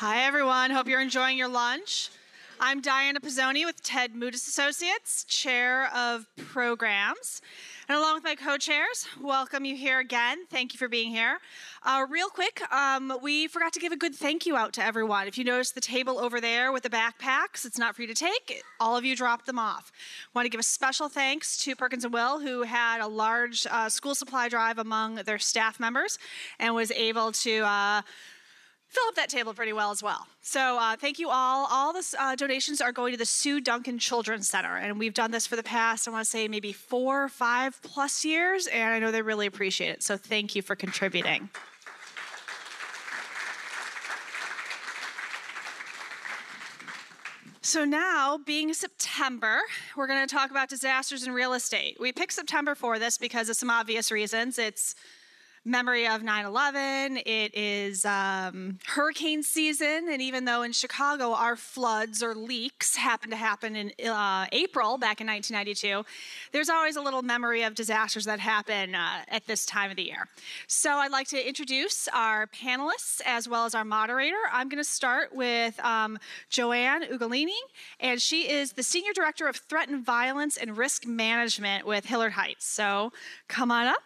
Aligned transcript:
Hi, 0.00 0.22
everyone. 0.22 0.70
Hope 0.70 0.88
you're 0.88 1.02
enjoying 1.02 1.36
your 1.36 1.48
lunch. 1.48 2.08
I'm 2.58 2.80
Diana 2.80 3.20
Pizzoni 3.20 3.66
with 3.66 3.82
Ted 3.82 4.14
Moudis 4.14 4.48
Associates, 4.48 5.24
Chair 5.24 5.94
of 5.94 6.26
Programs. 6.38 7.42
And 7.86 7.98
along 7.98 8.14
with 8.14 8.24
my 8.24 8.34
co 8.34 8.56
chairs, 8.56 9.06
welcome 9.20 9.66
you 9.66 9.76
here 9.76 9.98
again. 9.98 10.46
Thank 10.48 10.72
you 10.72 10.78
for 10.78 10.88
being 10.88 11.10
here. 11.10 11.36
Uh, 11.82 12.06
real 12.08 12.30
quick, 12.30 12.62
um, 12.72 13.18
we 13.20 13.46
forgot 13.46 13.74
to 13.74 13.78
give 13.78 13.92
a 13.92 13.96
good 13.96 14.14
thank 14.14 14.46
you 14.46 14.56
out 14.56 14.72
to 14.72 14.82
everyone. 14.82 15.26
If 15.26 15.36
you 15.36 15.44
notice 15.44 15.72
the 15.72 15.82
table 15.82 16.18
over 16.18 16.40
there 16.40 16.72
with 16.72 16.84
the 16.84 16.88
backpacks, 16.88 17.66
it's 17.66 17.76
not 17.76 17.94
for 17.94 18.00
you 18.00 18.08
to 18.08 18.14
take. 18.14 18.62
All 18.80 18.96
of 18.96 19.04
you 19.04 19.14
dropped 19.14 19.44
them 19.44 19.58
off. 19.58 19.92
Want 20.34 20.46
to 20.46 20.50
give 20.50 20.60
a 20.60 20.62
special 20.62 21.10
thanks 21.10 21.58
to 21.64 21.76
Perkins 21.76 22.06
and 22.06 22.14
Will, 22.14 22.40
who 22.40 22.62
had 22.62 23.02
a 23.02 23.06
large 23.06 23.66
uh, 23.70 23.90
school 23.90 24.14
supply 24.14 24.48
drive 24.48 24.78
among 24.78 25.16
their 25.16 25.38
staff 25.38 25.78
members 25.78 26.18
and 26.58 26.74
was 26.74 26.90
able 26.90 27.32
to. 27.32 27.58
Uh, 27.66 28.00
fill 28.90 29.06
up 29.08 29.14
that 29.14 29.28
table 29.28 29.54
pretty 29.54 29.72
well 29.72 29.92
as 29.92 30.02
well. 30.02 30.26
So 30.42 30.76
uh, 30.78 30.96
thank 30.96 31.20
you 31.20 31.30
all. 31.30 31.68
All 31.70 31.92
the 31.92 32.04
uh, 32.18 32.34
donations 32.34 32.80
are 32.80 32.90
going 32.90 33.12
to 33.12 33.18
the 33.18 33.24
Sue 33.24 33.60
Duncan 33.60 34.00
Children's 34.00 34.48
Center, 34.48 34.76
and 34.76 34.98
we've 34.98 35.14
done 35.14 35.30
this 35.30 35.46
for 35.46 35.54
the 35.54 35.62
past, 35.62 36.08
I 36.08 36.10
want 36.10 36.24
to 36.24 36.30
say, 36.30 36.48
maybe 36.48 36.72
four, 36.72 37.28
five 37.28 37.80
plus 37.82 38.24
years, 38.24 38.66
and 38.66 38.92
I 38.92 38.98
know 38.98 39.12
they 39.12 39.22
really 39.22 39.46
appreciate 39.46 39.90
it. 39.90 40.02
So 40.02 40.16
thank 40.16 40.56
you 40.56 40.62
for 40.62 40.74
contributing. 40.74 41.48
So 47.62 47.84
now, 47.84 48.38
being 48.38 48.74
September, 48.74 49.60
we're 49.96 50.08
going 50.08 50.26
to 50.26 50.34
talk 50.34 50.50
about 50.50 50.68
disasters 50.68 51.24
in 51.24 51.32
real 51.32 51.52
estate. 51.52 51.98
We 52.00 52.10
picked 52.10 52.32
September 52.32 52.74
for 52.74 52.98
this 52.98 53.16
because 53.16 53.48
of 53.48 53.54
some 53.54 53.70
obvious 53.70 54.10
reasons. 54.10 54.58
It's 54.58 54.96
memory 55.64 56.06
of 56.06 56.22
9 56.22 56.46
11. 56.46 57.18
It 57.18 57.54
is 57.54 58.04
um, 58.04 58.78
hurricane 58.86 59.42
season. 59.42 60.08
And 60.10 60.22
even 60.22 60.44
though 60.44 60.62
in 60.62 60.72
Chicago 60.72 61.32
our 61.32 61.56
floods 61.56 62.22
or 62.22 62.34
leaks 62.34 62.96
happen 62.96 63.30
to 63.30 63.36
happen 63.36 63.76
in 63.76 64.08
uh, 64.08 64.46
April 64.52 64.96
back 64.96 65.20
in 65.20 65.26
1992, 65.26 66.04
there's 66.52 66.70
always 66.70 66.96
a 66.96 67.02
little 67.02 67.22
memory 67.22 67.62
of 67.62 67.74
disasters 67.74 68.24
that 68.24 68.40
happen 68.40 68.94
uh, 68.94 69.22
at 69.28 69.46
this 69.46 69.66
time 69.66 69.90
of 69.90 69.96
the 69.96 70.04
year. 70.04 70.28
So 70.66 70.90
I'd 70.92 71.12
like 71.12 71.28
to 71.28 71.48
introduce 71.48 72.08
our 72.08 72.46
panelists 72.46 73.20
as 73.26 73.48
well 73.48 73.66
as 73.66 73.74
our 73.74 73.84
moderator. 73.84 74.36
I'm 74.52 74.68
going 74.68 74.82
to 74.82 74.88
start 74.88 75.34
with 75.34 75.78
um, 75.80 76.18
JoAnn 76.50 77.10
Ugolini, 77.10 77.50
and 78.00 78.20
she 78.20 78.50
is 78.50 78.72
the 78.72 78.82
Senior 78.82 79.12
Director 79.12 79.46
of 79.46 79.56
Threat 79.56 79.88
and 79.88 80.04
Violence 80.04 80.56
and 80.56 80.76
Risk 80.76 81.06
Management 81.06 81.86
with 81.86 82.06
Hillard 82.06 82.32
Heintze. 82.32 82.62
So 82.62 83.12
come 83.48 83.70
on 83.70 83.86
up. 83.86 84.02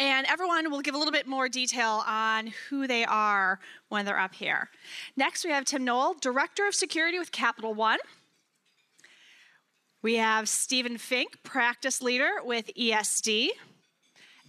And 0.00 0.26
everyone 0.28 0.70
will 0.70 0.80
give 0.80 0.94
a 0.94 0.98
little 0.98 1.12
bit 1.12 1.26
more 1.26 1.46
detail 1.46 2.02
on 2.06 2.54
who 2.70 2.86
they 2.86 3.04
are 3.04 3.60
when 3.90 4.06
they're 4.06 4.18
up 4.18 4.34
here. 4.34 4.70
Next, 5.14 5.44
we 5.44 5.50
have 5.50 5.66
Tim 5.66 5.84
Nowell, 5.84 6.14
Director 6.22 6.66
of 6.66 6.74
Security 6.74 7.18
with 7.18 7.32
Capital 7.32 7.74
One. 7.74 7.98
We 10.00 10.14
have 10.16 10.48
Stephen 10.48 10.96
Fink, 10.96 11.42
Practice 11.42 12.00
Leader 12.00 12.30
with 12.42 12.70
ESD. 12.74 13.50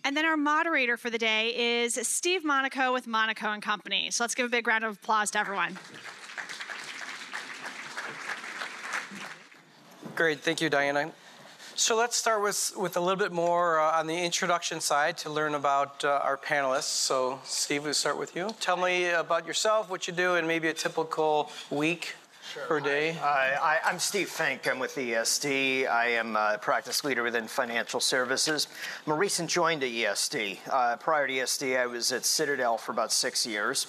And 0.05 0.15
then 0.15 0.23
our 0.23 0.37
moderator 0.37 0.95
for 0.95 1.09
the 1.09 1.17
day 1.17 1.83
is 1.83 1.95
Steve 2.07 2.45
Monaco 2.45 2.93
with 2.93 3.05
Monaco 3.05 3.51
and 3.51 3.61
Company. 3.61 4.09
So 4.09 4.23
let's 4.23 4.33
give 4.33 4.45
a 4.45 4.49
big 4.49 4.67
round 4.67 4.85
of 4.85 4.95
applause 4.95 5.31
to 5.31 5.39
everyone. 5.39 5.77
Great, 10.15 10.39
thank 10.39 10.61
you, 10.61 10.69
Diana. 10.69 11.11
So 11.81 11.97
let's 11.97 12.15
start 12.15 12.43
with, 12.43 12.73
with 12.77 12.95
a 12.95 12.99
little 12.99 13.15
bit 13.15 13.31
more 13.31 13.79
uh, 13.79 13.97
on 13.97 14.05
the 14.05 14.15
introduction 14.15 14.79
side 14.79 15.17
to 15.17 15.31
learn 15.31 15.55
about 15.55 16.05
uh, 16.05 16.19
our 16.21 16.37
panelists. 16.37 16.83
So, 16.83 17.39
Steve, 17.43 17.85
we'll 17.85 17.95
start 17.95 18.19
with 18.19 18.35
you. 18.35 18.51
Tell 18.59 18.77
me 18.77 19.09
about 19.09 19.47
yourself, 19.47 19.89
what 19.89 20.05
you 20.05 20.13
do, 20.13 20.35
and 20.35 20.47
maybe 20.47 20.67
a 20.67 20.75
typical 20.75 21.49
week 21.71 22.13
Sure. 22.53 22.65
per 22.65 22.79
day? 22.81 23.17
I, 23.17 23.79
am 23.85 23.97
Steve 23.97 24.29
Fink. 24.29 24.67
I'm 24.67 24.77
with 24.77 24.95
ESD. 24.95 25.89
I 25.89 26.07
am 26.09 26.35
a 26.35 26.59
practice 26.61 27.03
leader 27.03 27.23
within 27.23 27.47
financial 27.47 27.99
services. 27.99 28.67
I'm 29.07 29.13
a 29.13 29.15
recent 29.15 29.49
join 29.49 29.79
to 29.79 29.89
ESD. 29.89 30.59
Uh, 30.69 30.97
prior 30.97 31.27
to 31.27 31.33
ESD, 31.33 31.79
I 31.79 31.87
was 31.87 32.11
at 32.11 32.25
Citadel 32.25 32.77
for 32.77 32.91
about 32.91 33.11
six 33.11 33.47
years. 33.47 33.87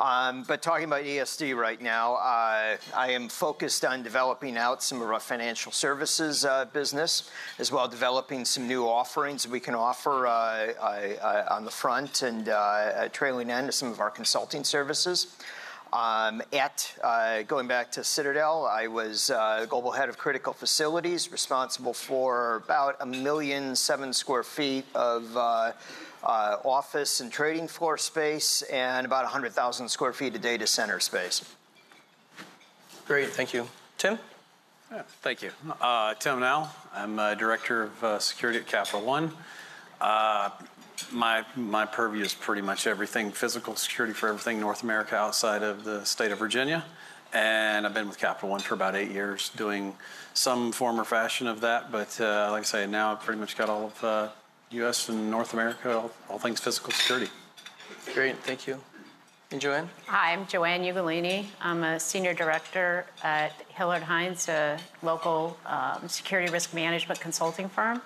Um, 0.00 0.42
but 0.48 0.60
talking 0.60 0.86
about 0.86 1.04
ESD 1.04 1.56
right 1.56 1.80
now, 1.80 2.14
uh, 2.14 2.76
I 2.96 3.10
am 3.10 3.28
focused 3.28 3.84
on 3.84 4.02
developing 4.02 4.56
out 4.56 4.82
some 4.82 5.00
of 5.00 5.08
our 5.08 5.20
financial 5.20 5.70
services 5.70 6.44
uh, 6.44 6.64
business, 6.72 7.30
as 7.60 7.70
well 7.70 7.86
developing 7.86 8.44
some 8.44 8.66
new 8.66 8.88
offerings 8.88 9.46
we 9.46 9.60
can 9.60 9.76
offer 9.76 10.26
uh, 10.26 10.30
uh 10.32 11.46
on 11.48 11.64
the 11.64 11.70
front 11.70 12.22
and 12.22 12.48
uh, 12.48 13.08
trailing 13.10 13.50
end 13.50 13.68
to 13.68 13.72
some 13.72 13.88
of 13.88 14.00
our 14.00 14.10
consulting 14.10 14.64
services. 14.64 15.36
Um, 15.92 16.42
at 16.52 16.92
uh, 17.04 17.42
going 17.42 17.68
back 17.68 17.92
to 17.92 18.02
Citadel, 18.02 18.66
I 18.66 18.88
was 18.88 19.30
uh, 19.30 19.64
global 19.68 19.92
head 19.92 20.08
of 20.08 20.18
critical 20.18 20.52
facilities, 20.52 21.30
responsible 21.30 21.94
for 21.94 22.56
about 22.64 22.96
a 22.98 23.06
million 23.06 23.76
seven 23.76 24.12
square 24.12 24.42
feet 24.42 24.86
of 24.96 25.36
uh, 25.36 25.70
uh, 26.24 26.56
office 26.64 27.20
and 27.20 27.30
trading 27.30 27.68
floor 27.68 27.98
space, 27.98 28.62
and 28.62 29.06
about 29.06 29.24
100,000 29.24 29.88
square 29.88 30.12
feet 30.12 30.34
of 30.34 30.40
data 30.40 30.66
center 30.66 31.00
space. 31.00 31.44
Great, 33.06 33.28
thank 33.30 33.52
you. 33.52 33.68
Tim? 33.98 34.18
Yeah, 34.90 35.02
thank 35.22 35.42
you. 35.42 35.50
Uh, 35.80 36.14
Tim 36.14 36.40
Nowell, 36.40 36.68
I'm 36.94 37.18
uh, 37.18 37.34
Director 37.34 37.84
of 37.84 38.04
uh, 38.04 38.18
Security 38.18 38.60
at 38.60 38.66
Capital 38.66 39.02
One. 39.02 39.32
Uh, 40.00 40.50
my, 41.10 41.44
my 41.56 41.84
purview 41.84 42.22
is 42.22 42.34
pretty 42.34 42.62
much 42.62 42.86
everything 42.86 43.30
physical 43.30 43.76
security 43.76 44.14
for 44.14 44.28
everything 44.28 44.60
North 44.60 44.82
America 44.82 45.16
outside 45.16 45.62
of 45.62 45.84
the 45.84 46.04
state 46.04 46.32
of 46.32 46.38
Virginia. 46.38 46.84
And 47.32 47.86
I've 47.86 47.94
been 47.94 48.08
with 48.08 48.18
Capital 48.18 48.48
One 48.48 48.60
for 48.60 48.74
about 48.74 48.94
eight 48.94 49.10
years 49.10 49.50
doing 49.50 49.94
some 50.34 50.70
form 50.72 51.00
or 51.00 51.04
fashion 51.04 51.46
of 51.46 51.60
that. 51.62 51.90
But 51.90 52.20
uh, 52.20 52.48
like 52.52 52.60
I 52.60 52.64
say, 52.64 52.86
now 52.86 53.12
I've 53.12 53.20
pretty 53.20 53.40
much 53.40 53.56
got 53.56 53.68
all 53.68 53.92
of 54.00 54.32
U.S. 54.74 55.08
and 55.08 55.30
North 55.30 55.52
America, 55.52 55.96
all, 55.96 56.10
all 56.28 56.38
things 56.38 56.60
physical 56.60 56.92
security. 56.92 57.30
Great, 58.12 58.36
thank 58.38 58.66
you. 58.66 58.78
And 59.50 59.60
JoAnn? 59.60 59.86
Hi, 60.06 60.32
I'm 60.32 60.46
JoAnn 60.46 60.80
Ugolini. 60.92 61.46
I'm 61.60 61.84
a 61.84 62.00
senior 62.00 62.34
director 62.34 63.06
at 63.22 63.52
Hillard 63.68 64.02
Heintze, 64.02 64.48
a 64.48 64.78
local 65.02 65.56
um, 65.66 66.08
security 66.08 66.50
risk 66.50 66.74
management 66.74 67.20
consulting 67.20 67.68
firm. 67.68 68.02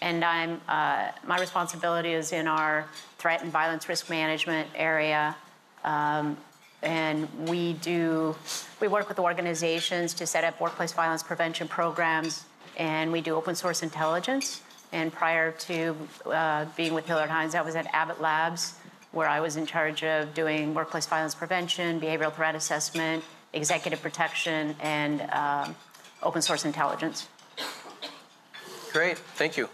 And 0.00 0.24
I'm, 0.24 0.60
uh, 0.68 1.08
my 1.26 1.38
responsibility 1.40 2.12
is 2.12 2.32
in 2.32 2.46
our 2.46 2.86
threat 3.18 3.42
and 3.42 3.50
violence 3.50 3.88
risk 3.88 4.10
management 4.10 4.68
area. 4.74 5.34
Um, 5.82 6.36
and 6.82 7.28
we 7.48 7.72
do, 7.74 8.36
we 8.80 8.88
work 8.88 9.08
with 9.08 9.18
organizations 9.18 10.14
to 10.14 10.26
set 10.26 10.44
up 10.44 10.60
workplace 10.60 10.92
violence 10.92 11.22
prevention 11.22 11.66
programs, 11.66 12.44
and 12.76 13.10
we 13.10 13.20
do 13.22 13.34
open 13.34 13.54
source 13.54 13.82
intelligence. 13.82 14.60
And 14.92 15.12
prior 15.12 15.52
to 15.52 15.96
uh, 16.26 16.66
being 16.76 16.94
with 16.94 17.06
Hillard 17.06 17.30
Heintze, 17.30 17.54
I 17.54 17.62
was 17.62 17.76
at 17.76 17.86
Abbott 17.92 18.20
Labs, 18.20 18.74
where 19.12 19.28
I 19.28 19.40
was 19.40 19.56
in 19.56 19.66
charge 19.66 20.04
of 20.04 20.34
doing 20.34 20.74
workplace 20.74 21.06
violence 21.06 21.34
prevention, 21.34 22.00
behavioral 22.00 22.32
threat 22.32 22.54
assessment, 22.54 23.24
executive 23.52 24.02
protection, 24.02 24.76
and 24.80 25.22
um, 25.32 25.74
open 26.22 26.42
source 26.42 26.64
intelligence. 26.64 27.28
Great, 28.92 29.18
thank 29.18 29.56
you. 29.56 29.68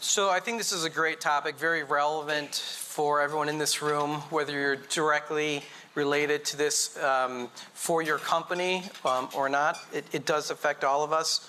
So 0.00 0.30
I 0.30 0.38
think 0.38 0.58
this 0.58 0.72
is 0.72 0.84
a 0.84 0.90
great 0.90 1.20
topic, 1.20 1.56
very 1.56 1.82
relevant 1.82 2.54
for 2.54 3.20
everyone 3.20 3.48
in 3.48 3.58
this 3.58 3.82
room, 3.82 4.20
whether 4.30 4.52
you're 4.52 4.76
directly 4.76 5.62
related 5.94 6.44
to 6.44 6.56
this 6.56 6.96
um, 7.02 7.48
for 7.72 8.02
your 8.02 8.18
company 8.18 8.84
um, 9.04 9.28
or 9.34 9.48
not. 9.48 9.78
It, 9.92 10.04
it, 10.12 10.26
does 10.26 10.50
affect 10.50 10.84
all 10.84 11.02
of 11.02 11.12
us. 11.12 11.48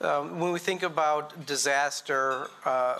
Um, 0.00 0.40
when 0.40 0.52
we 0.52 0.58
think 0.58 0.82
about 0.82 1.46
disaster, 1.46 2.48
uh, 2.64 2.98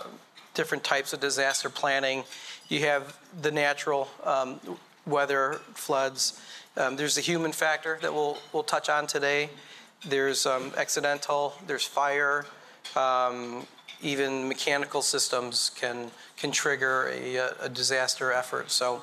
different 0.53 0.83
types 0.83 1.13
of 1.13 1.19
disaster 1.19 1.69
planning, 1.69 2.23
you 2.69 2.79
have 2.81 3.17
the 3.41 3.51
natural 3.51 4.07
um, 4.23 4.59
weather, 5.05 5.59
floods. 5.73 6.39
Um, 6.77 6.95
there's 6.95 7.15
the 7.15 7.21
human 7.21 7.51
factor 7.51 7.99
that 8.01 8.13
we'll, 8.13 8.37
we'll 8.53 8.63
touch 8.63 8.89
on 8.89 9.07
today. 9.07 9.49
There's 10.07 10.45
um, 10.45 10.71
accidental, 10.77 11.53
there's 11.67 11.85
fire, 11.85 12.45
um, 12.95 13.67
even 14.01 14.47
mechanical 14.47 15.01
systems 15.01 15.71
can, 15.75 16.11
can 16.37 16.51
trigger 16.51 17.11
a, 17.13 17.37
a 17.61 17.69
disaster 17.69 18.31
effort. 18.31 18.71
So 18.71 19.01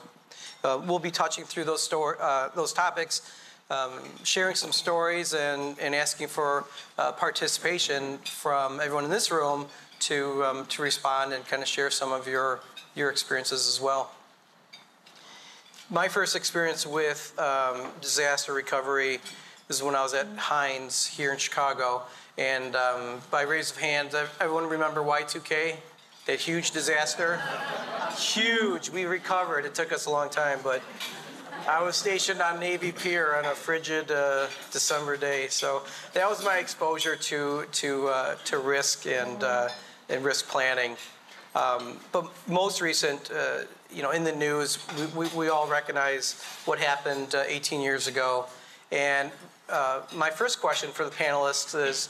uh, 0.65 0.81
we'll 0.85 0.99
be 0.99 1.11
touching 1.11 1.45
through 1.45 1.65
those, 1.65 1.83
store, 1.83 2.21
uh, 2.21 2.49
those 2.55 2.73
topics 2.73 3.23
um, 3.73 3.91
sharing 4.23 4.55
some 4.55 4.71
stories 4.71 5.33
and, 5.33 5.79
and 5.79 5.95
asking 5.95 6.29
for 6.29 6.65
uh, 6.99 7.13
participation 7.13 8.19
from 8.19 8.81
everyone 8.81 9.05
in 9.05 9.11
this 9.11 9.31
room 9.31 9.67
to, 10.01 10.45
um, 10.45 10.67
to 10.67 10.83
respond 10.83 11.33
and 11.33 11.47
kind 11.47 11.63
of 11.63 11.69
share 11.69 11.91
some 11.91 12.13
of 12.13 12.29
your, 12.29 12.61
your 12.95 13.11
experiences 13.11 13.67
as 13.67 13.81
well. 13.81 14.13
My 15.89 16.09
first 16.09 16.37
experience 16.37 16.87
with 16.87 17.35
um, 17.39 17.87
disaster 18.01 18.53
recovery 18.53 19.21
is 19.69 19.83
when 19.83 19.95
I 19.95 20.03
was 20.03 20.13
at 20.13 20.27
Hines 20.37 21.07
here 21.07 21.33
in 21.33 21.39
Chicago. 21.39 22.03
And 22.37 22.77
um, 22.77 23.21
by 23.31 23.43
raise 23.43 23.71
of 23.71 23.79
hands, 23.79 24.15
everyone 24.41 24.69
remember 24.69 25.01
Y2K? 25.01 25.77
That 26.27 26.39
huge 26.39 26.71
disaster? 26.71 27.41
huge. 28.17 28.91
We 28.91 29.07
recovered. 29.07 29.65
It 29.65 29.75
took 29.75 29.93
us 29.93 30.07
a 30.07 30.11
long 30.11 30.29
time, 30.29 30.59
but 30.63 30.83
I 31.69 31.81
was 31.83 31.97
stationed 31.97 32.43
on 32.43 32.59
Navy 32.59 32.91
Pier 32.91 33.37
on 33.37 33.45
a 33.45 33.55
frigid 33.55 34.11
uh, 34.11 34.49
December 34.73 35.17
day, 35.17 35.47
so 35.49 35.83
that 36.13 36.29
was 36.29 36.45
my 36.45 36.59
exposure 36.59 37.15
to 37.15 37.67
to 37.73 38.09
uh, 38.09 38.35
to 38.47 38.59
risk 38.59 39.07
and 39.07 39.45
uh, 39.45 39.69
and 40.09 40.25
risk 40.25 40.49
planning. 40.49 40.97
Um, 41.55 41.99
but 42.11 42.27
most 42.49 42.81
recent, 42.81 43.31
uh, 43.31 43.59
you 43.93 44.03
know, 44.03 44.11
in 44.11 44.25
the 44.25 44.33
news, 44.33 44.79
we, 45.15 45.27
we, 45.27 45.37
we 45.37 45.49
all 45.51 45.69
recognize 45.69 46.43
what 46.65 46.79
happened 46.79 47.35
uh, 47.35 47.45
18 47.47 47.81
years 47.81 48.09
ago. 48.09 48.47
And 48.91 49.31
uh, 49.69 50.01
my 50.15 50.31
first 50.31 50.61
question 50.61 50.91
for 50.91 51.05
the 51.05 51.11
panelists 51.11 51.79
is, 51.79 52.09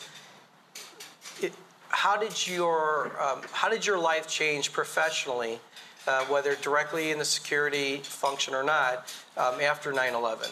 it, 1.42 1.52
how 1.88 2.16
did 2.16 2.46
your 2.46 3.12
um, 3.20 3.42
how 3.52 3.68
did 3.68 3.84
your 3.84 3.98
life 3.98 4.26
change 4.28 4.72
professionally, 4.72 5.58
uh, 6.06 6.24
whether 6.26 6.54
directly 6.56 7.10
in 7.10 7.18
the 7.18 7.24
security 7.24 7.98
function 7.98 8.54
or 8.54 8.62
not, 8.62 9.12
um, 9.36 9.60
after 9.60 9.92
9/11? 9.92 10.50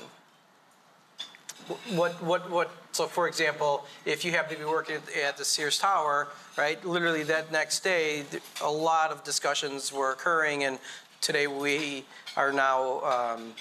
What 1.94 2.22
what 2.22 2.50
what? 2.50 2.70
So, 2.92 3.06
for 3.06 3.28
example, 3.28 3.86
if 4.04 4.24
you 4.24 4.32
happen 4.32 4.54
to 4.54 4.58
be 4.58 4.64
working 4.64 4.96
at 5.24 5.36
the 5.36 5.44
Sears 5.44 5.78
Tower, 5.78 6.28
right? 6.56 6.84
Literally 6.84 7.22
that 7.24 7.52
next 7.52 7.84
day, 7.84 8.24
a 8.62 8.70
lot 8.70 9.10
of 9.10 9.22
discussions 9.22 9.92
were 9.92 10.10
occurring, 10.10 10.64
and 10.64 10.78
today 11.20 11.46
we 11.46 12.04
are 12.36 12.52
now. 12.52 13.00
Um, 13.02 13.52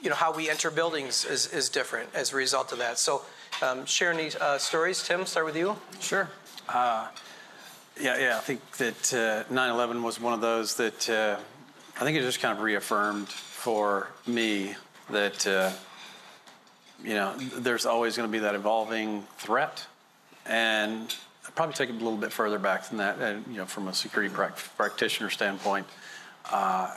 you 0.00 0.08
know 0.08 0.16
how 0.16 0.32
we 0.32 0.48
enter 0.48 0.70
buildings 0.70 1.24
is, 1.24 1.52
is 1.52 1.68
different 1.68 2.08
as 2.14 2.32
a 2.32 2.36
result 2.36 2.70
of 2.70 2.78
that. 2.78 2.98
So, 2.98 3.22
um, 3.62 3.84
these 3.84 4.36
uh, 4.36 4.58
stories. 4.58 5.02
Tim, 5.02 5.26
start 5.26 5.44
with 5.46 5.56
you. 5.56 5.76
Sure. 6.00 6.28
Uh, 6.68 7.08
yeah, 8.00 8.18
yeah. 8.18 8.36
I 8.36 8.40
think 8.40 8.60
that 8.78 9.14
uh, 9.14 9.52
9/11 9.52 10.02
was 10.02 10.20
one 10.20 10.32
of 10.32 10.40
those 10.40 10.76
that 10.76 11.08
uh, 11.10 11.36
I 11.96 12.04
think 12.04 12.16
it 12.16 12.22
just 12.22 12.40
kind 12.40 12.56
of 12.56 12.62
reaffirmed 12.62 13.28
for 13.28 14.08
me 14.26 14.74
that 15.10 15.46
uh, 15.46 15.72
you 17.02 17.14
know 17.14 17.36
there's 17.36 17.86
always 17.86 18.16
going 18.16 18.28
to 18.28 18.32
be 18.32 18.40
that 18.40 18.54
evolving 18.54 19.24
threat, 19.36 19.86
and 20.46 21.14
I'd 21.46 21.54
probably 21.54 21.74
take 21.74 21.90
it 21.90 21.96
a 21.96 22.04
little 22.04 22.16
bit 22.16 22.32
further 22.32 22.58
back 22.58 22.88
than 22.88 22.98
that. 22.98 23.18
And 23.20 23.46
you 23.46 23.58
know, 23.58 23.66
from 23.66 23.88
a 23.88 23.94
security 23.94 24.32
prac- 24.32 24.56
practitioner 24.76 25.30
standpoint. 25.30 25.86
Uh, 26.50 26.94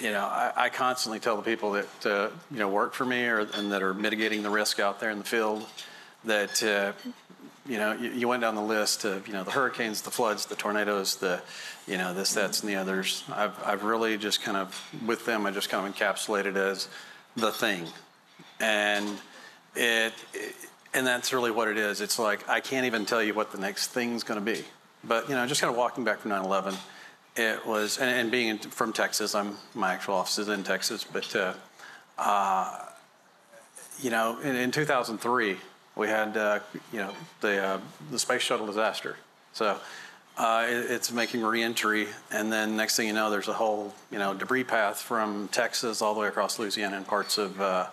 you 0.00 0.10
know, 0.10 0.24
I, 0.24 0.52
I, 0.56 0.68
constantly 0.70 1.20
tell 1.20 1.36
the 1.36 1.42
people 1.42 1.72
that 1.72 2.06
uh, 2.06 2.28
you 2.50 2.58
know 2.58 2.68
work 2.68 2.94
for 2.94 3.04
me 3.04 3.24
or 3.26 3.40
and 3.40 3.72
that 3.72 3.82
are 3.82 3.92
mitigating 3.92 4.42
the 4.42 4.48
risk 4.48 4.80
out 4.80 5.00
there 5.00 5.10
in 5.10 5.18
the 5.18 5.24
field 5.24 5.66
that 6.24 6.62
uh, 6.62 6.92
you 7.66 7.78
know 7.78 7.92
you, 7.92 8.10
you, 8.10 8.28
went 8.28 8.42
down 8.42 8.54
the 8.54 8.62
list 8.62 9.04
of 9.04 9.26
you 9.26 9.32
know 9.32 9.44
the 9.44 9.50
hurricanes, 9.50 10.02
the 10.02 10.10
floods, 10.10 10.46
the 10.46 10.56
tornadoes, 10.56 11.16
the 11.16 11.42
you 11.86 11.96
know 11.96 12.12
this, 12.14 12.34
that's, 12.34 12.60
and 12.60 12.68
the 12.68 12.76
others. 12.76 13.24
I've 13.32 13.56
I've 13.64 13.84
really 13.84 14.16
just 14.18 14.42
kind 14.42 14.56
of 14.56 14.80
with 15.06 15.24
them 15.24 15.46
I 15.46 15.50
just 15.50 15.68
kind 15.68 15.86
of 15.86 15.94
encapsulated 15.94 16.56
as 16.56 16.88
the 17.36 17.52
thing, 17.52 17.86
and 18.60 19.08
it, 19.74 20.12
it 20.34 20.54
and 20.94 21.06
that's 21.06 21.32
really 21.32 21.50
what 21.50 21.68
it 21.68 21.78
is. 21.78 22.00
It's 22.00 22.18
like 22.18 22.48
I 22.48 22.60
can't 22.60 22.86
even 22.86 23.06
tell 23.06 23.22
you 23.22 23.34
what 23.34 23.52
the 23.52 23.58
next 23.58 23.88
thing's 23.88 24.22
going 24.22 24.44
to 24.44 24.52
be. 24.52 24.64
But 25.04 25.28
you 25.28 25.34
know, 25.34 25.46
just 25.46 25.60
kind 25.60 25.70
of 25.70 25.76
walking 25.76 26.04
back 26.04 26.18
from 26.18 26.30
9/11 26.30 26.76
it 27.36 27.66
was, 27.66 27.98
and, 27.98 28.10
and 28.10 28.30
being 28.30 28.58
from 28.58 28.92
Texas, 28.92 29.34
I'm 29.34 29.56
my 29.74 29.94
actual 29.94 30.14
office 30.14 30.38
is 30.38 30.48
in 30.48 30.62
Texas, 30.64 31.04
but 31.04 31.34
uh, 31.34 31.54
uh, 32.18 32.78
you 34.00 34.10
know, 34.10 34.38
in, 34.40 34.54
in, 34.54 34.70
2003 34.70 35.56
we 35.96 36.08
had 36.08 36.36
uh, 36.36 36.60
you 36.92 37.00
know 37.00 37.12
the 37.40 37.62
uh, 37.62 37.80
the 38.10 38.18
space 38.18 38.42
shuttle 38.42 38.66
disaster. 38.66 39.16
So 39.52 39.78
uh, 40.38 40.66
it, 40.68 40.90
it's 40.90 41.12
making 41.12 41.42
reentry, 41.42 42.08
and 42.30 42.52
then 42.52 42.76
next 42.76 42.96
thing 42.96 43.06
you 43.06 43.12
know, 43.12 43.30
there's 43.30 43.48
a 43.48 43.52
whole 43.52 43.94
you 44.10 44.18
know 44.18 44.34
debris 44.34 44.64
path 44.64 45.00
from 45.00 45.48
Texas 45.48 46.02
all 46.02 46.14
the 46.14 46.20
way 46.20 46.28
across 46.28 46.58
Louisiana 46.58 46.96
and 46.96 47.06
parts 47.06 47.38
of 47.38 47.60
uh, 47.60 47.86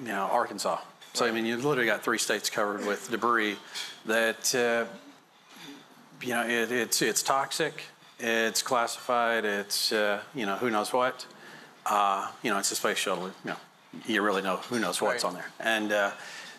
you 0.00 0.08
know 0.08 0.28
Arkansas. 0.30 0.78
So 1.12 1.26
I 1.26 1.32
mean, 1.32 1.44
you've 1.44 1.64
literally 1.64 1.88
got 1.88 2.02
three 2.02 2.18
states 2.18 2.50
covered 2.50 2.86
with 2.86 3.10
debris 3.10 3.56
that 4.06 4.54
you 6.22 6.30
know, 6.30 6.46
it, 6.46 6.70
it's 6.70 7.02
it's 7.02 7.22
toxic. 7.22 7.82
It's 8.18 8.62
classified. 8.62 9.44
It's 9.44 9.92
uh, 9.92 10.20
you 10.34 10.46
know 10.46 10.56
who 10.56 10.70
knows 10.70 10.92
what. 10.92 11.26
Uh, 11.86 12.30
you 12.42 12.50
know, 12.50 12.58
it's 12.58 12.70
a 12.70 12.76
space 12.76 12.98
shuttle. 12.98 13.28
You 13.28 13.32
know, 13.44 13.56
you 14.06 14.22
really 14.22 14.42
know 14.42 14.56
who 14.56 14.78
knows 14.78 15.00
what's 15.00 15.24
right. 15.24 15.28
on 15.28 15.34
there. 15.34 15.50
And 15.58 15.92
uh, 15.92 16.10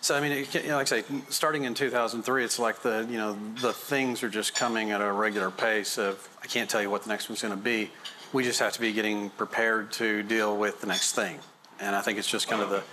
so, 0.01 0.15
I 0.15 0.19
mean, 0.19 0.31
it, 0.31 0.53
you 0.56 0.69
know, 0.69 0.77
like 0.77 0.92
I 0.92 1.01
say, 1.01 1.21
starting 1.30 1.65
in 1.65 1.75
2003, 1.75 2.44
it's 2.44 2.57
like 2.57 2.81
the 2.81 3.07
you 3.09 3.18
know 3.18 3.38
the 3.62 3.71
things 3.71 4.24
are 4.24 4.30
just 4.30 4.56
coming 4.56 4.89
at 4.92 5.00
a 5.00 5.12
regular 5.12 5.51
pace. 5.51 6.00
Of 6.00 6.27
I 6.42 6.48
can't 6.48 6.68
tell 6.68 6.81
you 6.81 6.89
what 6.89 7.03
the 7.03 7.09
next 7.09 7.30
one's 7.30 7.44
going 7.44 7.53
to 7.53 7.59
be. 7.59 7.92
We 8.33 8.44
just 8.44 8.59
have 8.59 8.74
to 8.74 8.81
be 8.81 8.94
getting 8.94 9.30
prepared 9.31 9.92
to 9.94 10.24
deal 10.24 10.57
with 10.57 10.81
the 10.81 10.88
next 10.88 11.13
thing. 11.13 11.38
And 11.80 11.95
I 11.95 12.01
think 12.01 12.18
it's 12.18 12.27
just 12.27 12.48
kind 12.48 12.63
of 12.63 12.71
the 12.71 12.83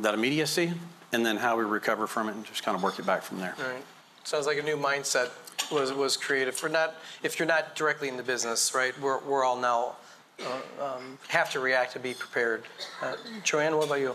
that 0.00 0.14
immediacy, 0.14 0.72
and 1.12 1.24
then 1.24 1.36
how 1.36 1.58
we 1.58 1.64
recover 1.64 2.06
from 2.06 2.30
it, 2.30 2.34
and 2.34 2.44
just 2.46 2.62
kind 2.62 2.74
of 2.74 2.82
work 2.82 2.98
it 2.98 3.04
back 3.04 3.22
from 3.22 3.38
there. 3.38 3.54
Right. 3.58 3.84
Sounds 4.24 4.46
like 4.46 4.58
a 4.58 4.62
new 4.62 4.76
mindset 4.76 5.30
was 5.70 5.92
was 5.92 6.16
created 6.16 6.54
for 6.54 6.70
not 6.70 6.94
if 7.22 7.38
you're 7.38 7.48
not 7.48 7.76
directly 7.76 8.08
in 8.08 8.16
the 8.16 8.22
business, 8.22 8.74
right? 8.74 8.98
We're 9.02 9.18
we're 9.18 9.44
all 9.44 9.58
now 9.60 9.96
uh, 10.40 10.84
um, 10.84 11.18
have 11.28 11.50
to 11.50 11.60
react 11.60 11.92
to 11.92 11.98
be 11.98 12.14
prepared. 12.14 12.64
Uh, 13.02 13.16
JoAnn, 13.44 13.76
what 13.76 13.86
about 13.86 14.00
you? 14.00 14.14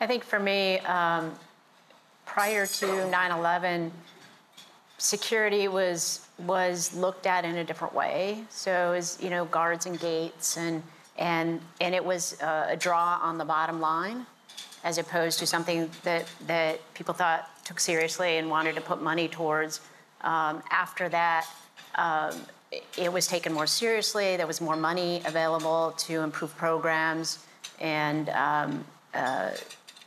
I 0.00 0.06
think 0.06 0.24
for 0.24 0.38
me, 0.38 0.80
um, 0.80 1.32
prior 2.34 2.66
to 2.66 2.86
9/11, 2.86 3.92
security 4.98 5.68
was 5.68 6.26
was 6.38 6.92
looked 6.92 7.26
at 7.26 7.44
in 7.44 7.58
a 7.58 7.64
different 7.64 7.94
way. 7.94 8.42
So 8.50 8.92
as 8.92 9.18
you 9.22 9.30
know, 9.30 9.44
guards 9.44 9.86
and 9.86 9.98
gates, 10.00 10.56
and 10.56 10.82
and 11.16 11.60
and 11.80 11.94
it 11.94 12.04
was 12.04 12.42
uh, 12.42 12.66
a 12.68 12.76
draw 12.76 13.20
on 13.22 13.38
the 13.38 13.44
bottom 13.44 13.80
line, 13.80 14.26
as 14.82 14.98
opposed 14.98 15.38
to 15.38 15.46
something 15.46 15.88
that 16.02 16.26
that 16.48 16.80
people 16.94 17.14
thought 17.14 17.48
took 17.64 17.78
seriously 17.78 18.38
and 18.38 18.50
wanted 18.50 18.74
to 18.74 18.80
put 18.80 19.00
money 19.00 19.28
towards 19.28 19.80
um, 20.22 20.60
after 20.70 21.08
that, 21.10 21.46
um, 21.94 22.34
it 22.98 23.12
was 23.12 23.28
taken 23.28 23.52
more 23.52 23.68
seriously. 23.68 24.36
There 24.36 24.48
was 24.48 24.60
more 24.60 24.76
money 24.76 25.22
available 25.24 25.92
to 25.98 26.22
improve 26.22 26.52
programs, 26.56 27.46
and 27.78 28.28
um, 28.30 28.84
uh, 29.14 29.50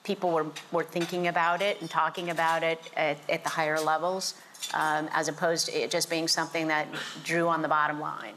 people 0.07 0.31
were, 0.31 0.45
were 0.71 0.85
thinking 0.85 1.27
about 1.27 1.61
it 1.61 1.81
and 1.81 1.89
talking 1.89 2.29
about 2.29 2.63
it 2.63 2.79
at, 2.95 3.17
at 3.29 3.43
the 3.43 3.49
higher 3.49 3.77
levels, 3.77 4.35
um, 4.73 5.09
as 5.11 5.27
opposed 5.27 5.65
to 5.65 5.73
it 5.73 5.91
just 5.91 6.09
being 6.09 6.29
something 6.29 6.67
that 6.69 6.87
drew 7.25 7.49
on 7.49 7.61
the 7.61 7.67
bottom 7.67 7.99
line. 7.99 8.33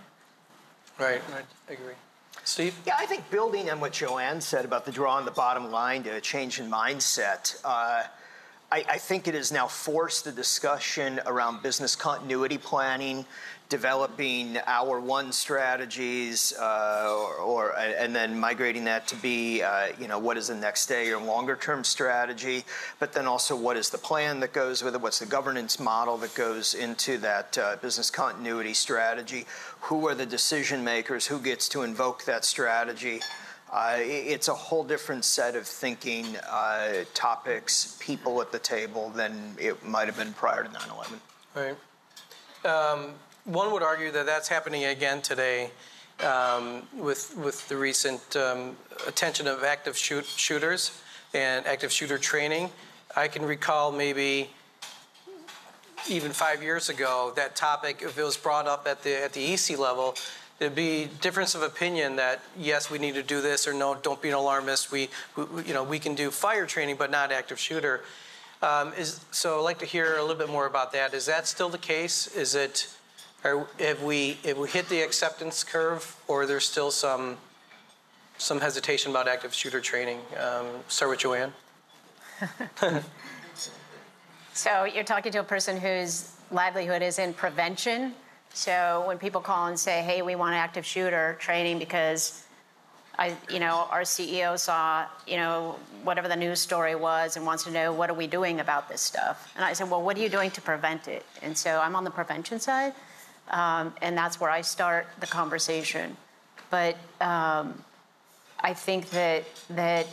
Right, 0.98 1.22
right, 1.32 1.44
I 1.68 1.72
agree. 1.72 1.94
Steve? 2.44 2.74
Yeah, 2.84 2.96
I 2.98 3.06
think 3.06 3.30
building 3.30 3.70
on 3.70 3.78
what 3.78 3.92
JoAnn 3.92 4.42
said 4.42 4.64
about 4.64 4.84
the 4.84 4.90
draw 4.90 5.14
on 5.14 5.24
the 5.24 5.30
bottom 5.30 5.70
line 5.70 6.02
to 6.02 6.10
a 6.10 6.20
change 6.20 6.58
in 6.58 6.68
mindset. 6.68 7.60
Uh, 7.64 8.02
I, 8.72 8.84
I 8.88 8.98
think 8.98 9.28
it 9.28 9.34
has 9.34 9.52
now 9.52 9.68
forced 9.68 10.24
the 10.24 10.32
discussion 10.32 11.20
around 11.26 11.62
business 11.62 11.94
continuity 11.94 12.58
planning, 12.58 13.24
developing 13.70 14.58
hour 14.66 15.00
one 15.00 15.32
strategies, 15.32 16.52
uh, 16.58 17.36
or, 17.40 17.78
and 17.78 18.14
then 18.14 18.38
migrating 18.38 18.84
that 18.84 19.06
to 19.06 19.16
be, 19.16 19.62
uh, 19.62 19.86
you 19.98 20.08
know, 20.08 20.18
what 20.18 20.36
is 20.36 20.48
the 20.48 20.54
next 20.54 20.86
day 20.86 21.10
or 21.10 21.22
longer 21.22 21.56
term 21.56 21.84
strategy, 21.84 22.64
but 22.98 23.12
then 23.12 23.26
also 23.26 23.56
what 23.56 23.76
is 23.76 23.88
the 23.88 23.96
plan 23.96 24.40
that 24.40 24.52
goes 24.52 24.82
with 24.82 24.94
it, 24.94 25.00
what's 25.00 25.20
the 25.20 25.26
governance 25.26 25.78
model 25.78 26.18
that 26.18 26.34
goes 26.34 26.74
into 26.74 27.16
that 27.18 27.56
uh, 27.56 27.76
business 27.80 28.10
continuity 28.10 28.74
strategy, 28.74 29.46
who 29.82 30.06
are 30.08 30.16
the 30.16 30.26
decision 30.26 30.82
makers, 30.82 31.24
who 31.26 31.38
gets 31.38 31.68
to 31.68 31.82
invoke 31.82 32.24
that 32.24 32.44
strategy. 32.44 33.20
It's 33.72 34.48
a 34.48 34.54
whole 34.54 34.82
different 34.82 35.24
set 35.24 35.54
of 35.54 35.64
thinking, 35.64 36.26
topics, 37.14 37.96
people 38.00 38.40
at 38.40 38.50
the 38.50 38.58
table 38.58 39.10
than 39.10 39.54
it 39.60 39.86
might 39.86 40.06
have 40.06 40.16
been 40.16 40.32
prior 40.32 40.64
to 40.64 40.72
9 40.72 40.82
11. 40.90 41.20
Right. 41.54 41.76
Um, 42.64 43.14
one 43.44 43.72
would 43.72 43.82
argue 43.82 44.10
that 44.12 44.26
that's 44.26 44.48
happening 44.48 44.84
again 44.84 45.22
today 45.22 45.70
um, 46.24 46.82
with, 46.96 47.36
with 47.36 47.68
the 47.68 47.76
recent 47.76 48.36
um, 48.36 48.76
attention 49.06 49.46
of 49.46 49.64
active 49.64 49.96
shoot, 49.96 50.24
shooters 50.24 51.02
and 51.34 51.66
active 51.66 51.92
shooter 51.92 52.18
training. 52.18 52.70
I 53.16 53.28
can 53.28 53.44
recall 53.44 53.92
maybe 53.92 54.50
even 56.08 56.32
five 56.32 56.62
years 56.62 56.88
ago 56.88 57.32
that 57.36 57.56
topic, 57.56 58.02
if 58.02 58.18
it 58.18 58.22
was 58.22 58.36
brought 58.36 58.66
up 58.66 58.86
at 58.86 59.02
the, 59.02 59.22
at 59.22 59.32
the 59.32 59.52
EC 59.52 59.78
level, 59.78 60.16
there'd 60.58 60.74
be 60.74 61.08
difference 61.20 61.54
of 61.54 61.62
opinion 61.62 62.16
that 62.16 62.40
yes, 62.56 62.90
we 62.90 62.98
need 62.98 63.14
to 63.14 63.22
do 63.22 63.40
this, 63.40 63.66
or 63.66 63.72
no, 63.72 63.94
don't 63.94 64.20
be 64.22 64.28
an 64.28 64.34
alarmist. 64.34 64.92
We, 64.92 65.08
we 65.36 65.64
you 65.64 65.74
know, 65.74 65.82
we 65.82 65.98
can 65.98 66.14
do 66.14 66.30
fire 66.30 66.66
training, 66.66 66.96
but 66.98 67.10
not 67.10 67.32
active 67.32 67.58
shooter. 67.58 68.02
Um, 68.62 68.92
is 68.98 69.24
so 69.30 69.58
I'd 69.58 69.62
like 69.62 69.78
to 69.78 69.86
hear 69.86 70.16
a 70.16 70.20
little 70.20 70.36
bit 70.36 70.50
more 70.50 70.66
about 70.66 70.92
that. 70.92 71.14
Is 71.14 71.26
that 71.26 71.46
still 71.46 71.70
the 71.70 71.78
case? 71.78 72.26
Is 72.36 72.54
it, 72.54 72.94
or 73.44 73.66
have 73.78 74.02
we 74.02 74.38
have 74.44 74.58
we 74.58 74.68
hit 74.68 74.88
the 74.88 75.00
acceptance 75.02 75.64
curve, 75.64 76.16
or 76.28 76.46
there's 76.46 76.64
still 76.64 76.90
some 76.90 77.36
some 78.38 78.60
hesitation 78.60 79.10
about 79.10 79.28
active 79.28 79.54
shooter 79.54 79.80
training? 79.80 80.18
Um, 80.38 80.66
start 80.88 81.10
with 81.10 81.20
JoAnn. 81.20 81.52
so 84.54 84.84
you're 84.84 85.04
talking 85.04 85.32
to 85.32 85.40
a 85.40 85.44
person 85.44 85.78
whose 85.78 86.36
livelihood 86.50 87.02
is 87.02 87.18
in 87.18 87.34
prevention 87.34 88.14
so 88.52 89.04
when 89.06 89.18
people 89.18 89.40
call 89.40 89.66
and 89.66 89.78
say, 89.78 90.02
hey, 90.02 90.22
we 90.22 90.34
want 90.34 90.54
active 90.54 90.84
shooter 90.84 91.36
training 91.38 91.78
because 91.78 92.44
I, 93.18 93.36
you 93.50 93.60
know, 93.60 93.86
our 93.90 94.02
CEO 94.02 94.58
saw, 94.58 95.06
you 95.26 95.36
know, 95.36 95.76
whatever 96.04 96.26
the 96.26 96.36
news 96.36 96.58
story 96.58 96.94
was 96.94 97.36
and 97.36 97.44
wants 97.44 97.64
to 97.64 97.70
know 97.70 97.92
what 97.92 98.10
are 98.10 98.14
we 98.14 98.26
doing 98.26 98.60
about 98.60 98.88
this 98.88 99.00
stuff. 99.00 99.52
And 99.54 99.64
I 99.64 99.72
said, 99.72 99.90
well, 99.90 100.02
what 100.02 100.16
are 100.16 100.20
you 100.20 100.28
doing 100.28 100.50
to 100.52 100.60
prevent 100.60 101.06
it? 101.06 101.24
And 101.42 101.56
so 101.56 101.80
I'm 101.80 101.94
on 101.94 102.04
the 102.04 102.10
prevention 102.10 102.58
side, 102.58 102.94
um, 103.50 103.92
and 104.00 104.16
that's 104.16 104.40
where 104.40 104.50
I 104.50 104.60
start 104.60 105.06
the 105.20 105.26
conversation. 105.26 106.16
But 106.70 106.96
um, 107.20 107.84
I 108.60 108.74
think 108.74 109.10
that 109.10 109.44
that 109.70 110.06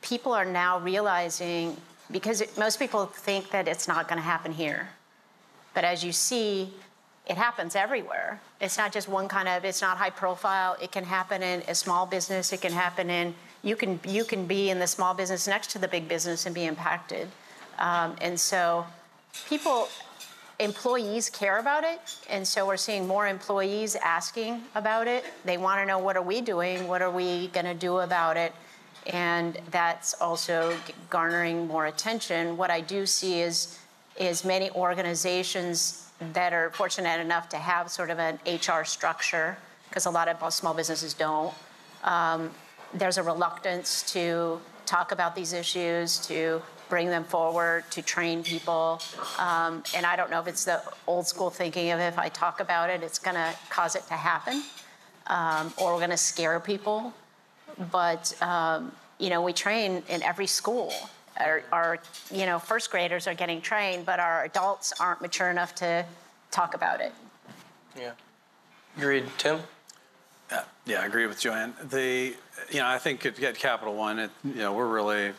people 0.00 0.32
are 0.32 0.44
now 0.44 0.78
realizing 0.78 1.76
because 2.10 2.40
it, 2.40 2.56
most 2.58 2.78
people 2.78 3.06
think 3.06 3.50
that 3.50 3.68
it's 3.68 3.88
not 3.88 4.08
going 4.08 4.18
to 4.18 4.24
happen 4.24 4.52
here, 4.52 4.88
but 5.74 5.84
as 5.84 6.04
you 6.04 6.12
see, 6.12 6.72
it 7.26 7.36
happens 7.36 7.76
everywhere. 7.76 8.40
It's 8.60 8.76
not 8.76 8.92
just 8.92 9.08
one 9.08 9.28
kind 9.28 9.48
of. 9.48 9.64
It's 9.64 9.80
not 9.80 9.96
high 9.96 10.10
profile. 10.10 10.76
It 10.82 10.92
can 10.92 11.04
happen 11.04 11.42
in 11.42 11.62
a 11.68 11.74
small 11.74 12.04
business. 12.06 12.52
It 12.52 12.60
can 12.60 12.72
happen 12.72 13.10
in 13.10 13.34
you 13.62 13.76
can 13.76 14.00
you 14.06 14.24
can 14.24 14.46
be 14.46 14.70
in 14.70 14.78
the 14.78 14.86
small 14.86 15.14
business 15.14 15.46
next 15.46 15.70
to 15.70 15.78
the 15.78 15.88
big 15.88 16.08
business 16.08 16.46
and 16.46 16.54
be 16.54 16.64
impacted. 16.64 17.28
Um, 17.78 18.16
and 18.20 18.38
so, 18.38 18.86
people 19.48 19.88
employees 20.62 21.28
care 21.28 21.58
about 21.58 21.84
it 21.84 22.00
and 22.30 22.46
so 22.46 22.66
we're 22.66 22.76
seeing 22.76 23.06
more 23.06 23.26
employees 23.26 23.96
asking 23.96 24.62
about 24.74 25.08
it. 25.08 25.24
They 25.44 25.58
want 25.58 25.80
to 25.80 25.86
know 25.86 25.98
what 25.98 26.16
are 26.16 26.22
we 26.22 26.40
doing? 26.40 26.88
What 26.88 27.02
are 27.02 27.10
we 27.10 27.48
going 27.48 27.66
to 27.66 27.74
do 27.74 27.98
about 27.98 28.36
it? 28.36 28.52
And 29.08 29.58
that's 29.70 30.14
also 30.20 30.76
garnering 31.10 31.66
more 31.66 31.86
attention. 31.86 32.56
What 32.56 32.70
i 32.70 32.80
do 32.80 33.06
see 33.06 33.40
is 33.40 33.78
is 34.18 34.44
many 34.44 34.70
organizations 34.70 36.10
that 36.32 36.52
are 36.52 36.70
fortunate 36.70 37.20
enough 37.20 37.48
to 37.48 37.56
have 37.56 37.90
sort 37.90 38.10
of 38.10 38.18
an 38.18 38.38
hr 38.46 38.84
structure 38.84 39.56
because 39.88 40.06
a 40.06 40.10
lot 40.10 40.28
of 40.28 40.52
small 40.52 40.74
businesses 40.74 41.12
don't. 41.12 41.52
Um, 42.04 42.50
there's 42.94 43.18
a 43.18 43.22
reluctance 43.22 44.02
to 44.12 44.60
talk 44.86 45.12
about 45.12 45.34
these 45.34 45.52
issues 45.52 46.18
to 46.26 46.62
bring 46.92 47.08
them 47.08 47.24
forward, 47.24 47.82
to 47.90 48.02
train 48.02 48.42
people. 48.42 49.00
Um, 49.38 49.82
and 49.96 50.04
I 50.04 50.14
don't 50.14 50.30
know 50.30 50.40
if 50.40 50.46
it's 50.46 50.66
the 50.66 50.82
old 51.06 51.26
school 51.26 51.48
thinking 51.48 51.90
of 51.90 52.00
if 52.00 52.18
I 52.18 52.28
talk 52.28 52.60
about 52.60 52.90
it, 52.90 53.02
it's 53.02 53.18
going 53.18 53.34
to 53.34 53.54
cause 53.70 53.96
it 53.96 54.06
to 54.08 54.12
happen, 54.12 54.62
um, 55.28 55.72
or 55.78 55.94
we're 55.94 56.00
going 56.00 56.10
to 56.10 56.18
scare 56.18 56.60
people. 56.60 57.14
But 57.90 58.34
um, 58.42 58.92
you 59.18 59.30
know, 59.30 59.40
we 59.40 59.54
train 59.54 60.02
in 60.10 60.22
every 60.22 60.46
school. 60.46 60.92
Our, 61.40 61.62
our, 61.72 61.98
you 62.30 62.44
know 62.44 62.58
first 62.58 62.90
graders 62.90 63.26
are 63.26 63.32
getting 63.32 63.62
trained, 63.62 64.04
but 64.04 64.20
our 64.20 64.44
adults 64.44 64.92
aren't 65.00 65.22
mature 65.22 65.48
enough 65.48 65.74
to 65.76 66.04
talk 66.50 66.74
about 66.74 67.00
it. 67.00 67.12
Yeah. 67.98 68.12
Agreed, 68.98 69.24
Tim. 69.38 69.60
Yeah, 70.50 70.64
yeah, 70.84 71.00
I 71.00 71.06
agree 71.06 71.26
with 71.26 71.38
JoAnn. 71.38 71.72
The, 71.88 72.34
you 72.70 72.80
know, 72.80 72.86
I 72.86 72.98
think 72.98 73.24
at, 73.24 73.42
at 73.42 73.56
Capital 73.56 73.94
One, 73.94 74.18
it, 74.18 74.30
you 74.44 74.56
know, 74.56 74.74
we're 74.74 74.92
really 74.92 75.32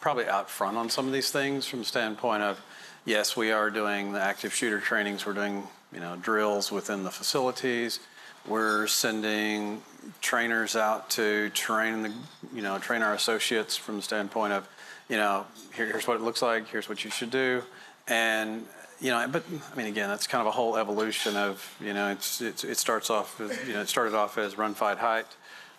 probably 0.00 0.26
out 0.26 0.48
front 0.50 0.76
on 0.76 0.90
some 0.90 1.06
of 1.06 1.12
these 1.12 1.30
things 1.30 1.66
from 1.66 1.80
the 1.80 1.84
standpoint 1.84 2.42
of, 2.42 2.60
yes, 3.04 3.36
we 3.36 3.50
are 3.50 3.70
doing 3.70 4.12
the 4.12 4.20
active 4.20 4.54
shooter 4.54 4.80
trainings. 4.80 5.26
We're 5.26 5.34
doing, 5.34 5.66
you 5.92 6.00
know, 6.00 6.16
drills 6.16 6.70
within 6.70 7.04
the 7.04 7.10
facilities. 7.10 8.00
We're 8.46 8.86
sending 8.86 9.82
trainers 10.20 10.76
out 10.76 11.10
to 11.10 11.50
train 11.50 12.02
the, 12.02 12.12
you 12.54 12.62
know, 12.62 12.78
train 12.78 13.02
our 13.02 13.14
associates 13.14 13.76
from 13.76 13.96
the 13.96 14.02
standpoint 14.02 14.52
of, 14.52 14.68
you 15.08 15.16
know, 15.16 15.46
here, 15.74 15.86
here's 15.86 16.06
what 16.06 16.16
it 16.16 16.22
looks 16.22 16.42
like. 16.42 16.68
Here's 16.68 16.88
what 16.88 17.04
you 17.04 17.10
should 17.10 17.30
do. 17.30 17.62
And 18.06 18.64
you 19.00 19.10
know, 19.10 19.26
but 19.28 19.44
I 19.72 19.76
mean, 19.76 19.86
again, 19.86 20.08
that's 20.08 20.26
kind 20.26 20.40
of 20.40 20.48
a 20.48 20.50
whole 20.50 20.76
evolution 20.76 21.36
of, 21.36 21.76
you 21.80 21.94
know, 21.94 22.10
it's, 22.10 22.40
it's 22.40 22.64
it 22.64 22.78
starts 22.78 23.10
off, 23.10 23.36
you 23.38 23.72
know, 23.72 23.82
it 23.82 23.88
started 23.88 24.14
off 24.14 24.38
as 24.38 24.58
run, 24.58 24.74
fight, 24.74 24.98
hide, 24.98 25.26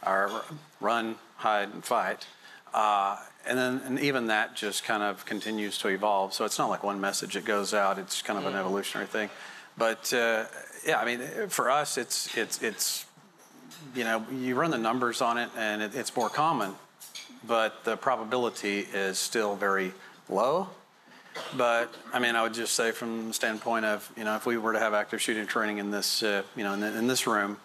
or 0.05 0.43
run, 0.79 1.15
hide, 1.35 1.73
and 1.73 1.83
fight. 1.83 2.27
Uh, 2.73 3.17
and 3.45 3.57
then 3.57 3.81
and 3.85 3.99
even 3.99 4.27
that 4.27 4.55
just 4.55 4.83
kind 4.83 5.01
of 5.01 5.25
continues 5.25 5.77
to 5.79 5.87
evolve. 5.87 6.33
So 6.33 6.45
it's 6.45 6.59
not 6.59 6.69
like 6.69 6.83
one 6.83 7.01
message 7.01 7.33
that 7.33 7.45
goes 7.45 7.73
out. 7.73 7.97
It's 7.97 8.21
kind 8.21 8.37
of 8.37 8.45
an 8.45 8.55
evolutionary 8.55 9.07
thing. 9.07 9.29
But 9.77 10.13
uh, 10.13 10.45
yeah, 10.85 10.99
I 10.99 11.05
mean, 11.05 11.49
for 11.49 11.69
us, 11.69 11.97
it's 11.97 12.35
it's 12.37 12.61
it's 12.61 13.05
you 13.95 14.03
know 14.03 14.25
you 14.31 14.55
run 14.55 14.71
the 14.71 14.77
numbers 14.77 15.21
on 15.21 15.37
it, 15.37 15.49
and 15.57 15.81
it, 15.81 15.95
it's 15.95 16.15
more 16.15 16.29
common, 16.29 16.73
but 17.47 17.83
the 17.85 17.97
probability 17.97 18.79
is 18.93 19.17
still 19.17 19.55
very 19.55 19.93
low. 20.29 20.67
But 21.55 21.93
I 22.13 22.19
mean, 22.19 22.35
I 22.35 22.43
would 22.43 22.53
just 22.53 22.75
say 22.75 22.91
from 22.91 23.29
the 23.29 23.33
standpoint 23.33 23.85
of 23.85 24.11
you 24.17 24.25
know 24.25 24.35
if 24.35 24.45
we 24.45 24.57
were 24.57 24.73
to 24.73 24.79
have 24.79 24.93
active 24.93 25.21
shooting 25.21 25.47
training 25.47 25.77
in 25.77 25.91
this 25.91 26.21
uh, 26.21 26.43
you 26.55 26.63
know 26.63 26.73
in, 26.73 26.81
the, 26.81 26.97
in 26.97 27.07
this 27.07 27.25
room 27.25 27.57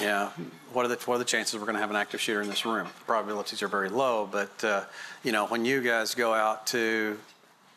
yeah. 0.00 0.30
What 0.72 0.84
are 0.84 0.88
the 0.88 0.96
what 1.06 1.16
are 1.16 1.18
the 1.18 1.24
chances 1.24 1.54
we're 1.58 1.66
going 1.66 1.74
to 1.74 1.80
have 1.80 1.90
an 1.90 1.96
active 1.96 2.20
shooter 2.20 2.42
in 2.42 2.48
this 2.48 2.64
room? 2.64 2.86
The 2.86 3.04
probabilities 3.04 3.62
are 3.62 3.68
very 3.68 3.88
low, 3.88 4.28
but 4.30 4.64
uh, 4.64 4.84
you 5.22 5.32
know 5.32 5.46
when 5.46 5.64
you 5.64 5.80
guys 5.80 6.14
go 6.14 6.34
out 6.34 6.66
to 6.68 7.18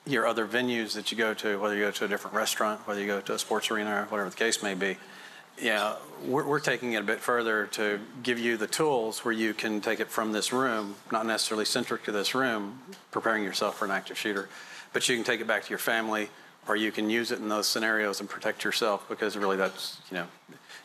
your 0.05 0.25
other 0.25 0.47
venues 0.47 0.93
that 0.93 1.11
you 1.11 1.17
go 1.17 1.33
to, 1.35 1.59
whether 1.59 1.75
you 1.75 1.81
go 1.81 1.91
to 1.91 2.05
a 2.05 2.07
different 2.07 2.35
restaurant, 2.35 2.85
whether 2.87 2.99
you 2.99 3.07
go 3.07 3.21
to 3.21 3.33
a 3.33 3.39
sports 3.39 3.69
arena, 3.71 4.01
or 4.01 4.05
whatever 4.05 4.29
the 4.29 4.35
case 4.35 4.63
may 4.63 4.73
be, 4.73 4.97
yeah, 5.61 5.95
we're, 6.25 6.45
we're 6.45 6.59
taking 6.59 6.93
it 6.93 6.97
a 6.97 7.03
bit 7.03 7.19
further 7.19 7.67
to 7.67 7.99
give 8.23 8.39
you 8.39 8.57
the 8.57 8.67
tools 8.67 9.23
where 9.23 9.33
you 9.33 9.53
can 9.53 9.79
take 9.79 9.99
it 9.99 10.09
from 10.09 10.31
this 10.31 10.51
room, 10.51 10.95
not 11.11 11.25
necessarily 11.25 11.65
centric 11.65 12.03
to 12.05 12.11
this 12.11 12.33
room, 12.33 12.79
preparing 13.11 13.43
yourself 13.43 13.77
for 13.77 13.85
an 13.85 13.91
active 13.91 14.17
shooter, 14.17 14.49
but 14.91 15.07
you 15.07 15.15
can 15.15 15.23
take 15.23 15.39
it 15.39 15.47
back 15.47 15.63
to 15.63 15.69
your 15.69 15.79
family, 15.79 16.29
or 16.67 16.75
you 16.75 16.91
can 16.91 17.09
use 17.09 17.31
it 17.31 17.39
in 17.39 17.49
those 17.49 17.67
scenarios 17.67 18.19
and 18.19 18.29
protect 18.29 18.63
yourself 18.63 19.07
because 19.07 19.37
really 19.37 19.57
that's 19.57 19.99
you 20.09 20.17
know 20.17 20.27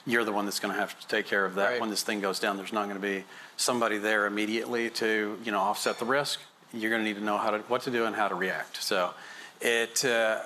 you're 0.06 0.24
the 0.24 0.32
one 0.32 0.44
that's 0.44 0.60
going 0.60 0.72
to 0.74 0.80
have 0.80 0.98
to 1.00 1.06
take 1.08 1.26
care 1.26 1.44
of 1.44 1.54
that 1.56 1.70
Right. 1.72 1.80
when 1.80 1.90
this 1.90 2.02
thing 2.02 2.20
goes 2.20 2.38
down. 2.38 2.56
There's 2.56 2.72
not 2.72 2.84
going 2.88 2.96
to 3.00 3.02
be 3.02 3.24
somebody 3.56 3.98
there 3.98 4.26
immediately 4.26 4.90
to 4.90 5.38
you 5.44 5.52
know 5.52 5.60
offset 5.60 5.98
the 5.98 6.04
risk. 6.04 6.40
You're 6.72 6.90
going 6.90 7.02
to 7.02 7.08
need 7.08 7.18
to 7.18 7.24
know 7.24 7.38
how 7.38 7.50
to 7.50 7.58
what 7.68 7.82
to 7.82 7.90
do 7.90 8.04
and 8.04 8.14
how 8.16 8.28
to 8.28 8.34
react. 8.34 8.82
So, 8.82 9.12
it 9.60 10.04
uh, 10.04 10.40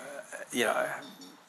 you 0.52 0.64
know, 0.64 0.86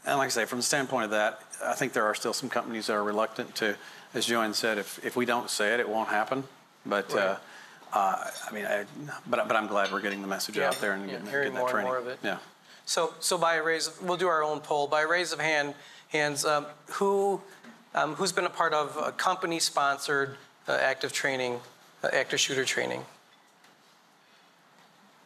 and 0.06 0.18
like 0.18 0.28
I 0.28 0.30
say, 0.30 0.46
from 0.46 0.60
the 0.60 0.64
standpoint 0.64 1.06
of 1.06 1.12
that, 1.12 1.40
I 1.64 1.74
think 1.74 1.94
there 1.94 2.06
are 2.06 2.16
still 2.16 2.34
some 2.34 2.50
companies 2.50 2.88
that 2.88 2.94
are 2.94 3.04
reluctant 3.04 3.54
to, 3.56 3.76
as 4.14 4.28
JoAnn 4.28 4.56
said, 4.56 4.78
if 4.78 5.04
if 5.06 5.16
we 5.16 5.26
don't 5.26 5.50
say 5.50 5.74
it, 5.74 5.80
it 5.80 5.88
won't 5.90 6.10
happen. 6.10 6.44
But 6.86 7.14
uh, 7.14 7.36
uh, 7.94 8.26
I 8.48 8.52
mean, 8.52 8.66
I, 8.66 8.86
but 9.28 9.48
but 9.48 9.56
I'm 9.56 9.68
glad 9.68 9.92
we're 9.92 10.02
getting 10.02 10.22
the 10.22 10.28
message 10.28 10.58
Yeah. 10.58 10.70
out 10.70 10.80
there 10.82 10.94
and 10.94 11.04
Yeah, 11.06 11.18
getting, 11.18 11.28
hearing 11.28 11.44
getting 11.52 11.54
that 11.56 11.60
more 11.60 11.68
and 11.70 11.74
training. 11.74 11.92
more 11.92 11.98
of 11.98 12.08
it. 12.08 12.20
Yeah. 12.24 12.38
So, 12.86 13.14
so 13.20 13.38
by 13.38 13.56
a 13.56 13.64
raise, 13.64 13.88
of- 13.88 14.02
we'll 14.02 14.18
do 14.18 14.28
our 14.28 14.44
own 14.44 14.60
poll. 14.62 14.88
By 14.88 15.02
a 15.02 15.08
raise 15.08 15.32
of 15.32 15.40
hand, 15.40 15.76
hands, 16.10 16.44
um, 16.46 16.66
who, 16.94 17.40
um, 17.94 18.16
who's 18.16 18.32
been 18.32 18.46
a 18.46 18.50
part 18.50 18.74
of 18.74 18.98
a 18.98 19.12
company-sponsored 19.12 20.38
uh, 20.68 20.72
active 20.72 21.12
training, 21.12 21.60
uh, 22.04 22.10
active 22.14 22.40
shooter 22.40 22.66
training? 22.66 23.04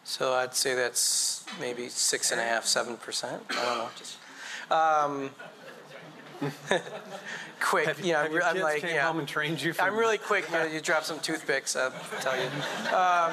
So 0.04 0.34
I'd 0.34 0.54
say 0.54 0.76
that's 0.76 1.46
maybe 1.60 1.90
six 1.90 2.32
and 2.32 2.40
a 2.40 2.44
half, 2.44 2.66
seven 2.66 2.96
percent. 2.98 3.42
I 3.50 3.54
don't 3.56 3.78
know. 3.78 3.90
Just, 3.98 4.18
um, 4.72 5.30
quick, 7.60 8.04
you 8.04 8.14
know, 8.14 8.24
Have 8.24 8.32
your 8.32 8.44
I'm 8.44 8.60
like, 8.60 8.84
yeah. 8.84 9.08
home 9.08 9.20
and 9.20 9.28
trained 9.28 9.62
you. 9.62 9.74
I'm 9.80 9.96
really 9.96 10.18
quick. 10.18 10.46
You, 10.52 10.58
know, 10.58 10.66
you 10.66 10.80
drop 10.80 11.04
some 11.04 11.20
toothpicks, 11.20 11.76
I'll 11.76 11.94
tell 12.22 12.36
you. 12.38 12.50
Um, 12.96 13.32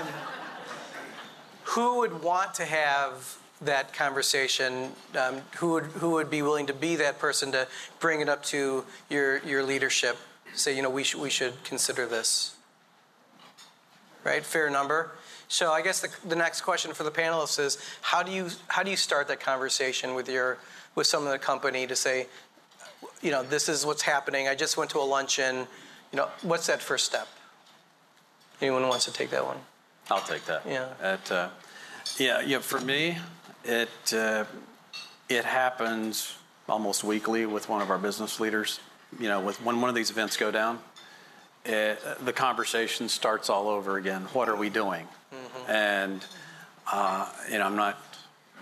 who 1.65 1.99
would 1.99 2.23
want 2.23 2.55
to 2.55 2.65
have 2.65 3.37
that 3.65 3.93
conversation? 3.93 4.93
Um, 5.19 5.43
who 5.57 5.73
would 5.73 5.85
who 5.85 6.11
would 6.11 6.31
be 6.31 6.43
willing 6.43 6.67
to 6.67 6.75
be 6.75 6.97
that 6.97 7.19
person 7.19 7.53
to 7.53 7.67
bring 8.01 8.21
it 8.21 8.29
up 8.29 8.43
to 8.45 8.85
your 9.09 9.39
your 9.39 9.63
leadership? 9.63 10.17
Say, 10.55 10.77
you 10.77 10.83
know, 10.83 10.91
we 10.91 11.05
should 11.05 11.21
we 11.21 11.31
should 11.31 11.63
consider 11.65 12.07
this. 12.07 12.57
Right, 14.25 14.45
fair 14.45 14.71
number. 14.71 15.13
So 15.49 15.73
I 15.73 15.83
guess 15.83 16.01
the, 16.01 16.09
the 16.27 16.37
next 16.37 16.63
question 16.63 16.93
for 16.95 17.03
the 17.03 17.11
panelists 17.11 17.59
is 17.59 17.79
how 18.01 18.23
do 18.23 18.33
you 18.33 18.49
how 18.69 18.83
do 18.83 18.91
you 18.91 18.97
start 18.97 19.29
that 19.29 19.41
conversation 19.41 20.15
with 20.15 20.29
your 20.29 20.59
with 20.95 21.07
some 21.07 21.27
of 21.27 21.33
the 21.33 21.39
company 21.39 21.87
to 21.87 21.97
say, 21.97 22.27
you 23.21 23.31
know, 23.31 23.43
this 23.43 23.69
is 23.69 23.85
what's 23.85 24.03
happening. 24.03 24.49
I 24.49 24.55
just 24.55 24.77
went 24.77 24.91
to 24.91 24.99
a 24.99 25.01
luncheon. 25.01 25.67
You 26.13 26.17
know, 26.17 26.29
what's 26.43 26.67
that 26.67 26.83
first 26.83 27.05
step? 27.07 27.29
Anyone 28.61 28.87
wants 28.89 29.05
to 29.07 29.13
take 29.13 29.31
that 29.31 29.45
one? 29.45 29.57
I'll 30.11 30.21
take 30.21 30.45
that. 30.47 30.63
Yeah. 30.67 30.89
At, 31.01 31.31
uh, 31.31 31.49
yeah, 32.19 32.41
yeah. 32.41 32.59
For 32.59 32.81
me, 32.81 33.19
it 33.65 33.89
uh, 34.15 34.45
it 35.29 35.45
happens 35.45 36.35
almost 36.69 37.05
weekly 37.05 37.47
with 37.47 37.69
one 37.69 37.83
of 37.83 37.91
our 37.91 37.99
business 37.99 38.41
leaders. 38.41 38.81
You 39.19 39.29
know, 39.29 39.41
with 39.41 39.63
when 39.63 39.81
one 39.81 39.89
of 39.89 39.95
these 39.95 40.11
events 40.11 40.37
go 40.37 40.51
down, 40.51 40.79
it, 41.65 41.99
the 42.25 42.33
conversation 42.33 43.09
starts 43.09 43.51
all 43.51 43.69
over 43.69 43.97
again. 43.99 44.23
What 44.33 44.49
are 44.49 44.57
we 44.57 44.71
doing? 44.71 45.07
And 45.69 46.25
uh, 46.91 47.29
you 47.51 47.59
know, 47.59 47.67
I'm 47.67 47.77
not 47.77 47.99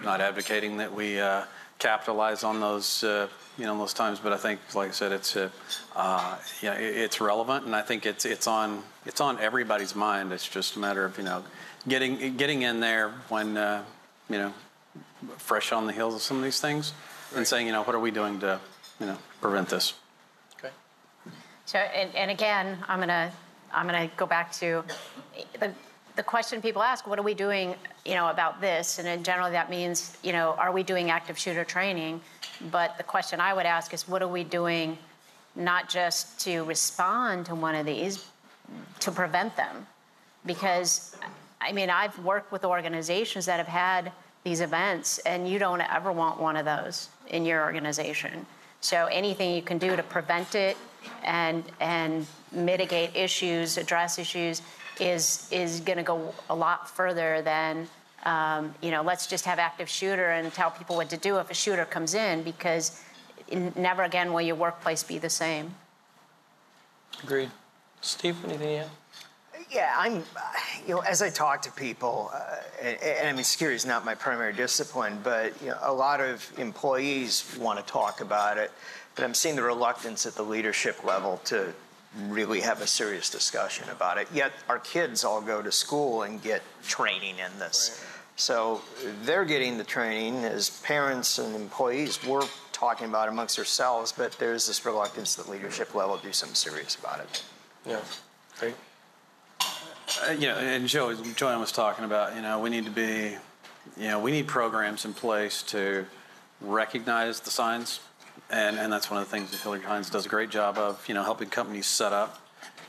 not 0.03 0.21
advocating 0.21 0.79
that 0.79 0.93
we 0.95 1.21
uh, 1.21 1.45
capitalize 1.79 2.43
on 2.45 2.61
those 2.61 3.05
uh, 3.05 3.29
you 3.59 3.65
know 3.65 3.77
those 3.79 3.93
times, 3.95 4.19
but 4.19 4.33
I 4.33 4.37
think, 4.37 4.61
like 4.75 4.89
I 4.89 4.93
said, 4.93 5.13
it's 5.13 5.37
uh, 5.37 5.49
uh, 5.97 6.37
you 6.63 6.71
know, 6.71 6.77
it- 6.77 6.97
it's 6.97 7.21
relevant, 7.21 7.65
and 7.67 7.75
I 7.77 7.83
think 7.83 8.07
it's 8.07 8.25
it's 8.25 8.47
on 8.47 8.83
it's 9.07 9.21
on 9.21 9.39
everybody's 9.41 9.95
mind. 9.95 10.33
It's 10.33 10.49
just 10.49 10.77
a 10.77 10.79
matter 10.79 11.05
of 11.05 11.17
you 11.19 11.25
know 11.25 11.43
getting 11.89 12.37
getting 12.37 12.63
in 12.63 12.81
there 12.81 13.11
when 13.29 13.57
uh, 13.57 13.83
you 14.29 14.39
know 14.39 14.53
fresh 15.37 15.73
on 15.73 15.87
the 15.87 15.93
heels 15.93 16.15
of 16.15 16.23
some 16.23 16.39
of 16.39 16.43
these 16.43 16.61
things, 16.61 16.93
and 17.35 17.47
saying 17.47 17.67
you 17.67 17.73
know 17.73 17.83
what 17.83 17.95
are 17.95 18.01
we 18.01 18.11
doing 18.11 18.41
to 18.41 18.61
you 18.99 19.07
know 19.07 19.19
prevent 19.41 19.69
this. 19.69 19.95
Okay. 20.59 20.73
So, 21.67 21.79
and, 21.79 22.15
and 22.15 22.31
again, 22.31 22.79
I'm 22.89 22.99
going 22.99 23.09
to 23.09 23.31
I'm 23.73 23.87
going 23.87 24.09
to 24.09 24.17
go 24.17 24.27
back 24.27 24.53
to 24.55 24.85
the, 25.59 25.73
the 26.17 26.23
question 26.23 26.61
people 26.61 26.83
ask, 26.83 27.07
what 27.07 27.19
are 27.19 27.23
we 27.23 27.35
doing, 27.35 27.75
you 28.05 28.15
know, 28.15 28.29
about 28.29 28.61
this? 28.61 28.99
And 28.99 29.07
in 29.07 29.23
general, 29.23 29.51
that 29.51 29.71
means, 29.71 30.17
you 30.23 30.33
know, 30.33 30.55
are 30.59 30.73
we 30.73 30.83
doing 30.83 31.11
active 31.11 31.39
shooter 31.39 31.65
training? 31.65 32.21
But 32.71 32.97
the 32.99 33.05
question 33.05 33.41
I 33.41 33.55
would 33.55 33.67
ask 33.67 33.95
is, 33.95 34.09
what 34.09 34.23
are 34.23 34.29
we 34.29 34.45
doing 34.45 34.99
not 35.57 35.89
just 35.89 36.41
to 36.41 36.65
respond 36.65 37.47
to 37.47 37.55
one 37.55 37.75
of 37.75 37.87
these, 37.87 38.27
to 39.01 39.11
prevent 39.11 39.57
them? 39.57 39.87
Because, 40.47 41.17
I 41.61 41.73
mean, 41.73 41.91
I've 41.91 42.19
worked 42.25 42.53
with 42.53 42.65
organizations 42.65 43.47
that 43.47 43.59
have 43.59 43.69
had 43.69 44.13
these 44.45 44.61
events, 44.61 45.19
and 45.19 45.49
you 45.49 45.59
don't 45.59 45.81
ever 45.81 46.13
want 46.13 46.41
one 46.41 46.57
of 46.57 46.65
those 46.65 47.09
in 47.29 47.45
your 47.45 47.63
organization. 47.63 48.47
So 48.81 49.07
anything 49.07 49.55
you 49.55 49.63
can 49.63 49.79
do 49.79 49.97
to 49.97 50.03
prevent 50.03 50.55
it 50.55 50.77
and 51.25 51.65
and 51.81 52.27
mitigate 52.53 53.15
issues, 53.15 53.77
address 53.77 54.19
issues, 54.19 54.63
is 54.99 55.49
is 55.51 55.81
going 55.81 55.99
to 55.99 56.05
go 56.05 56.35
a 56.49 56.55
lot 56.55 56.89
further 56.89 57.43
than 57.43 57.89
um, 58.25 58.75
you 58.83 58.91
know. 58.91 59.03
Let's 59.03 59.27
just 59.27 59.45
have 59.45 59.59
active 59.59 59.89
shooter 59.89 60.31
and 60.31 60.53
tell 60.53 60.71
people 60.71 60.97
what 60.97 61.11
to 61.11 61.17
do 61.17 61.39
if 61.39 61.51
a 61.51 61.55
shooter 61.55 61.85
comes 61.85 62.15
in, 62.15 62.43
because 62.43 63.03
never 63.77 64.03
again 64.05 64.33
will 64.33 64.43
your 64.43 64.57
workplace 64.57 65.03
be 65.03 65.19
the 65.19 65.31
same. 65.31 65.75
Agreed. 67.23 67.51
Steve, 68.01 68.43
anything 68.45 68.79
add? 68.79 68.89
Yeah, 69.71 69.95
I'm, 69.97 70.25
you 70.87 70.95
know, 70.95 71.01
as 71.01 71.23
I 71.23 71.31
talk 71.31 71.63
to 71.63 71.73
people, 71.73 72.31
uh, 72.35 72.57
and, 72.83 72.99
and, 73.03 73.29
I 73.29 73.33
mean, 73.33 73.45
security 73.45 73.77
is 73.77 73.87
not 73.87 74.05
my 74.05 74.17
primary 74.17 74.53
discipline, 74.53 75.21
but 75.23 75.53
you 75.63 75.69
know, 75.69 75.79
a 75.83 75.93
lot 75.93 76.21
of 76.21 76.51
employees 76.59 77.57
want 77.59 77.79
to 77.79 77.93
talk 77.93 78.21
about 78.21 78.59
it, 78.59 78.73
but 79.15 79.25
I'm 79.25 79.35
seeing 79.35 79.55
the 79.55 79.63
reluctance 79.63 80.27
at 80.27 80.35
the 80.35 80.43
leadership 80.43 81.05
level 81.05 81.41
to 81.45 81.73
really 82.27 82.61
have 82.61 82.81
a 82.81 82.87
serious 82.87 83.31
discussion 83.31 83.89
about 83.91 84.19
it. 84.19 84.27
Yet 84.35 84.53
our 84.69 84.81
kids 84.81 85.23
all 85.23 85.41
go 85.41 85.63
to 85.63 85.71
school 85.71 86.23
and 86.23 86.43
get 86.43 86.63
training 86.83 87.39
in 87.39 87.59
this. 87.61 88.01
Right. 88.01 88.07
So 88.41 88.81
they're 89.23 89.45
getting 89.45 89.79
the 89.79 89.85
training 89.85 90.45
as 90.45 90.71
parents 90.81 91.39
and 91.39 91.55
employees. 91.55 92.19
We're 92.27 92.49
talking 92.73 93.07
about 93.07 93.29
it 93.29 93.33
amongst 93.33 93.59
ourselves, 93.59 94.13
but 94.13 94.33
there's 94.39 94.67
this 94.67 94.85
reluctance 94.85 95.39
at 95.39 95.45
the 95.45 95.53
leadership 95.53 95.95
level 95.95 96.17
to 96.17 96.23
do 96.27 96.33
something 96.33 96.57
serious 96.57 96.97
about 96.97 97.21
it. 97.21 97.45
Yeah, 97.87 98.01
great. 98.59 98.75
Uh, 100.19 100.33
you 100.33 100.49
know, 100.49 100.57
and 100.57 100.89
Joe, 100.89 101.15
JoAnn 101.15 101.61
was 101.61 101.73
talking 101.73 102.05
about, 102.05 102.35
you 102.35 102.43
know, 102.43 102.59
we 102.59 102.71
need 102.71 102.85
to 102.85 102.91
be, 102.91 103.37
you 103.97 104.09
know, 104.09 104.19
we 104.19 104.33
need 104.33 104.49
programs 104.49 105.05
in 105.05 105.15
place 105.15 105.63
to 105.65 106.05
recognize 106.61 107.41
the 107.41 107.51
signs. 107.51 108.01
And, 108.51 108.79
and 108.79 108.93
that's 108.93 109.11
one 109.11 109.21
of 109.21 109.29
the 109.29 109.31
things 109.31 109.51
that 109.53 109.61
Hillard 109.61 109.83
Heintze 109.83 110.11
does 110.11 110.27
a 110.27 110.29
great 110.29 110.51
job 110.51 110.79
of, 110.79 111.07
you 111.07 111.15
know, 111.15 111.23
helping 111.23 111.49
companies 111.49 111.87
set 111.87 112.13
up 112.13 112.41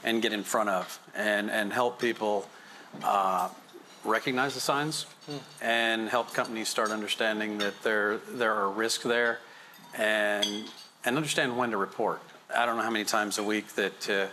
and 0.03 0.21
get 0.21 0.33
in 0.33 0.43
front 0.43 0.69
of 0.69 0.99
and, 1.15 1.51
and 1.51 1.71
help 1.71 1.99
people 1.99 2.47
uh, 3.03 3.49
recognize 4.03 4.55
the 4.55 4.59
signs 4.59 5.03
hmm. 5.27 5.37
and 5.61 6.09
help 6.09 6.33
companies 6.33 6.69
start 6.69 6.89
understanding 6.89 7.59
that 7.59 7.79
there, 7.83 8.17
there 8.31 8.53
are 8.53 8.69
risks 8.69 9.03
there 9.03 9.39
and, 9.95 10.65
and 11.05 11.17
understand 11.17 11.55
when 11.55 11.69
to 11.71 11.77
report. 11.77 12.21
I 12.55 12.65
don't 12.65 12.77
know 12.77 12.83
how 12.83 12.89
many 12.89 13.05
times 13.05 13.37
a 13.37 13.43
week 13.43 13.67
that 13.75 14.09
uh, 14.09 14.27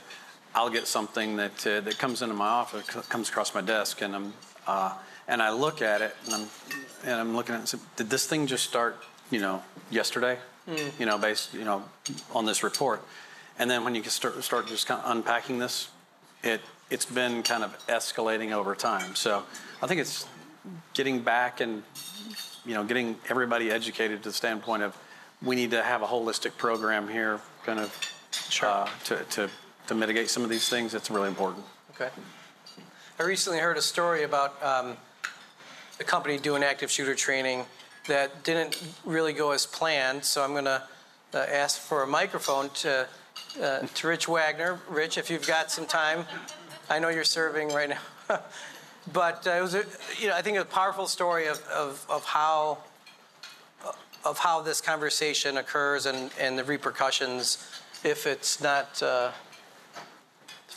I'll 0.55 0.71
get 0.71 0.87
something 0.87 1.37
that 1.37 1.67
uh, 1.67 1.81
that 1.81 1.99
comes 1.99 2.23
into 2.23 2.35
my 2.35 2.49
office, 2.49 2.87
comes 2.87 3.29
across 3.29 3.55
my 3.55 3.61
desk, 3.61 4.03
and 4.03 4.15
I'm 4.15 4.33
uh, 4.67 4.95
and 5.27 5.43
I 5.43 5.51
look 5.51 5.83
at 5.83 6.01
it, 6.01 6.17
and 6.25 6.35
I'm 6.35 6.49
and 7.05 7.21
I'm 7.21 7.37
looking 7.37 7.55
at 7.55 7.59
it. 7.59 7.61
And 7.61 7.69
say, 7.69 7.79
Did 7.97 8.11
this 8.11 8.27
thing 8.27 8.47
just 8.47 8.65
start? 8.65 8.97
You 9.31 9.41
know, 9.41 9.63
yesterday. 9.91 10.39
Mm. 10.69 11.01
You 11.01 11.07
know, 11.07 11.19
based 11.19 11.55
you 11.55 11.65
know 11.65 11.85
on 12.35 12.45
this 12.47 12.63
report, 12.63 13.03
and 13.59 13.71
then 13.71 13.85
when 13.85 13.95
you 13.95 14.03
start 14.05 14.43
start 14.43 14.67
just 14.67 14.87
kind 14.87 15.01
of 15.03 15.11
unpacking 15.11 15.59
this, 15.59 15.89
it 16.43 16.61
it's 16.91 17.05
been 17.05 17.43
kind 17.43 17.65
of 17.65 17.77
escalating 17.87 18.53
over 18.53 18.75
time. 18.75 19.15
So 19.15 19.45
I 19.83 19.87
think 19.87 20.01
it's 20.01 20.27
getting 20.95 21.21
back 21.21 21.61
and 21.61 21.83
you 22.67 22.75
know 22.75 22.85
getting 22.85 23.17
everybody 23.29 23.71
educated 23.71 24.23
to 24.23 24.31
the 24.31 24.35
standpoint 24.35 24.83
of 24.83 24.97
we 25.43 25.55
need 25.55 25.71
to 25.71 25.83
have 25.83 26.03
a 26.03 26.07
holistic 26.07 26.57
program 26.57 27.09
here, 27.09 27.41
kind 27.65 27.79
of 27.79 28.13
sure. 28.51 28.69
uh, 28.69 28.89
to 29.05 29.17
to 29.25 29.51
to 29.89 29.95
mitigate 29.95 30.31
some 30.31 30.45
of 30.45 30.51
these 30.51 30.69
things, 30.69 30.95
it's 30.95 31.11
really 31.11 31.29
important. 31.29 31.65
Okay. 31.95 32.11
I 33.19 33.23
recently 33.25 33.59
heard 33.59 33.77
a 33.77 33.83
story 33.83 34.23
about 34.23 34.63
um, 34.63 34.97
a 35.99 36.05
company 36.05 36.39
doing 36.39 36.63
active 36.63 36.91
shooter 36.91 37.15
training 37.15 37.65
that 38.07 38.45
didn't 38.45 38.83
really 39.05 39.33
go 39.33 39.51
as 39.51 39.67
planned. 39.67 40.25
So 40.25 40.45
I'm 40.45 40.53
going 40.53 40.67
to 40.67 40.83
uh, 41.35 41.39
ask 41.39 41.81
for 41.81 42.03
a 42.03 42.07
microphone 42.07 42.71
to 42.71 43.07
uh, 43.63 43.81
to 43.81 44.09
Rich 44.09 44.29
Wagner. 44.29 44.81
Rich, 44.89 45.17
if 45.17 45.31
you've 45.31 45.47
got 45.47 45.71
some 45.71 45.87
time, 45.87 46.27
I 46.91 46.99
know 46.99 47.09
you're 47.09 47.25
serving 47.25 47.69
right 47.69 47.89
now, 47.89 48.41
but 49.13 49.47
uh, 49.47 49.51
it 49.51 49.63
was 49.63 49.75
a, 49.75 49.85
you 50.19 50.29
know 50.29 50.35
I 50.35 50.43
think 50.43 50.59
a 50.59 50.65
powerful 50.65 51.07
story 51.07 51.47
of, 51.47 51.63
of, 51.69 52.05
of 52.11 52.25
how 52.25 52.79
of 54.25 54.39
how 54.39 54.61
this 54.61 54.81
conversation 54.81 55.57
occurs 55.57 56.07
and, 56.07 56.31
and 56.39 56.59
the 56.59 56.65
repercussions 56.65 57.65
if 58.05 58.27
it's 58.27 58.61
not 58.61 59.03
uh, 59.03 59.31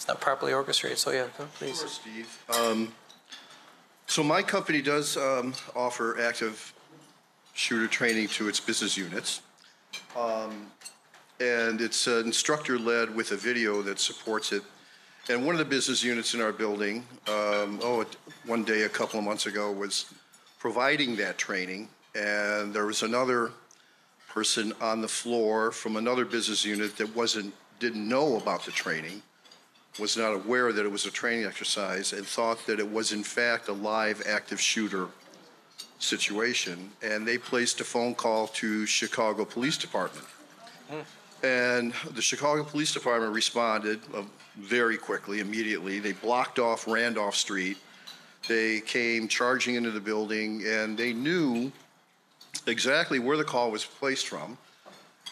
it's 0.02 0.08
not 0.08 0.20
properly 0.20 0.52
orchestrated. 0.52 0.98
So 0.98 1.12
yeah, 1.12 1.28
please. 1.54 1.78
Sure, 1.78 1.88
Steve. 1.88 2.44
Um, 2.60 2.92
so 4.08 4.24
my 4.24 4.42
company 4.42 4.82
does 4.82 5.16
um, 5.16 5.54
offer 5.76 6.20
active 6.20 6.74
shooter 7.54 7.86
training 7.86 8.30
to 8.30 8.48
its 8.48 8.60
business 8.60 8.98
units. 8.98 9.42
Um, 10.18 10.72
and 11.40 11.82
it's 11.82 12.08
uh, 12.08 12.24
instructor 12.26 12.80
led 12.80 13.16
with 13.16 13.32
a 13.32 13.36
video 13.36 13.84
that 13.84 14.00
supports 14.00 14.52
it. 14.52 14.64
And 15.30 15.46
one 15.46 15.54
of 15.54 15.60
the 15.60 15.66
business 15.66 16.04
units 16.04 16.34
in 16.34 16.42
our 16.42 16.52
building, 16.52 17.06
um, 17.28 17.80
oh, 17.84 18.04
one 18.48 18.64
day 18.64 18.84
a 18.84 18.90
couple 18.90 19.20
of 19.20 19.26
months 19.26 19.46
ago, 19.46 19.72
was 19.72 20.06
providing 20.58 21.16
that 21.18 21.38
training. 21.38 21.90
And 22.16 22.74
there 22.74 22.88
was 22.88 23.04
another 23.04 23.52
person 24.28 24.74
on 24.82 25.00
the 25.00 25.08
floor 25.08 25.72
from 25.72 25.96
another 25.96 26.26
business 26.26 26.66
unit 26.66 26.98
that 26.98 27.16
wasn't 27.16 27.54
didn't 27.78 28.08
know 28.08 28.38
about 28.38 28.66
the 28.66 28.72
training 28.72 29.22
was 30.00 30.18
not 30.18 30.34
aware 30.34 30.72
that 30.72 30.86
it 30.86 30.92
was 30.92 31.06
a 31.06 31.12
training 31.12 31.46
exercise 31.46 32.14
and 32.14 32.26
thought 32.26 32.66
that 32.66 32.80
it 32.80 32.90
was 32.90 33.12
in 33.12 33.24
fact 33.24 33.68
a 33.68 33.74
live 33.74 34.22
active 34.26 34.60
shooter 34.60 35.08
situation 36.00 36.90
and 37.02 37.28
they 37.28 37.38
placed 37.38 37.80
a 37.82 37.84
phone 37.84 38.16
call 38.16 38.48
to 38.48 38.86
Chicago 38.86 39.46
Police 39.46 39.78
Department. 39.78 40.26
And 41.44 41.94
the 42.14 42.22
Chicago 42.22 42.64
Police 42.64 42.94
Department 42.94 43.34
responded 43.34 44.00
uh, 44.14 44.24
very 44.58 44.98
quickly, 44.98 45.40
immediately. 45.40 46.00
They 46.00 46.12
blocked 46.12 46.60
off 46.60 46.88
Randolph 46.88 47.36
Street. 47.36 47.78
They 48.48 48.82
came 48.82 49.28
charging 49.28 49.76
into 49.76 49.92
the 49.92 50.00
building 50.00 50.64
and 50.66 50.98
they 50.98 51.14
knew 51.14 51.72
exactly 52.68 53.20
where 53.20 53.38
the 53.38 53.44
call 53.44 53.72
was 53.72 53.86
placed 53.86 54.28
from. 54.28 54.58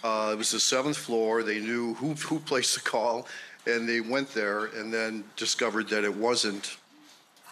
Uh, 0.03 0.29
it 0.33 0.37
was 0.37 0.51
the 0.51 0.59
seventh 0.59 0.97
floor. 0.97 1.43
They 1.43 1.59
knew 1.59 1.93
who, 1.95 2.13
who 2.13 2.39
placed 2.39 2.75
the 2.75 2.81
call 2.81 3.27
and 3.65 3.87
they 3.87 4.01
went 4.01 4.33
there 4.33 4.65
and 4.65 4.93
then 4.93 5.23
discovered 5.35 5.89
that 5.89 6.03
it 6.03 6.15
wasn't 6.15 6.77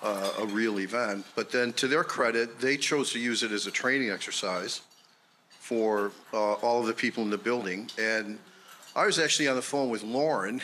uh, 0.03 0.31
a 0.39 0.45
real 0.45 0.79
event. 0.79 1.25
But 1.35 1.51
then, 1.51 1.73
to 1.73 1.87
their 1.87 2.03
credit, 2.03 2.59
they 2.59 2.77
chose 2.77 3.11
to 3.13 3.19
use 3.19 3.43
it 3.43 3.51
as 3.51 3.67
a 3.67 3.71
training 3.71 4.09
exercise 4.09 4.81
for 5.59 6.11
uh, 6.33 6.53
all 6.53 6.81
of 6.81 6.87
the 6.87 6.93
people 6.93 7.23
in 7.23 7.29
the 7.29 7.37
building. 7.37 7.89
And 7.99 8.39
I 8.95 9.05
was 9.05 9.19
actually 9.19 9.47
on 9.47 9.55
the 9.55 9.61
phone 9.61 9.89
with 9.89 10.03
Lauren. 10.03 10.61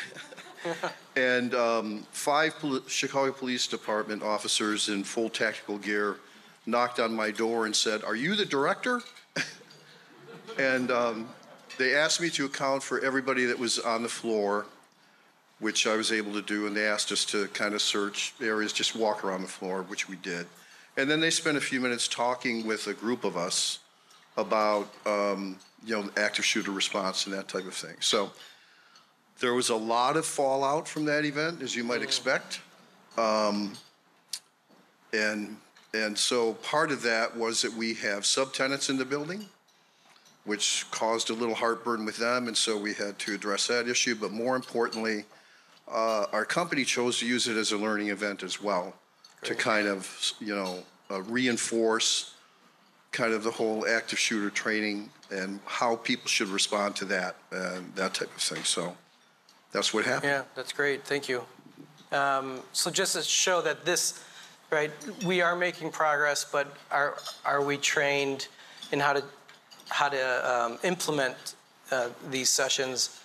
and 1.15 1.53
um, 1.55 2.05
five 2.11 2.57
pol- 2.59 2.81
Chicago 2.87 3.31
Police 3.31 3.67
Department 3.67 4.23
officers 4.23 4.89
in 4.89 5.03
full 5.03 5.29
tactical 5.29 5.77
gear 5.77 6.17
knocked 6.65 6.99
on 6.99 7.13
my 7.13 7.31
door 7.31 7.65
and 7.65 7.75
said, 7.75 8.03
Are 8.03 8.15
you 8.15 8.35
the 8.35 8.45
director? 8.45 9.01
and 10.57 10.89
um, 10.89 11.29
they 11.77 11.95
asked 11.95 12.21
me 12.21 12.29
to 12.29 12.45
account 12.45 12.81
for 12.81 13.03
everybody 13.03 13.45
that 13.45 13.59
was 13.59 13.79
on 13.79 14.03
the 14.03 14.09
floor 14.09 14.65
which 15.59 15.87
I 15.87 15.95
was 15.95 16.11
able 16.11 16.33
to 16.33 16.41
do, 16.41 16.67
and 16.67 16.75
they 16.75 16.85
asked 16.87 17.11
us 17.11 17.25
to 17.25 17.47
kind 17.49 17.73
of 17.73 17.81
search 17.81 18.33
areas, 18.41 18.73
just 18.73 18.95
walk 18.95 19.23
around 19.23 19.41
the 19.41 19.47
floor, 19.47 19.83
which 19.83 20.09
we 20.09 20.15
did. 20.17 20.45
And 20.97 21.09
then 21.09 21.19
they 21.19 21.29
spent 21.29 21.57
a 21.57 21.61
few 21.61 21.79
minutes 21.79 22.07
talking 22.07 22.67
with 22.67 22.87
a 22.87 22.93
group 22.93 23.23
of 23.23 23.37
us 23.37 23.79
about, 24.37 24.89
um, 25.05 25.57
you 25.85 25.95
know, 25.95 26.09
active 26.17 26.45
shooter 26.45 26.71
response 26.71 27.25
and 27.25 27.33
that 27.35 27.47
type 27.47 27.65
of 27.65 27.73
thing. 27.73 27.95
So 27.99 28.31
there 29.39 29.53
was 29.53 29.69
a 29.69 29.75
lot 29.75 30.17
of 30.17 30.25
fallout 30.25 30.87
from 30.87 31.05
that 31.05 31.25
event, 31.25 31.61
as 31.61 31.75
you 31.75 31.83
might 31.83 32.01
mm. 32.01 32.05
expect. 32.05 32.61
Um, 33.17 33.73
and 35.13 35.57
and 35.93 36.17
so 36.17 36.53
part 36.55 36.91
of 36.91 37.03
that 37.03 37.35
was 37.37 37.61
that 37.61 37.71
we 37.73 37.93
have 37.95 38.23
subtenants 38.23 38.89
in 38.89 38.97
the 38.97 39.05
building, 39.05 39.45
which 40.43 40.85
caused 40.89 41.29
a 41.29 41.33
little 41.33 41.53
heartburn 41.53 42.03
with 42.03 42.17
them, 42.17 42.47
and 42.47 42.57
so 42.57 42.75
we 42.77 42.95
had 42.95 43.19
to 43.19 43.33
address 43.35 43.67
that 43.67 43.87
issue. 43.87 44.15
But 44.15 44.31
more 44.31 44.55
importantly, 44.55 45.25
uh, 45.87 46.25
our 46.31 46.45
company 46.45 46.83
chose 46.83 47.19
to 47.19 47.25
use 47.25 47.47
it 47.47 47.57
as 47.57 47.71
a 47.71 47.77
learning 47.77 48.09
event 48.09 48.43
as 48.43 48.61
well 48.61 48.93
to 49.43 49.55
kind 49.55 49.87
of, 49.87 50.33
you 50.39 50.55
know, 50.55 50.83
uh, 51.11 51.21
reinforce 51.23 52.33
kind 53.11 53.33
of 53.33 53.43
the 53.43 53.51
whole 53.51 53.85
active 53.87 54.17
shooter 54.17 54.49
training 54.49 55.09
and 55.31 55.59
how 55.65 55.95
people 55.95 56.27
should 56.27 56.47
respond 56.47 56.95
to 56.95 57.05
that 57.05 57.35
and 57.51 57.93
that 57.95 58.13
type 58.13 58.33
of 58.35 58.41
thing. 58.41 58.63
So 58.63 58.95
that's 59.71 59.93
what 59.93 60.05
happened. 60.05 60.31
Yeah, 60.31 60.43
that's 60.55 60.71
great. 60.71 61.03
Thank 61.03 61.29
you. 61.29 61.43
Um, 62.11 62.61
so 62.73 62.91
just 62.91 63.15
to 63.15 63.21
show 63.21 63.61
that 63.61 63.85
this, 63.85 64.23
right, 64.71 64.91
we 65.25 65.41
are 65.41 65.55
making 65.55 65.91
progress, 65.91 66.45
but 66.45 66.75
are 66.91 67.17
are 67.43 67.63
we 67.63 67.77
trained 67.77 68.47
in 68.91 68.99
how 68.99 69.13
to 69.13 69.23
how 69.89 70.09
to 70.09 70.51
um, 70.51 70.77
implement 70.83 71.55
uh, 71.91 72.09
these 72.29 72.49
sessions? 72.49 73.19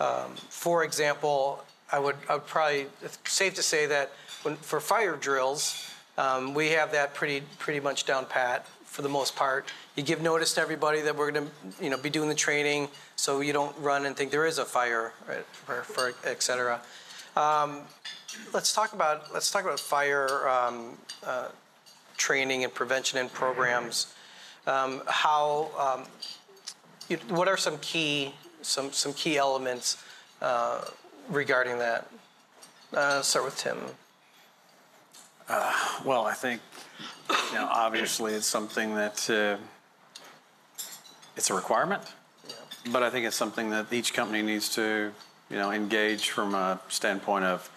Um, 0.00 0.34
for 0.48 0.84
example, 0.84 1.64
I 1.92 1.98
would 1.98 2.16
I 2.28 2.34
would 2.34 2.46
probably 2.46 2.86
it's 3.02 3.18
safe 3.24 3.54
to 3.54 3.62
say 3.62 3.86
that 3.86 4.10
when, 4.42 4.56
for 4.56 4.80
fire 4.80 5.14
drills, 5.14 5.90
um, 6.16 6.54
we 6.54 6.70
have 6.70 6.92
that 6.92 7.14
pretty 7.14 7.42
pretty 7.58 7.80
much 7.80 8.06
down 8.06 8.26
pat 8.26 8.66
for 8.84 9.02
the 9.02 9.08
most 9.08 9.36
part. 9.36 9.70
You 9.96 10.02
give 10.02 10.22
notice 10.22 10.54
to 10.54 10.60
everybody 10.60 11.02
that 11.02 11.16
we're 11.16 11.30
going 11.30 11.46
to 11.46 11.84
you 11.84 11.90
know 11.90 11.98
be 11.98 12.10
doing 12.10 12.28
the 12.28 12.34
training, 12.34 12.88
so 13.16 13.40
you 13.40 13.52
don't 13.52 13.76
run 13.78 14.06
and 14.06 14.16
think 14.16 14.30
there 14.30 14.46
is 14.46 14.58
a 14.58 14.64
fire, 14.64 15.12
right, 15.28 15.44
for, 15.46 15.82
for 15.82 16.14
et 16.24 16.42
cetera. 16.42 16.80
Um, 17.36 17.80
let's 18.52 18.72
talk 18.74 18.92
about 18.94 19.32
let's 19.32 19.50
talk 19.50 19.64
about 19.64 19.80
fire 19.80 20.48
um, 20.48 20.96
uh, 21.26 21.48
training 22.16 22.64
and 22.64 22.72
prevention 22.72 23.18
and 23.18 23.32
programs. 23.32 24.14
Um, 24.66 25.02
how 25.06 25.70
um, 25.78 26.06
you, 27.08 27.18
what 27.28 27.48
are 27.48 27.56
some 27.56 27.78
key 27.78 28.34
some 28.62 28.92
some 28.92 29.12
key 29.12 29.36
elements 29.36 30.02
uh, 30.40 30.82
regarding 31.28 31.78
that? 31.78 32.08
Uh, 32.94 33.22
start 33.22 33.44
with 33.44 33.56
Tim. 33.56 33.78
Well, 36.04 36.24
I 36.24 36.32
think, 36.34 36.60
you 37.50 37.54
know, 37.54 37.68
obviously 37.70 38.32
it's 38.34 38.46
something 38.46 38.94
that 38.94 39.28
uh, 39.30 39.56
it's 41.36 41.50
a 41.50 41.54
requirement, 41.54 42.02
but 42.90 43.02
I 43.02 43.10
think 43.10 43.26
it's 43.26 43.36
something 43.36 43.70
that 43.70 43.92
each 43.92 44.14
company 44.14 44.42
needs 44.42 44.68
to, 44.76 45.12
you 45.50 45.56
know, 45.56 45.70
engage 45.70 46.30
from 46.30 46.54
a 46.54 46.80
standpoint 46.88 47.44
of 47.44 47.70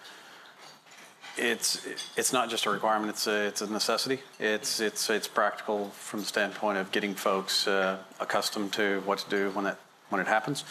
it's 1.37 1.85
it's 2.15 2.31
not 2.31 2.49
just 2.49 2.65
a 2.65 2.69
requirement; 2.69 3.09
it's 3.09 3.27
a 3.27 3.47
it's 3.47 3.61
a 3.61 3.69
necessity. 3.69 4.19
It's 4.39 4.79
it's 4.79 5.09
it's 5.09 5.27
practical 5.27 5.89
from 5.89 6.21
the 6.21 6.25
standpoint 6.25 6.77
of 6.77 6.91
getting 6.93 7.13
folks 7.13 7.67
uh, 7.67 7.97
accustomed 8.21 8.71
to 8.73 9.01
what 9.01 9.19
to 9.19 9.29
do 9.29 9.49
when 9.51 9.65
that 9.65 9.77
when 10.09 10.21
it 10.21 10.27
happens. 10.27 10.63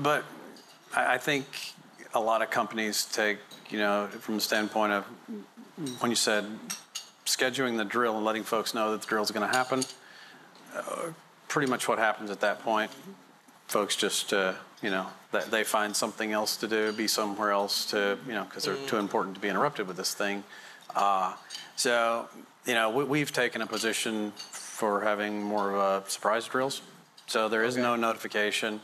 But 0.00 0.24
I, 0.94 1.14
I 1.14 1.18
think 1.18 1.46
a 2.14 2.20
lot 2.20 2.42
of 2.42 2.50
companies 2.50 3.04
take, 3.06 3.38
you 3.70 3.78
know, 3.78 4.06
from 4.20 4.36
the 4.36 4.40
standpoint 4.40 4.92
of 4.92 5.04
when 6.00 6.10
you 6.10 6.16
said 6.16 6.44
scheduling 7.24 7.76
the 7.76 7.84
drill 7.84 8.16
and 8.16 8.24
letting 8.24 8.42
folks 8.42 8.74
know 8.74 8.92
that 8.92 9.00
the 9.00 9.06
drill 9.06 9.22
is 9.22 9.30
going 9.30 9.48
to 9.48 9.56
happen, 9.56 9.82
uh, 10.76 11.10
pretty 11.48 11.70
much 11.70 11.88
what 11.88 11.98
happens 11.98 12.30
at 12.30 12.40
that 12.40 12.60
point, 12.60 12.90
folks 13.66 13.96
just, 13.96 14.32
uh, 14.32 14.52
you 14.82 14.90
know, 14.90 15.06
that 15.30 15.50
they 15.50 15.64
find 15.64 15.94
something 15.94 16.32
else 16.32 16.56
to 16.56 16.68
do, 16.68 16.92
be 16.92 17.06
somewhere 17.06 17.50
else 17.50 17.86
to, 17.86 18.18
you 18.26 18.32
know, 18.32 18.44
because 18.44 18.64
they're 18.64 18.76
too 18.86 18.98
important 18.98 19.34
to 19.34 19.40
be 19.40 19.48
interrupted 19.48 19.86
with 19.86 19.96
this 19.96 20.14
thing. 20.14 20.44
Uh, 20.94 21.34
so, 21.76 22.28
you 22.66 22.74
know, 22.74 22.90
we, 22.90 23.04
we've 23.04 23.32
taken 23.32 23.62
a 23.62 23.66
position 23.66 24.32
for 24.36 25.00
having 25.00 25.42
more 25.42 25.72
of 25.72 26.04
a 26.04 26.10
surprise 26.10 26.46
drills. 26.46 26.82
So 27.26 27.48
there 27.48 27.64
is 27.64 27.76
no 27.76 27.96
notification. 27.96 28.80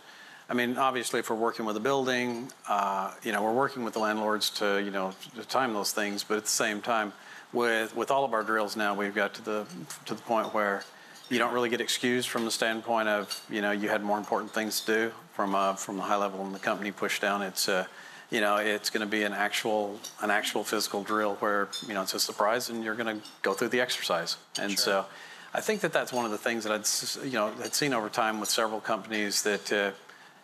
I 0.50 0.54
mean, 0.54 0.78
obviously, 0.78 1.20
if 1.20 1.28
we're 1.28 1.37
working 1.37 1.66
with 1.66 1.76
a 1.76 1.80
building, 1.80 2.50
uh, 2.68 3.12
you 3.22 3.32
know, 3.32 3.42
we're 3.42 3.52
working 3.52 3.84
with 3.84 3.92
the 3.92 4.00
landlords 4.00 4.48
to, 4.50 4.82
you 4.82 4.90
know, 4.90 5.12
to 5.37 5.46
time 5.46 5.74
those 5.74 5.92
things. 5.92 6.24
But 6.24 6.38
at 6.38 6.44
the 6.44 6.50
same 6.50 6.80
time, 6.80 7.12
with 7.52 7.94
with 7.94 8.11
all 8.11 8.24
of 8.24 8.32
our 8.32 8.42
drills 8.42 8.76
now, 8.76 8.94
we've 8.94 9.14
got 9.14 9.34
to 9.34 9.44
the 9.44 9.66
to 10.06 10.14
the 10.14 10.22
point 10.22 10.54
where 10.54 10.84
you 11.28 11.38
don't 11.38 11.52
really 11.52 11.68
get 11.68 11.82
excused 11.82 12.30
from 12.30 12.46
the 12.46 12.50
standpoint 12.50 13.08
of, 13.08 13.44
you 13.50 13.61
know, 13.61 13.70
you 13.70 13.90
had 13.90 14.02
more 14.02 14.16
important 14.16 14.50
things 14.52 14.80
to 14.80 14.87
do 14.87 15.12
from 15.34 15.54
uh, 15.54 15.74
from 15.74 15.96
the 15.96 16.02
high 16.02 16.16
level 16.16 16.44
and 16.44 16.54
the 16.54 16.58
company 16.58 16.92
push 16.92 17.20
down. 17.20 17.42
It's 17.42 17.68
uh, 17.68 17.84
you 18.30 18.40
know, 18.40 18.56
it's 18.56 18.90
going 18.90 19.00
to 19.00 19.11
be 19.11 19.24
an 19.24 19.34
actual 19.34 19.98
an 20.22 20.30
actual 20.30 20.64
physical 20.64 21.02
drill 21.02 21.34
where 21.37 21.68
you 21.87 21.92
know 21.92 22.02
it's 22.02 22.14
a 22.14 22.20
surprise 22.20 22.70
and 22.70 22.82
you're 22.82 22.94
going 22.94 23.20
to 23.20 23.26
go 23.42 23.52
through 23.52 23.68
the 23.68 23.80
exercise. 23.80 24.38
And 24.58 24.78
so, 24.78 25.04
I 25.52 25.61
think 25.61 25.82
that 25.82 25.92
that's 25.92 26.12
one 26.12 26.24
of 26.24 26.30
the 26.30 26.38
things 26.38 26.64
that 26.64 26.72
I'd 26.72 27.26
you 27.26 27.34
know 27.34 27.50
had 27.62 27.74
seen 27.74 27.92
over 27.92 28.08
time 28.08 28.40
with 28.40 28.48
several 28.48 28.80
companies 28.80 29.42
that 29.42 29.72
uh, 29.72 29.90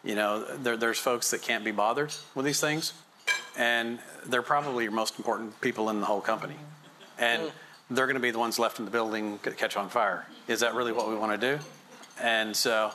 you 0.05 0.15
know 0.15 0.45
there, 0.57 0.77
there's 0.77 0.99
folks 0.99 1.31
that 1.31 1.43
can't 1.43 1.65
be 1.65 1.71
bothered 1.71 2.13
with 2.35 2.45
these 2.45 2.61
things, 2.61 2.93
and 3.57 3.99
they're 4.27 4.43
probably 4.43 4.85
your 4.85 4.93
most 4.93 5.19
important 5.19 5.61
people 5.61 5.91
in 5.91 6.01
the 6.01 6.07
whole 6.07 6.21
company, 6.21 6.57
and 7.19 7.43
mm. 7.43 7.51
they're 7.91 8.07
going 8.07 8.17
to 8.17 8.21
be 8.21 8.31
the 8.31 8.39
ones 8.39 8.59
left 8.59 8.79
in 8.79 8.85
the 8.85 8.91
building 8.91 9.39
catch 9.57 9.77
on 9.77 9.89
fire. 9.89 10.27
Is 10.49 10.61
that 10.61 10.75
really 10.75 10.93
what 10.93 11.09
we 11.09 11.15
want 11.15 11.41
to 11.41 11.57
do? 11.57 11.63
And 12.23 12.55
so, 12.55 12.93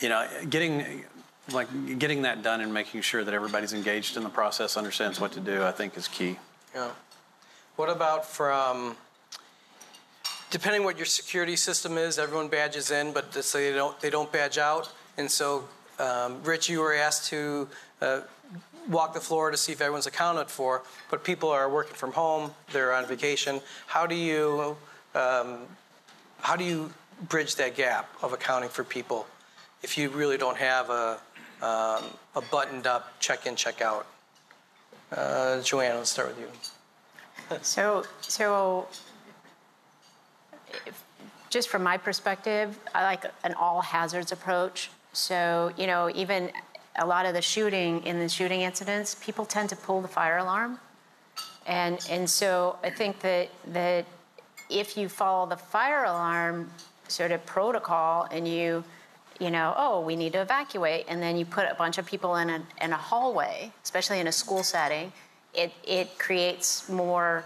you 0.00 0.08
know, 0.08 0.28
getting 0.50 1.04
like 1.50 1.98
getting 1.98 2.22
that 2.22 2.42
done 2.42 2.60
and 2.60 2.72
making 2.72 3.00
sure 3.00 3.24
that 3.24 3.34
everybody's 3.34 3.72
engaged 3.72 4.16
in 4.16 4.22
the 4.22 4.28
process, 4.28 4.76
understands 4.76 5.20
what 5.20 5.32
to 5.32 5.40
do, 5.40 5.62
I 5.62 5.72
think 5.72 5.96
is 5.96 6.08
key. 6.08 6.38
Yeah. 6.74 6.90
What 7.76 7.88
about 7.88 8.26
from, 8.26 8.96
depending 10.50 10.84
what 10.84 10.96
your 10.96 11.06
security 11.06 11.56
system 11.56 11.98
is, 11.98 12.18
everyone 12.18 12.48
badges 12.48 12.90
in, 12.90 13.12
but 13.12 13.32
say 13.44 13.70
they 13.70 13.76
don't, 13.76 13.98
they 14.00 14.10
don't 14.10 14.30
badge 14.30 14.58
out. 14.58 14.92
And 15.16 15.30
so, 15.30 15.68
um, 15.98 16.42
Rich, 16.42 16.68
you 16.68 16.80
were 16.80 16.94
asked 16.94 17.28
to 17.30 17.68
uh, 18.00 18.20
walk 18.88 19.14
the 19.14 19.20
floor 19.20 19.50
to 19.50 19.56
see 19.56 19.72
if 19.72 19.80
everyone's 19.80 20.06
accounted 20.06 20.48
for, 20.48 20.82
but 21.10 21.24
people 21.24 21.48
are 21.50 21.68
working 21.68 21.94
from 21.94 22.12
home, 22.12 22.52
they're 22.72 22.92
on 22.92 23.06
vacation. 23.06 23.60
How 23.86 24.06
do 24.06 24.14
you, 24.14 24.76
um, 25.14 25.58
how 26.40 26.56
do 26.56 26.64
you 26.64 26.92
bridge 27.28 27.56
that 27.56 27.76
gap 27.76 28.08
of 28.22 28.32
accounting 28.32 28.68
for 28.68 28.84
people 28.84 29.26
if 29.82 29.96
you 29.96 30.08
really 30.10 30.38
don't 30.38 30.56
have 30.56 30.90
a, 30.90 31.18
um, 31.60 32.04
a 32.34 32.42
buttoned 32.50 32.86
up 32.86 33.12
check 33.20 33.46
in, 33.46 33.54
check 33.54 33.80
out? 33.80 34.06
Uh, 35.12 35.60
JoAnn, 35.60 35.96
let's 35.96 36.10
start 36.10 36.28
with 36.28 36.40
you. 36.40 36.48
So, 37.60 38.04
so 38.22 38.86
if- 40.86 41.04
just 41.50 41.68
from 41.68 41.82
my 41.82 41.98
perspective, 41.98 42.78
I 42.94 43.04
like 43.04 43.26
an 43.44 43.52
all 43.54 43.82
hazards 43.82 44.32
approach. 44.32 44.90
So, 45.12 45.72
you 45.76 45.86
know, 45.86 46.10
even 46.14 46.50
a 46.96 47.06
lot 47.06 47.26
of 47.26 47.34
the 47.34 47.42
shooting 47.42 48.04
in 48.04 48.18
the 48.18 48.28
shooting 48.28 48.62
incidents, 48.62 49.14
people 49.14 49.44
tend 49.44 49.68
to 49.70 49.76
pull 49.76 50.00
the 50.00 50.08
fire 50.08 50.38
alarm. 50.38 50.78
And, 51.66 51.98
and 52.10 52.28
so 52.28 52.76
I 52.82 52.90
think 52.90 53.20
that, 53.20 53.48
that 53.68 54.04
if 54.68 54.96
you 54.96 55.08
follow 55.08 55.46
the 55.46 55.56
fire 55.56 56.04
alarm 56.04 56.70
sort 57.08 57.30
of 57.30 57.44
protocol 57.46 58.26
and 58.30 58.48
you, 58.48 58.84
you 59.38 59.50
know, 59.50 59.74
oh, 59.76 60.00
we 60.00 60.16
need 60.16 60.32
to 60.32 60.40
evacuate, 60.40 61.06
and 61.08 61.22
then 61.22 61.36
you 61.36 61.44
put 61.44 61.66
a 61.70 61.74
bunch 61.74 61.98
of 61.98 62.06
people 62.06 62.36
in 62.36 62.50
a, 62.50 62.62
in 62.80 62.92
a 62.92 62.96
hallway, 62.96 63.72
especially 63.82 64.20
in 64.20 64.26
a 64.26 64.32
school 64.32 64.62
setting, 64.62 65.12
it, 65.54 65.72
it 65.84 66.18
creates 66.18 66.88
more 66.88 67.44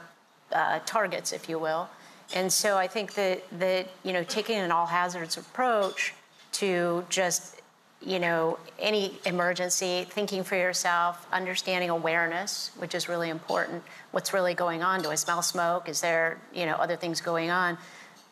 uh, 0.53 0.79
targets, 0.87 1.33
if 1.33 1.49
you 1.49 1.59
will. 1.59 1.89
And 2.35 2.53
so 2.53 2.77
I 2.77 2.87
think 2.87 3.15
that, 3.15 3.43
that, 3.59 3.89
you 4.03 4.13
know, 4.13 4.25
taking 4.25 4.57
an 4.57 4.71
all 4.71 4.87
hazards 4.87 5.37
approach 5.37 6.15
to 6.53 7.05
just, 7.09 7.56
you 8.03 8.19
know, 8.19 8.59
any 8.79 9.19
emergency, 9.25 10.07
thinking 10.09 10.45
for 10.45 10.55
yourself, 10.55 11.27
understanding 11.33 11.91
awareness, 11.91 12.71
which 12.77 12.95
is 12.95 13.09
really 13.09 13.31
important. 13.31 13.83
What's 14.11 14.33
really 14.33 14.55
going 14.55 14.83
on? 14.83 15.03
Do 15.03 15.11
I 15.11 15.15
smell 15.15 15.43
smoke? 15.43 15.89
Is 15.89 16.01
there, 16.01 16.39
you 16.55 16.67
know, 16.67 16.75
other 16.75 16.97
things 16.97 17.21
going 17.21 17.51
on? 17.51 17.79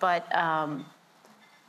But, 0.00 0.32
um, 0.36 0.84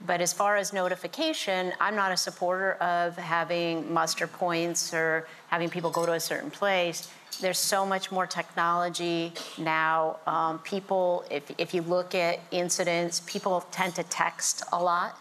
but 0.06 0.20
as 0.20 0.34
far 0.34 0.58
as 0.58 0.74
notification, 0.74 1.72
I'm 1.80 1.96
not 1.96 2.12
a 2.12 2.18
supporter 2.18 2.74
of 2.74 3.16
having 3.16 3.92
muster 3.94 4.28
points 4.28 4.94
or 4.94 5.26
having 5.48 5.70
people 5.70 5.90
go 5.90 6.06
to 6.06 6.14
a 6.14 6.20
certain 6.20 6.52
place. 6.52 7.10
There's 7.40 7.58
so 7.58 7.86
much 7.86 8.12
more 8.12 8.28
technology 8.28 9.34
now. 9.58 10.18
Um, 10.28 10.60
people, 10.60 11.24
if, 11.32 11.44
if 11.58 11.74
you 11.74 11.82
look 11.82 12.14
at 12.14 12.40
incidents, 12.52 13.22
people 13.26 13.66
tend 13.72 13.96
to 13.96 14.04
text 14.04 14.64
a 14.74 14.82
lot. 14.82 15.18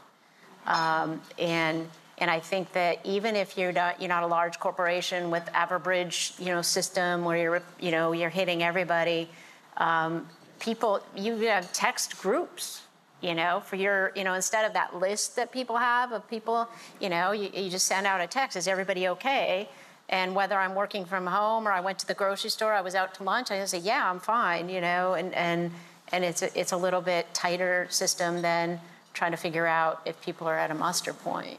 Um, 0.67 1.21
and 1.39 1.89
and 2.19 2.31
I 2.31 2.41
think 2.41 2.73
that 2.73 3.01
even 3.05 3.37
if 3.37 3.59
you're 3.59 3.73
not 3.73 4.01
you're 4.01 4.09
not 4.09 4.23
a 4.23 4.27
large 4.27 4.59
corporation 4.61 5.31
with 5.31 5.45
Everbridge, 5.47 6.39
you 6.39 6.47
know, 6.47 6.63
system 6.63 7.25
where 7.25 7.37
you're 7.37 7.63
you 7.81 7.91
know 7.91 8.13
you're 8.13 8.31
hitting 8.31 8.63
everybody, 8.63 9.29
um, 9.77 10.29
people 10.61 11.01
you 11.17 11.37
have 11.37 11.73
text 11.73 12.21
groups 12.21 12.83
you 13.25 13.35
know, 13.35 13.61
for 13.61 13.77
your, 13.77 14.13
you 14.15 14.23
know, 14.23 14.35
instead 14.35 14.67
of 14.67 14.75
that 14.75 14.97
list 14.97 15.35
that 15.37 15.51
people 15.51 15.79
have 15.79 16.13
of 16.13 16.29
people, 16.29 16.69
you 17.01 17.09
know, 17.09 17.33
you, 17.33 17.49
you 17.55 17.71
just 17.71 17.87
send 17.87 18.07
out 18.07 18.21
a 18.21 18.27
text, 18.27 18.55
is 18.55 18.69
everybody 18.69 19.09
okay? 19.09 19.67
And 20.11 20.35
whether 20.35 20.59
I'm 20.59 20.75
working 20.75 21.07
from 21.07 21.27
home 21.27 21.67
or 21.67 21.73
I 21.73 21.81
went 21.81 21.99
to 22.01 22.07
the 22.07 22.13
grocery 22.13 22.51
store, 22.51 22.75
I 22.75 22.83
was 22.83 22.95
out 22.95 23.15
to 23.15 23.23
lunch, 23.23 23.51
I 23.51 23.65
say, 23.65 23.79
yeah, 23.79 24.11
I'm 24.11 24.21
fine, 24.21 24.69
you 24.69 24.83
know, 24.83 25.15
and, 25.15 25.33
and, 25.33 25.71
and 26.13 26.23
it's, 26.23 26.43
a, 26.43 26.59
it's 26.59 26.73
a 26.73 26.77
little 26.77 27.01
bit 27.01 27.33
tighter 27.33 27.87
system 27.89 28.43
than 28.43 28.79
trying 29.15 29.31
to 29.31 29.39
figure 29.39 29.67
out 29.67 30.03
if 30.05 30.21
people 30.21 30.47
are 30.47 30.59
at 30.59 30.71
a 30.71 30.75
muster 30.75 31.15
point. 31.15 31.59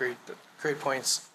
Great, 0.00 0.16
great 0.62 0.80
points. 0.80 1.28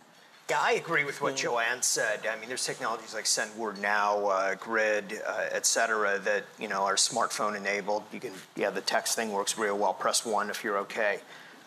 Yeah, 0.50 0.58
I 0.60 0.72
agree 0.72 1.04
with 1.04 1.22
what 1.22 1.36
JoAnn 1.36 1.84
said. 1.84 2.26
I 2.26 2.36
mean, 2.40 2.50
there's 2.50 2.66
technologies 2.66 3.14
like 3.14 3.28
Send 3.28 3.56
Word 3.56 3.80
Now, 3.80 4.26
uh, 4.26 4.56
Grid, 4.56 5.22
uh, 5.24 5.46
et 5.52 5.68
cetera, 5.68 6.18
that 6.20 6.46
you 6.58 6.68
know 6.68 6.82
are 6.82 6.96
smartphone 6.96 7.56
enabled. 7.56 8.02
You 8.12 8.20
can, 8.20 8.32
yeah, 8.56 8.72
the 8.72 8.82
text 8.82 9.16
thing 9.16 9.32
works 9.32 9.56
real 9.56 9.78
well. 9.78 9.94
Press 9.94 10.26
one 10.26 10.50
if 10.50 10.64
you're 10.64 10.80
okay. 10.80 11.20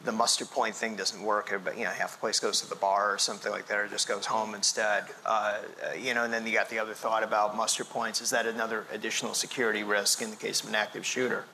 the 0.05 0.11
muster 0.13 0.45
point 0.45 0.75
thing 0.75 0.97
doesn't 0.97 1.23
work, 1.23 1.53
but 1.65 1.79
you 1.79 1.85
know, 1.85 1.91
half 1.91 2.13
the 2.15 2.19
place 2.19 2.41
goes 2.41 2.61
to 2.63 2.69
the 2.69 2.77
bar 2.77 3.13
or 3.15 3.19
something 3.19 3.53
like 3.53 3.69
that, 3.69 3.79
or 3.79 3.87
just 3.87 4.09
goes 4.09 4.27
home 4.27 4.57
instead. 4.57 5.05
Uh, 5.25 5.59
you 5.97 6.15
know, 6.15 6.25
and 6.25 6.33
then 6.33 6.45
you 6.47 6.53
got 6.53 6.69
the 6.69 6.81
other 6.81 6.95
thought 6.95 7.23
about 7.23 7.57
muster 7.57 7.85
points. 7.85 8.21
Is 8.21 8.31
that 8.31 8.45
another 8.47 8.87
additional 8.93 9.35
security 9.35 9.85
risk 9.85 10.21
in 10.21 10.31
the 10.31 10.37
case 10.37 10.63
of 10.63 10.69
an 10.69 10.75
active 10.75 11.07
shooter? 11.07 11.45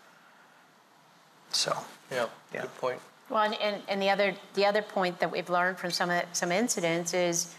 So, 1.53 1.77
Yeah, 2.11 2.27
Yeah. 2.53 2.63
good 2.63 2.77
point. 2.79 3.01
Well, 3.35 3.53
and- 3.61 3.83
and, 3.89 4.01
the 4.01 4.11
other, 4.11 4.37
the 4.55 4.65
other 4.65 4.81
point 4.81 5.19
that 5.19 5.29
we've 5.29 5.51
learned 5.51 5.77
from 5.77 5.91
some, 5.91 6.13
some 6.33 6.53
incidents 6.53 7.13
is, 7.13 7.53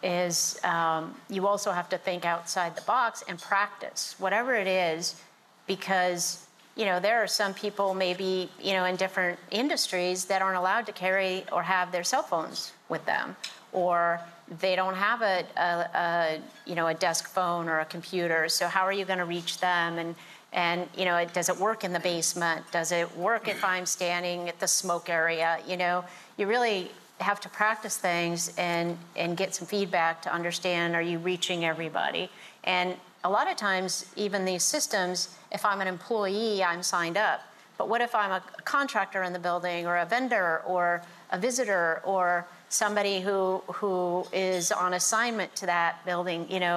is 0.00 0.56
um, 0.62 1.16
you 1.28 1.48
also 1.48 1.72
have 1.72 1.88
to 1.88 1.98
think 1.98 2.24
outside 2.24 2.76
the 2.76 2.82
box 2.82 3.24
and 3.26 3.36
practice, 3.42 4.14
whatever 4.18 4.54
it 4.54 4.68
is, 4.68 5.20
because, 5.66 6.46
you 6.76 6.84
know, 6.84 7.00
there 7.00 7.20
are 7.20 7.26
some 7.26 7.54
people 7.54 7.92
maybe, 7.92 8.48
you 8.62 8.72
know, 8.74 8.84
in 8.84 8.94
different 8.94 9.36
industries 9.50 10.26
that 10.26 10.42
aren't 10.42 10.58
allowed 10.58 10.86
to 10.86 10.92
carry 10.92 11.44
or 11.50 11.64
have 11.64 11.90
their 11.90 12.04
cell 12.04 12.22
phones 12.22 12.72
with 12.88 13.04
them, 13.04 13.34
or 13.72 14.20
they 14.60 14.76
don't 14.76 14.94
have 14.94 15.22
a, 15.22 15.44
a, 15.56 15.98
a 15.98 16.40
you 16.66 16.76
know, 16.76 16.86
a 16.86 16.94
desk 16.94 17.28
phone 17.28 17.68
or 17.68 17.80
a 17.80 17.84
computer, 17.86 18.48
so 18.48 18.68
how 18.68 18.82
are 18.82 18.92
you 18.92 19.04
going 19.04 19.18
to 19.18 19.24
reach 19.24 19.58
them? 19.58 19.98
And, 19.98 20.14
and, 20.56 20.88
you 20.96 21.04
know, 21.04 21.22
does 21.34 21.50
it 21.50 21.56
work 21.58 21.84
in 21.84 21.92
the 21.92 22.00
basement? 22.00 22.64
Does 22.72 22.90
it 22.90 23.14
work 23.14 23.46
if 23.46 23.62
I'm 23.62 23.84
standing 23.84 24.48
at 24.48 24.58
the 24.58 24.66
smoke 24.66 25.10
area? 25.10 25.58
You 25.68 25.76
know, 25.76 26.02
you 26.38 26.46
really 26.46 26.90
have 27.20 27.40
to 27.40 27.48
practice 27.50 27.98
things 27.98 28.52
and, 28.56 28.96
and 29.16 29.36
get 29.36 29.54
some 29.54 29.66
feedback 29.66 30.22
to 30.22 30.32
understand, 30.32 30.96
are 30.96 31.02
you 31.02 31.18
reaching 31.18 31.66
everybody? 31.66 32.30
And 32.64 32.96
a 33.22 33.28
lot 33.28 33.50
of 33.50 33.56
times, 33.56 34.06
even 34.16 34.46
these 34.46 34.64
systems, 34.64 35.36
if 35.52 35.62
I'm 35.62 35.82
an 35.82 35.88
employee, 35.88 36.64
I'm 36.64 36.82
signed 36.82 37.18
up. 37.18 37.42
But 37.76 37.90
what 37.90 38.00
if 38.00 38.14
I'm 38.14 38.32
a 38.32 38.42
contractor 38.64 39.22
in 39.24 39.34
the 39.34 39.38
building 39.38 39.86
or 39.86 39.98
a 39.98 40.06
vendor 40.06 40.62
or 40.66 41.02
a 41.32 41.38
visitor 41.38 42.00
or 42.02 42.46
somebody 42.70 43.20
who, 43.20 43.62
who 43.66 44.26
is 44.32 44.72
on 44.72 44.94
assignment 44.94 45.54
to 45.56 45.66
that 45.66 46.02
building? 46.06 46.50
You 46.50 46.60
know, 46.60 46.76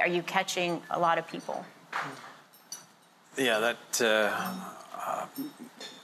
are 0.00 0.08
you 0.08 0.22
catching 0.22 0.82
a 0.90 0.98
lot 0.98 1.16
of 1.16 1.28
people? 1.28 1.64
Hmm. 1.92 2.29
Yeah, 3.36 3.60
that 3.60 4.00
uh, 4.02 5.26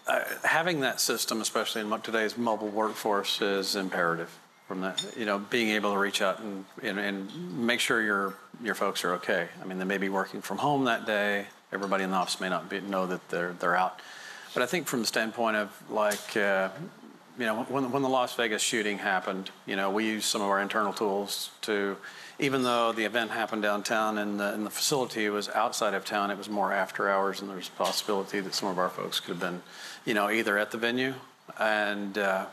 uh, 0.07 0.21
having 0.45 0.81
that 0.81 1.01
system, 1.01 1.41
especially 1.41 1.81
in 1.83 2.01
today's 2.01 2.39
mobile 2.39 2.69
workforce, 2.69 3.41
is 3.43 3.77
imperative. 3.77 4.37
From 4.69 4.81
that, 4.81 5.05
you 5.17 5.27
know, 5.27 5.39
being 5.39 5.69
able 5.71 5.93
to 5.93 5.99
reach 5.99 6.21
out 6.21 6.41
and, 6.41 6.65
and, 6.83 6.99
and 6.99 7.67
make 7.67 7.79
sure 7.79 8.03
your 8.03 8.35
your 8.62 8.75
folks 8.75 9.05
are 9.05 9.15
okay. 9.15 9.49
I 9.62 9.65
mean, 9.65 9.79
they 9.79 9.85
may 9.85 9.99
be 9.99 10.09
working 10.09 10.43
from 10.43 10.59
home 10.59 10.85
that 10.87 11.07
day. 11.07 11.47
Everybody 11.73 12.03
in 12.03 12.11
the 12.11 12.17
office 12.17 12.41
may 12.41 12.49
not 12.49 12.69
be, 12.69 12.81
know 12.81 13.07
that 13.07 13.29
they're 13.29 13.53
they're 13.61 13.77
out. 13.77 14.01
But 14.55 14.62
I 14.65 14.67
think 14.67 14.89
from 14.89 15.01
the 15.01 15.07
standpoint 15.07 15.57
of 15.57 15.71
like, 15.91 16.37
uh, 16.37 16.71
you 17.38 17.44
know, 17.44 17.64
when 17.64 17.90
when 17.90 18.03
the 18.03 18.09
Las 18.09 18.35
Vegas 18.35 18.62
shooting 18.62 18.99
happened, 18.99 19.51
you 19.66 19.77
know, 19.77 19.90
we 19.90 20.07
used 20.07 20.27
some 20.27 20.40
of 20.40 20.49
our 20.49 20.61
internal 20.61 20.92
tools 20.92 21.51
to, 21.62 21.96
even 22.38 22.62
though 22.62 22.92
the 22.92 23.05
event 23.05 23.31
happened 23.31 23.62
downtown 23.62 24.18
and 24.18 24.40
the, 24.40 24.55
and 24.55 24.64
the 24.64 24.70
facility 24.70 25.29
was 25.29 25.49
outside 25.51 25.94
of 25.94 26.05
town, 26.05 26.31
it 26.31 26.38
was 26.38 26.49
more 26.49 26.72
after 26.72 27.11
hours, 27.11 27.40
and 27.40 27.51
there's 27.51 27.68
a 27.68 27.72
possibility 27.72 28.40
that 28.40 28.55
some 28.55 28.68
of 28.68 28.79
our 28.79 28.88
folks 28.88 29.20
could 29.20 29.31
have 29.31 29.40
been, 29.40 29.62
you 30.05 30.14
know, 30.14 30.31
either 30.31 30.59
at 30.59 30.70
the 30.70 30.79
venue, 30.79 31.14
and 31.59 32.16
uh, 32.18 32.46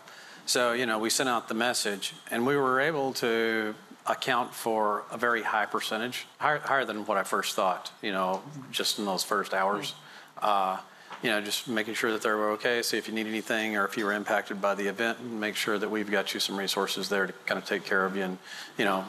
so 0.45 0.73
you 0.73 0.85
know, 0.85 0.99
we 0.99 1.09
sent 1.09 1.29
out 1.29 1.47
the 1.47 1.53
message, 1.53 2.13
and 2.29 2.45
we 2.45 2.57
were 2.57 2.81
able 2.81 3.13
to 3.13 3.75
account 4.05 4.53
for 4.53 5.03
a 5.11 5.17
very 5.17 5.43
high 5.43 5.65
percentage, 5.65 6.25
higher, 6.37 6.59
higher 6.59 6.85
than 6.85 7.05
what 7.05 7.17
I 7.17 7.23
first 7.23 7.55
thought, 7.55 7.91
you 8.01 8.11
know, 8.11 8.41
just 8.71 8.99
in 8.99 9.05
those 9.05 9.23
first 9.23 9.53
hours. 9.53 9.95
Uh, 10.41 10.77
you 11.23 11.29
know, 11.29 11.39
just 11.39 11.69
making 11.69 11.93
sure 11.93 12.11
that 12.11 12.21
they 12.21 12.29
were 12.29 12.51
okay, 12.51 12.81
see 12.81 12.97
if 12.97 13.07
you 13.07 13.13
need 13.13 13.27
anything 13.27 13.77
or 13.77 13.85
if 13.85 13.97
you 13.97 14.03
were 14.03 14.11
impacted 14.11 14.61
by 14.61 14.75
the 14.75 14.87
event, 14.87 15.19
and 15.19 15.39
make 15.39 15.55
sure 15.55 15.79
that 15.79 15.89
we've 15.89 16.11
got 16.11 16.33
you 16.33 16.39
some 16.39 16.57
resources 16.57 17.07
there 17.07 17.27
to 17.27 17.33
kind 17.45 17.57
of 17.57 17.65
take 17.65 17.85
care 17.85 18.05
of 18.05 18.17
you 18.17 18.23
and, 18.23 18.37
you 18.77 18.83
know, 18.83 19.05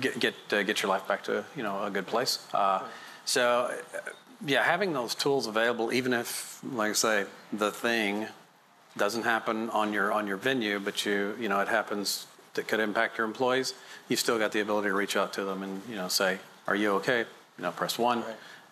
get 0.00 0.18
get 0.18 0.34
uh, 0.52 0.62
get 0.64 0.82
your 0.82 0.90
life 0.90 1.06
back 1.06 1.22
to 1.24 1.44
you 1.56 1.62
know 1.62 1.84
a 1.84 1.90
good 1.90 2.08
place. 2.08 2.44
Uh, 2.52 2.82
so, 3.24 3.70
uh, 3.94 3.98
yeah, 4.44 4.64
having 4.64 4.92
those 4.92 5.14
tools 5.14 5.46
available, 5.46 5.92
even 5.92 6.12
if, 6.12 6.60
like 6.72 6.90
I 6.90 6.94
say, 6.94 7.24
the 7.52 7.70
thing 7.70 8.26
doesn't 8.96 9.22
happen 9.22 9.70
on 9.70 9.92
your 9.92 10.12
on 10.12 10.26
your 10.26 10.36
venue, 10.36 10.80
but 10.80 11.06
you 11.06 11.36
you 11.38 11.48
know 11.48 11.60
it 11.60 11.68
happens 11.68 12.26
that 12.54 12.66
could 12.66 12.80
impact 12.80 13.16
your 13.16 13.26
employees, 13.26 13.74
you've 14.08 14.20
still 14.20 14.38
got 14.38 14.52
the 14.52 14.60
ability 14.60 14.88
to 14.88 14.94
reach 14.94 15.16
out 15.16 15.32
to 15.34 15.44
them 15.44 15.62
and 15.62 15.82
you 15.88 15.94
know 15.94 16.08
say, 16.08 16.38
"Are 16.66 16.74
you 16.74 16.90
okay?" 16.94 17.20
You 17.58 17.62
know, 17.62 17.70
press 17.70 17.96
one 17.96 18.24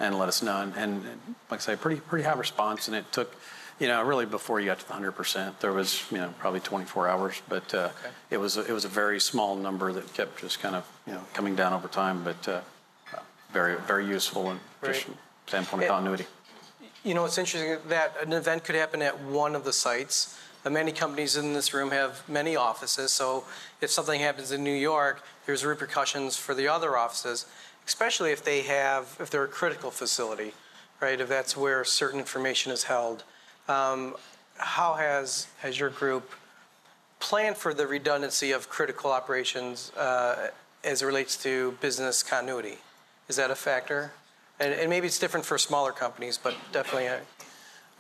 and 0.03 0.19
let 0.19 0.29
us 0.29 0.43
know. 0.43 0.61
And, 0.61 0.75
and 0.77 1.03
like 1.51 1.61
I 1.61 1.62
say, 1.62 1.77
pretty 1.77 2.01
pretty 2.01 2.25
high 2.25 2.35
response, 2.35 2.88
and 2.88 2.97
it 2.97 3.11
took. 3.12 3.35
You 3.81 3.88
know, 3.88 4.03
really 4.05 4.27
before 4.27 4.61
you 4.61 4.67
got 4.67 4.79
to 4.81 4.87
the 4.87 4.93
hundred 4.93 5.12
percent, 5.12 5.59
there 5.61 5.73
was 5.73 6.05
you 6.12 6.19
know 6.19 6.33
probably 6.38 6.61
24 6.61 7.09
hours, 7.09 7.43
but 7.49 7.75
uh, 7.75 7.88
it 8.31 8.37
was 8.37 8.57
a, 8.57 8.65
it 8.65 8.71
was 8.71 8.85
a 8.85 8.88
very 8.88 9.19
small 9.19 9.57
number 9.57 9.93
that 9.93 10.12
kept 10.15 10.41
just 10.41 10.61
kind 10.61 10.77
of 10.77 10.87
you 11.07 11.15
know 11.15 11.21
coming 11.33 11.57
down 11.57 11.73
over 11.73 11.88
time, 11.88 12.23
but 12.23 12.47
uh, 12.49 12.61
very 13.53 13.77
very 13.77 14.07
useful 14.07 14.51
and 14.51 14.61
just 14.85 14.99
Right. 15.01 15.05
from 15.05 15.15
standpoint 15.47 15.83
of 15.83 15.87
Yeah. 15.88 15.95
continuity. 15.95 16.27
You 17.03 17.15
know, 17.15 17.25
it's 17.25 17.38
interesting 17.38 17.79
that 17.88 18.15
an 18.23 18.33
event 18.33 18.62
could 18.62 18.77
happen 18.77 19.03
at 19.03 19.19
one 19.21 19.57
of 19.57 19.65
the 19.65 19.73
sites. 19.73 20.38
Uh, 20.64 20.70
Many 20.70 20.92
companies 20.92 21.37
in 21.37 21.53
this 21.53 21.75
room 21.75 21.90
have 21.90 22.27
many 22.29 22.57
offices, 22.57 23.12
so 23.12 23.44
if 23.81 23.90
something 23.90 24.20
happens 24.20 24.53
in 24.53 24.62
New 24.62 24.75
York, 24.75 25.22
there's 25.46 25.64
repercussions 25.64 26.37
for 26.37 26.55
the 26.55 26.68
other 26.68 26.96
offices, 26.96 27.46
especially 27.87 28.31
if 28.31 28.44
they 28.44 28.62
have, 28.62 29.16
if 29.18 29.29
they're 29.31 29.44
a 29.44 29.48
critical 29.48 29.90
facility, 29.90 30.53
right? 31.01 31.20
If 31.20 31.29
that's 31.29 31.57
where 31.57 31.85
certain 31.85 32.20
information 32.20 32.72
is 32.72 32.85
held. 32.85 33.25
Um, 33.68 34.14
How 34.59 34.94
has, 34.94 35.48
has 35.61 35.79
your 35.81 35.90
group 35.90 36.31
planned 37.18 37.57
for 37.57 37.75
the 37.75 37.87
redundancy 37.87 38.53
of 38.53 38.68
critical 38.68 39.11
operations 39.11 39.90
uh, 39.96 40.48
as 40.85 41.03
it 41.03 41.07
relates 41.07 41.37
to 41.42 41.72
business 41.81 42.22
continuity? 42.22 42.79
Is 43.29 43.37
that 43.37 43.51
a 43.51 43.55
factor? 43.57 44.12
And, 44.61 44.72
and 44.75 44.90
maybe 44.90 45.07
it's 45.07 45.18
different 45.18 45.46
for 45.46 45.59
smaller 45.59 45.92
companies, 45.92 46.38
but 46.38 46.55
definitely, 46.72 47.05
Yeah, 47.05 47.20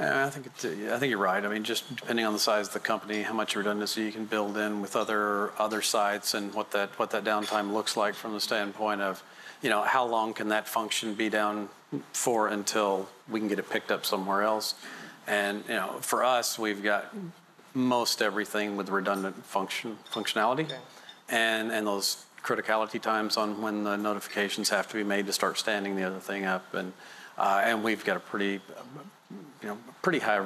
I 0.02 0.30
think 0.30 0.46
it's, 0.46 0.64
I 0.64 0.98
think 0.98 1.10
you're 1.10 1.18
right. 1.18 1.44
I 1.44 1.48
mean, 1.48 1.64
just 1.64 1.94
depending 1.94 2.24
on 2.24 2.32
the 2.32 2.38
size 2.38 2.68
of 2.68 2.72
the 2.72 2.80
company, 2.80 3.22
how 3.22 3.34
much 3.34 3.54
redundancy 3.56 4.02
you 4.02 4.12
can 4.12 4.24
build 4.24 4.56
in 4.56 4.80
with 4.80 4.96
other 4.96 5.52
other 5.58 5.82
sites, 5.82 6.34
and 6.34 6.52
what 6.54 6.70
that 6.72 6.98
what 6.98 7.10
that 7.10 7.24
downtime 7.24 7.72
looks 7.72 7.96
like 7.96 8.14
from 8.14 8.32
the 8.32 8.40
standpoint 8.40 9.00
of, 9.00 9.22
you 9.62 9.70
know, 9.70 9.82
how 9.82 10.04
long 10.04 10.34
can 10.34 10.48
that 10.48 10.66
function 10.68 11.14
be 11.14 11.28
down 11.28 11.68
for 12.12 12.48
until 12.48 13.08
we 13.28 13.38
can 13.38 13.48
get 13.48 13.58
it 13.58 13.68
picked 13.70 13.90
up 13.90 14.04
somewhere 14.04 14.42
else. 14.42 14.74
And 15.26 15.62
you 15.68 15.74
know, 15.74 15.98
for 16.00 16.24
us, 16.24 16.58
we've 16.58 16.82
got 16.82 17.14
most 17.74 18.22
everything 18.22 18.76
with 18.76 18.88
redundant 18.88 19.44
function 19.44 19.98
functionality, 20.10 20.70
and 21.28 21.70
and 21.70 21.86
those 21.86 22.24
criticality 22.42 23.00
times 23.00 23.36
on 23.36 23.62
when 23.62 23.84
the 23.84 23.96
notifications 23.96 24.70
have 24.70 24.88
to 24.88 24.94
be 24.94 25.04
made 25.04 25.26
to 25.26 25.32
start 25.32 25.58
standing 25.58 25.94
the 25.96 26.02
other 26.02 26.18
thing 26.18 26.44
up, 26.44 26.74
and 26.74 26.92
uh, 27.38 27.62
and 27.64 27.84
we've 27.84 28.04
got 28.04 28.16
a 28.16 28.20
pretty 28.20 28.60
you 29.62 29.68
know, 29.68 29.78
pretty 30.02 30.18
high 30.18 30.44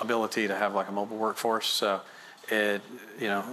ability 0.00 0.48
to 0.48 0.54
have 0.54 0.74
like 0.74 0.88
a 0.88 0.92
mobile 0.92 1.16
workforce. 1.16 1.66
So 1.66 2.00
it, 2.48 2.82
you 3.20 3.28
know, 3.28 3.44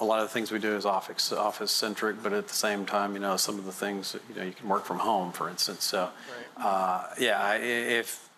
a 0.00 0.04
lot 0.04 0.20
of 0.20 0.28
the 0.28 0.32
things 0.32 0.50
we 0.50 0.58
do 0.58 0.74
is 0.74 0.84
office 0.84 1.32
office 1.32 1.70
centric, 1.70 2.22
but 2.22 2.32
at 2.32 2.48
the 2.48 2.54
same 2.54 2.86
time, 2.86 3.14
you 3.14 3.20
know, 3.20 3.36
some 3.36 3.58
of 3.58 3.64
the 3.64 3.72
things 3.72 4.16
you 4.28 4.36
know 4.36 4.42
you 4.42 4.52
can 4.52 4.68
work 4.68 4.84
from 4.84 4.98
home, 4.98 5.32
for 5.32 5.48
instance. 5.48 5.84
So 5.84 6.10
uh, 6.56 7.06
yeah, 7.18 7.54
if 7.54 8.28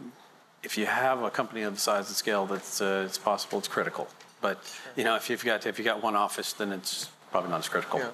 if 0.62 0.78
you 0.78 0.86
have 0.86 1.22
a 1.22 1.30
company 1.30 1.62
of 1.62 1.74
the 1.74 1.80
size 1.80 2.08
and 2.08 2.16
scale 2.16 2.46
that's 2.46 2.80
uh, 2.80 3.04
it's 3.06 3.18
possible, 3.18 3.58
it's 3.58 3.68
critical. 3.68 4.08
But 4.40 4.58
you 4.96 5.04
know, 5.04 5.16
if 5.16 5.30
you've 5.30 5.44
got 5.44 5.66
if 5.66 5.78
you 5.78 5.84
got 5.84 6.02
one 6.02 6.16
office, 6.16 6.52
then 6.52 6.72
it's 6.72 7.08
probably 7.30 7.50
not 7.50 7.60
as 7.60 7.68
critical. 7.68 8.00
Yeah. 8.00 8.10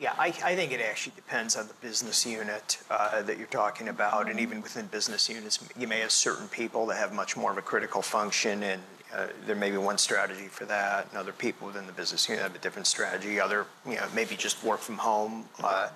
Yeah, 0.00 0.14
I, 0.16 0.26
I 0.44 0.54
think 0.54 0.70
it 0.70 0.80
actually 0.80 1.14
depends 1.16 1.56
on 1.56 1.66
the 1.66 1.74
business 1.74 2.24
unit 2.24 2.78
uh, 2.88 3.20
that 3.22 3.36
you're 3.36 3.48
talking 3.48 3.88
about, 3.88 4.30
and 4.30 4.38
even 4.38 4.62
within 4.62 4.86
business 4.86 5.28
units, 5.28 5.58
you 5.76 5.88
may 5.88 5.98
have 6.00 6.12
certain 6.12 6.46
people 6.46 6.86
that 6.86 6.98
have 6.98 7.12
much 7.12 7.36
more 7.36 7.50
of 7.50 7.58
a 7.58 7.62
critical 7.62 8.00
function, 8.00 8.62
and 8.62 8.80
uh, 9.12 9.26
there 9.44 9.56
may 9.56 9.72
be 9.72 9.76
one 9.76 9.98
strategy 9.98 10.46
for 10.46 10.66
that, 10.66 11.08
and 11.10 11.18
other 11.18 11.32
people 11.32 11.66
within 11.66 11.84
the 11.86 11.92
business 11.92 12.28
unit 12.28 12.44
have 12.44 12.54
a 12.54 12.58
different 12.58 12.86
strategy. 12.86 13.40
Other, 13.40 13.66
you 13.84 13.96
know, 13.96 14.06
maybe 14.14 14.36
just 14.36 14.62
work 14.62 14.78
from 14.78 14.98
home. 14.98 15.46
Uh, 15.60 15.88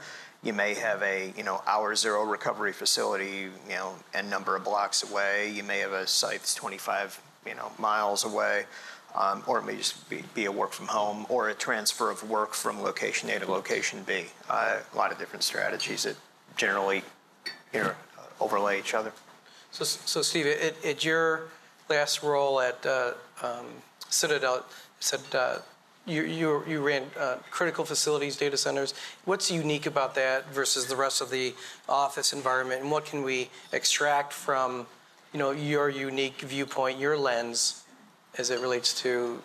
you 0.42 0.52
may 0.52 0.74
have 0.74 1.00
a, 1.02 1.32
you 1.36 1.44
know, 1.44 1.62
hour 1.68 1.94
zero 1.94 2.24
recovery 2.24 2.72
facility, 2.72 3.50
you 3.68 3.74
know, 3.74 3.94
n 4.14 4.28
number 4.28 4.56
of 4.56 4.64
blocks 4.64 5.08
away. 5.08 5.52
You 5.52 5.62
may 5.62 5.78
have 5.78 5.92
a 5.92 6.08
site 6.08 6.40
that's 6.40 6.56
25, 6.56 7.22
you 7.46 7.54
know, 7.54 7.70
miles 7.78 8.24
away. 8.24 8.64
Um, 9.14 9.42
or 9.46 9.58
it 9.58 9.66
may 9.66 9.76
just 9.76 10.08
be, 10.08 10.24
be 10.34 10.46
a 10.46 10.52
work 10.52 10.72
from 10.72 10.86
home 10.86 11.26
or 11.28 11.50
a 11.50 11.54
transfer 11.54 12.10
of 12.10 12.28
work 12.28 12.54
from 12.54 12.82
location 12.82 13.28
A 13.28 13.38
to 13.38 13.50
location 13.50 14.02
B. 14.06 14.24
Uh, 14.48 14.78
a 14.92 14.96
lot 14.96 15.12
of 15.12 15.18
different 15.18 15.42
strategies 15.42 16.04
that 16.04 16.16
generally 16.56 17.02
you 17.74 17.80
know, 17.80 17.92
overlay 18.40 18.78
each 18.78 18.94
other. 18.94 19.12
So, 19.70 19.84
so 19.84 20.22
Steve, 20.22 20.46
at, 20.46 20.82
at 20.84 21.04
your 21.04 21.48
last 21.88 22.22
role 22.22 22.60
at 22.60 22.84
uh, 22.86 23.12
um, 23.42 23.66
Citadel, 24.08 24.64
said 25.00 25.20
uh, 25.34 25.58
you, 26.06 26.22
you, 26.22 26.64
you 26.66 26.82
ran 26.82 27.04
uh, 27.18 27.36
critical 27.50 27.84
facilities, 27.84 28.36
data 28.36 28.56
centers. 28.56 28.94
What's 29.24 29.50
unique 29.50 29.86
about 29.86 30.14
that 30.14 30.50
versus 30.52 30.86
the 30.86 30.96
rest 30.96 31.20
of 31.20 31.30
the 31.30 31.54
office 31.88 32.32
environment, 32.32 32.82
and 32.82 32.90
what 32.90 33.04
can 33.04 33.22
we 33.22 33.50
extract 33.72 34.32
from, 34.32 34.86
you 35.32 35.38
know, 35.38 35.50
your 35.50 35.88
unique 35.88 36.40
viewpoint, 36.40 36.98
your 36.98 37.16
lens, 37.16 37.81
as 38.38 38.50
it 38.50 38.60
relates 38.60 39.00
to 39.02 39.42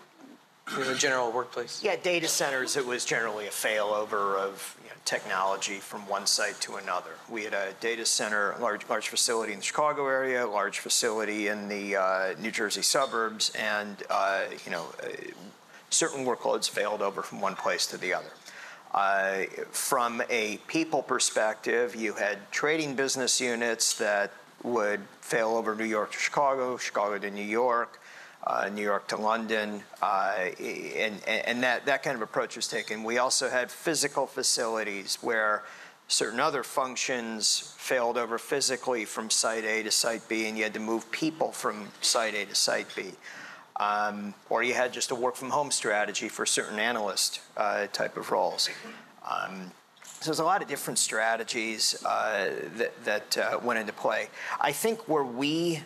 in 0.76 0.88
the 0.88 0.96
general 0.96 1.32
workplace? 1.32 1.82
Yeah, 1.84 1.96
data 1.96 2.28
centers, 2.28 2.76
it 2.76 2.86
was 2.86 3.06
generally 3.06 3.48
a 3.48 3.52
failover 3.52 4.38
of 4.38 4.78
you 4.84 4.90
know, 4.90 4.96
technology 5.06 5.76
from 5.76 6.08
one 6.08 6.26
site 6.26 6.60
to 6.62 6.76
another. 6.76 7.12
We 7.30 7.44
had 7.44 7.54
a 7.54 7.74
data 7.80 8.06
center, 8.06 8.56
large, 8.60 8.88
large 8.90 9.08
facility 9.08 9.54
in 9.54 9.60
the 9.60 9.66
Chicago 9.66 10.08
area, 10.08 10.46
large 10.46 10.80
facility 10.80 11.48
in 11.48 11.70
the 11.70 11.96
uh, 11.96 12.34
New 12.40 12.52
Jersey 12.52 12.82
suburbs, 12.82 13.52
and 13.58 14.04
uh, 14.10 14.46
you 14.66 14.72
know, 14.72 14.86
uh, 15.04 15.08
certain 15.90 16.26
workloads 16.26 16.70
failed 16.70 17.02
over 17.02 17.22
from 17.22 17.40
one 17.40 17.56
place 17.56 17.86
to 17.88 17.98
the 17.98 18.14
other. 18.14 18.32
Uh, 18.94 19.44
from 19.70 20.22
a 20.30 20.58
people 20.68 21.04
perspective, 21.04 21.96
you 21.96 22.14
had 22.14 22.38
trading 22.52 22.96
business 22.96 23.40
units 23.40 23.98
that 23.98 24.32
would 24.64 25.02
fail 25.22 25.50
over 25.50 25.76
New 25.76 25.86
York 25.86 26.12
to 26.12 26.18
Chicago, 26.18 26.78
Chicago 26.78 27.18
to 27.20 27.30
New 27.30 27.44
York, 27.44 28.00
uh, 28.48 28.70
New 28.74 28.82
York 28.82 29.08
to 29.10 29.18
London, 29.18 29.84
uh, 30.02 30.46
and, 30.60 31.22
and 31.28 31.64
that, 31.64 31.86
that 31.86 32.02
kind 32.02 32.16
of 32.16 32.22
approach 32.22 32.56
was 32.56 32.68
taken. 32.68 33.04
We 33.04 33.18
also 33.18 33.50
had 33.50 33.70
physical 33.70 34.26
facilities 34.26 35.18
where 35.22 35.64
certain 36.08 36.40
other 36.40 36.64
functions 36.64 37.76
failed 37.78 38.18
over 38.18 38.38
physically 38.38 39.04
from 39.04 39.30
site 39.30 39.66
A 39.66 39.84
to 39.84 39.92
site 39.92 40.28
B, 40.30 40.48
and 40.48 40.58
you 40.58 40.64
had 40.64 40.74
to 40.76 40.80
move 40.80 41.12
people 41.12 41.52
from 41.52 41.90
site 42.00 42.36
A 42.36 42.46
to 42.46 42.56
site 42.56 42.88
B. 42.96 43.12
Um, 43.80 44.34
or 44.50 44.64
you 44.64 44.74
had 44.74 44.94
just 44.94 45.12
a 45.12 45.16
work 45.16 45.36
from 45.36 45.50
home 45.50 45.70
strategy 45.70 46.30
for 46.30 46.46
certain 46.46 46.80
analyst 46.80 47.42
uh, 47.58 47.88
type 47.88 48.18
of 48.18 48.32
roles. 48.32 48.70
Um, 49.30 49.72
so 50.04 50.32
there's 50.32 50.40
a 50.40 50.46
lot 50.46 50.64
of 50.64 50.68
different 50.68 50.98
strategies 50.98 52.04
uh, 52.04 52.50
that, 52.78 53.04
that 53.04 53.38
uh, 53.38 53.60
went 53.62 53.78
into 53.78 53.94
play. 53.94 54.30
I 54.60 54.72
think 54.72 55.08
where 55.08 55.24
we 55.24 55.84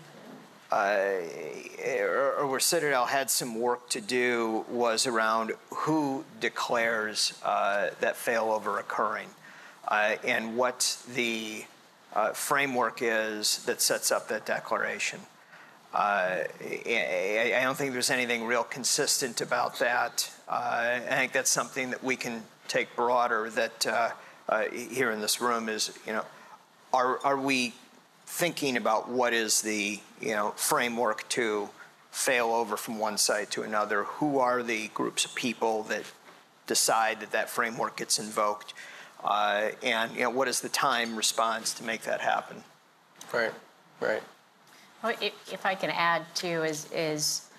or, 0.72 2.36
or, 2.40 2.48
where 2.48 2.60
Citadel 2.60 3.06
had 3.06 3.30
some 3.30 3.60
work 3.60 3.90
to 3.90 4.00
do 4.00 4.66
was 4.70 5.06
around 5.06 5.52
who 5.70 6.24
declares 6.40 7.34
uh, 7.44 7.90
that 8.00 8.16
failover 8.16 8.80
occurring 8.80 9.28
uh, 9.88 10.16
and 10.24 10.56
what 10.56 10.98
the 11.14 11.66
uh, 12.14 12.32
framework 12.32 13.00
is 13.02 13.64
that 13.66 13.82
sets 13.82 14.12
up 14.12 14.28
that 14.30 14.46
declaration. 14.46 15.20
Uh, 15.94 16.44
I, 16.62 17.60
don't 17.64 17.76
think 17.76 17.92
there's 17.92 18.10
anything 18.10 18.46
real 18.46 18.64
consistent 18.64 19.42
about 19.42 19.80
that. 19.80 20.32
Uh, 20.48 21.00
I 21.06 21.16
think 21.16 21.34
that's 21.34 21.50
something 21.50 21.90
that 21.90 22.02
we 22.02 22.16
can 22.16 22.44
take 22.70 22.96
broader. 22.96 23.50
That 23.50 24.14
here 24.72 25.12
in 25.12 25.20
this 25.20 25.42
room 25.42 25.68
is, 25.68 25.98
you 26.08 26.14
know, 26.14 26.24
are 26.94 27.20
are 27.26 27.38
we 27.38 27.74
thinking 28.26 28.78
about 28.78 29.10
what 29.10 29.34
is 29.34 29.62
the 29.62 30.00
you 30.22 30.34
know 30.36 30.52
framework 30.56 31.28
to 31.30 31.70
fail 32.12 32.48
over 32.48 32.78
from 32.78 33.00
one 33.00 33.18
site 33.18 33.52
to 33.52 33.64
another. 33.64 34.04
Who 34.04 34.40
are 34.40 34.64
the 34.64 34.90
groups 34.90 35.26
of 35.26 35.34
people 35.36 35.84
that 35.84 36.04
decide 36.68 37.20
that 37.22 37.32
that 37.32 37.50
framework 37.50 37.98
gets 37.98 38.20
invoked, 38.20 38.74
uh, 39.24 39.70
and 39.84 40.14
you 40.14 40.22
know 40.22 40.30
what 40.30 40.48
is 40.48 40.62
the 40.62 40.70
time 40.70 41.16
response 41.16 41.74
to 41.76 41.84
make 41.84 42.04
that 42.04 42.22
happen? 42.22 42.64
Right, 43.34 43.54
right. 44.00 44.22
Well, 45.04 45.16
if, 45.22 45.34
if 45.52 45.66
I 45.66 45.76
can 45.76 45.90
add 45.90 46.24
too, 46.36 46.64
is 46.64 46.92
is 46.92 47.50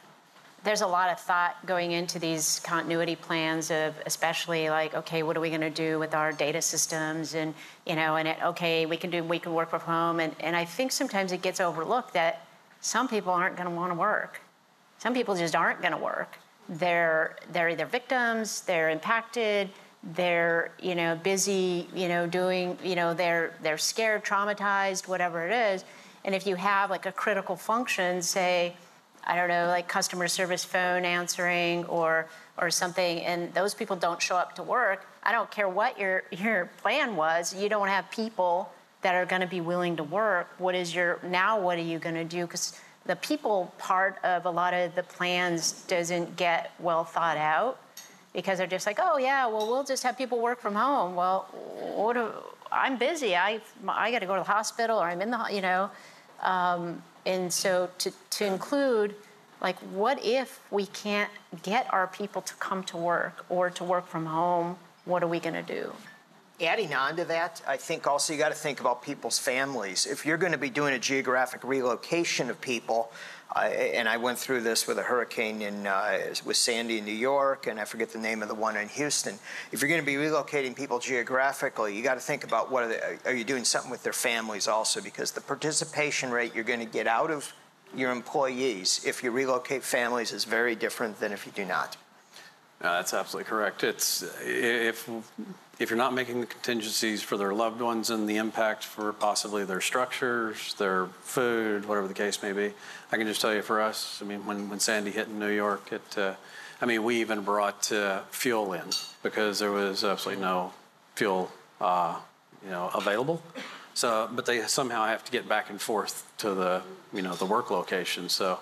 there's 0.65 0.81
a 0.81 0.87
lot 0.87 1.11
of 1.11 1.19
thought 1.19 1.57
going 1.67 1.93
into 1.93 2.19
these 2.19 2.61
continuity 2.61 3.17
plans 3.17 3.71
of 3.71 3.95
especially 4.07 4.71
like 4.71 4.95
okay 4.95 5.23
what 5.23 5.37
are 5.37 5.41
we 5.41 5.49
going 5.49 5.61
to 5.61 5.71
do 5.71 5.99
with 5.99 6.15
our 6.15 6.33
data 6.33 6.63
systems 6.63 7.35
and 7.35 7.55
you 7.87 7.97
know 7.97 8.17
and 8.17 8.29
it, 8.29 8.37
okay 8.45 8.87
we 8.87 8.97
can 8.97 9.11
do 9.11 9.25
we 9.25 9.39
can 9.39 9.53
work 9.55 9.71
from 9.71 9.81
home 9.81 10.21
and, 10.21 10.35
and 10.41 10.55
i 10.55 10.65
think 10.65 10.93
sometimes 10.93 11.33
it 11.33 11.43
gets 11.43 11.61
overlooked 11.61 12.15
that 12.15 12.47
some 12.83 13.09
people 13.09 13.33
aren't 13.33 13.57
going 13.57 13.69
to 13.69 13.75
want 13.75 13.91
to 13.91 13.99
work 13.99 14.41
some 14.99 15.15
people 15.15 15.35
just 15.35 15.57
aren't 15.57 15.81
going 15.81 15.93
to 15.93 15.99
work 15.99 16.37
they're 16.69 17.37
they're 17.53 17.71
either 17.71 17.87
victims 17.87 18.61
they're 18.63 18.91
impacted 18.91 19.71
they're 20.15 20.73
you 20.81 20.95
know 20.95 21.19
busy 21.23 21.89
you 21.95 22.09
know 22.09 22.27
doing 22.27 22.77
you 22.85 22.95
know 22.95 23.15
they're 23.15 23.55
they're 23.63 23.79
scared 23.79 24.25
traumatized 24.25 25.09
whatever 25.09 25.47
it 25.47 25.53
is 25.53 25.85
and 26.25 26.35
if 26.35 26.47
you 26.47 26.55
have 26.55 26.91
like 26.91 27.07
a 27.07 27.13
critical 27.13 27.57
function 27.57 28.21
say 28.21 28.75
I 29.25 29.37
don't 29.37 29.49
know, 29.49 29.67
like 29.69 29.87
customer 29.87 30.27
service 30.27 30.65
phone 30.65 31.05
answering 31.05 31.85
or 31.87 32.29
or 32.59 32.71
something, 32.71 33.21
and 33.21 33.53
those 33.55 33.73
people 33.73 33.97
don't 33.97 34.21
show 34.21 34.37
up 34.37 34.55
to 34.57 34.63
work, 34.63 35.07
I 35.23 35.33
don't 35.33 35.51
care 35.51 35.69
what 35.69 35.99
your 35.99 36.25
your 36.33 36.67
plan 36.83 37.17
was. 37.17 37.55
You 37.55 37.69
don't 37.69 37.89
have 37.89 38.11
people 38.11 38.73
that 39.03 39.15
are 39.15 39.27
going 39.27 39.43
to 39.43 39.49
be 39.49 39.61
willing 39.61 39.97
to 39.97 40.05
work. 40.05 40.49
What 40.59 40.75
is 40.75 40.95
your 40.95 41.19
now? 41.23 41.61
What 41.61 41.79
are 41.79 41.83
you 41.83 41.99
going 41.99 42.15
to 42.15 42.25
do? 42.25 42.47
Because 42.47 42.79
the 43.05 43.17
people 43.17 43.75
part 43.79 44.17
of 44.25 44.47
a 44.47 44.51
lot 44.51 44.75
of 44.75 44.95
the 44.95 45.03
plans 45.03 45.83
doesn't 45.89 46.37
get 46.37 46.73
well 46.79 47.05
thought 47.05 47.37
out 47.37 47.79
because 48.33 48.59
they're 48.59 48.67
just 48.67 48.87
like, 48.87 48.99
oh 49.01 49.19
yeah, 49.19 49.47
well 49.47 49.67
we'll 49.67 49.85
just 49.85 50.03
have 50.03 50.17
people 50.17 50.41
work 50.41 50.61
from 50.61 50.75
home. 50.75 51.15
Well, 51.15 51.43
what? 51.95 52.15
Do, 52.15 52.31
I'm 52.71 52.97
busy. 52.97 53.37
I 53.37 53.61
I 53.87 54.11
got 54.11 54.21
to 54.21 54.27
go 54.27 54.35
to 54.35 54.41
the 54.41 54.45
hospital, 54.51 54.99
or 54.99 55.05
I'm 55.05 55.21
in 55.21 55.31
the 55.31 55.47
you 55.51 55.61
know. 55.61 55.91
Um, 56.41 57.03
and 57.25 57.53
so 57.53 57.89
to, 57.99 58.13
to 58.31 58.47
include, 58.47 59.15
like, 59.61 59.77
what 59.95 60.25
if 60.25 60.61
we 60.71 60.87
can't 60.87 61.31
get 61.63 61.87
our 61.93 62.09
people 62.09 62.43
to 62.43 62.55
come 62.55 62.83
to 62.85 62.97
work 62.97 63.45
or 63.49 63.71
to 63.71 63.85
work 63.85 64.09
from 64.09 64.27
home? 64.27 64.77
What 65.05 65.23
are 65.23 65.29
we 65.29 65.39
going 65.39 65.55
to 65.55 65.63
do? 65.63 65.93
Adding 66.63 66.95
on 66.95 67.17
to 67.17 67.25
that, 67.25 67.61
I 67.67 67.77
think 67.77 68.07
also 68.07 68.33
you 68.33 68.39
got 68.39 68.51
to 68.51 68.55
think 68.55 68.79
about 68.79 69.03
people's 69.03 69.37
families. 69.37 70.07
If 70.07 70.25
you're 70.25 70.37
going 70.37 70.53
to 70.53 70.59
be 70.59 70.71
doing 70.71 70.95
a 70.95 70.99
geographic 70.99 71.65
relocation 71.65 72.51
of 72.51 72.61
people, 72.61 73.11
uh, 73.57 73.63
and 73.63 74.09
I 74.09 74.17
went 74.17 74.39
through 74.39 74.61
this 74.61 74.87
with 74.87 74.97
a 74.99 75.03
hurricane 75.03 75.61
in 75.61 75.89
uh, 75.89 76.21
with 76.45 76.57
Sandy 76.57 76.99
in 76.99 77.05
New 77.05 77.11
York, 77.11 77.67
and 77.67 77.81
I 77.81 77.85
forget 77.85 78.11
the 78.11 78.21
name 78.21 78.43
of 78.43 78.49
the 78.49 78.55
one 78.55 78.77
in 78.77 78.89
Houston. 78.91 79.41
If 79.73 79.81
you're 79.81 79.89
going 79.89 80.01
to 80.01 80.07
be 80.07 80.15
relocating 80.15 80.77
people 80.77 81.01
geographically, 81.01 81.97
you 81.97 82.03
got 82.05 82.15
to 82.15 82.21
think 82.21 82.45
about 82.45 82.71
what 82.71 82.85
are, 82.85 82.89
they, 82.89 83.19
are 83.25 83.35
you 83.35 83.45
doing 83.45 83.65
something 83.65 83.91
with 83.91 84.05
their 84.05 84.13
families 84.13 84.69
also, 84.69 85.01
because 85.01 85.33
the 85.33 85.41
participation 85.41 86.31
rate 86.31 86.55
you're 86.55 86.63
going 86.63 86.79
to 86.79 86.87
get 86.87 87.09
out 87.09 87.33
of 87.33 87.53
your 87.93 88.13
employees 88.13 89.05
if 89.05 89.25
you 89.25 89.33
relocate 89.33 89.83
families 89.83 90.31
is 90.31 90.45
very 90.45 90.77
different 90.77 91.19
than 91.19 91.33
if 91.33 91.45
you 91.45 91.51
do 91.51 91.65
not. 91.65 91.97
No, 92.83 92.95
that's 92.95 93.15
absolutely 93.15 93.49
correct. 93.49 93.85
It's 93.85 94.23
if 94.45 95.09
if 95.79 95.91
you're 95.91 95.97
not 95.97 96.15
making 96.15 96.41
the 96.41 96.47
contingencies 96.47 97.23
for 97.23 97.37
their 97.37 97.55
loved 97.55 97.81
ones 97.81 98.11
and 98.11 98.29
the 98.29 98.37
impact 98.37 98.85
for 98.85 99.13
possibly 99.13 99.65
their 99.65 99.81
structures, 99.81 100.75
their 100.75 101.07
food, 101.23 101.87
whatever 101.87 102.09
the 102.09 102.15
case 102.15 102.43
may 102.43 102.53
be, 102.53 102.73
I 103.11 103.17
can 103.17 103.27
just 103.27 103.41
tell 103.41 103.55
you 103.55 103.63
for 103.63 103.81
us. 103.81 104.21
I 104.21 104.27
mean, 104.27 104.45
when 104.47 104.69
when 104.69 104.81
Sandy 104.81 105.11
hit 105.11 105.29
in 105.29 105.39
New 105.39 105.51
York, 105.51 105.93
it. 105.93 106.19
Uh, 106.19 106.35
I 106.83 106.85
mean, 106.85 107.05
we 107.05 107.21
even 107.21 107.43
brought 107.43 107.93
uh, 107.93 108.23
fuel 108.33 108.73
in 108.73 108.83
because 109.23 109.61
there 109.61 109.71
was 109.71 110.03
absolutely 110.03 110.43
no 110.43 110.73
fuel, 111.15 111.53
uh, 111.81 112.19
you 112.65 112.71
know, 112.71 112.91
available. 112.93 113.41
So, 113.95 114.29
but 114.33 114.47
they 114.47 114.63
somehow 114.63 115.07
have 115.07 115.25
to 115.25 115.31
get 115.31 115.49
back 115.49 115.71
and 115.71 115.81
forth 115.81 116.29
to 116.39 116.55
the, 116.55 116.83
you 117.13 117.23
know, 117.23 117.35
the 117.35 117.47
work 117.47 117.71
location. 117.71 118.29
So, 118.29 118.59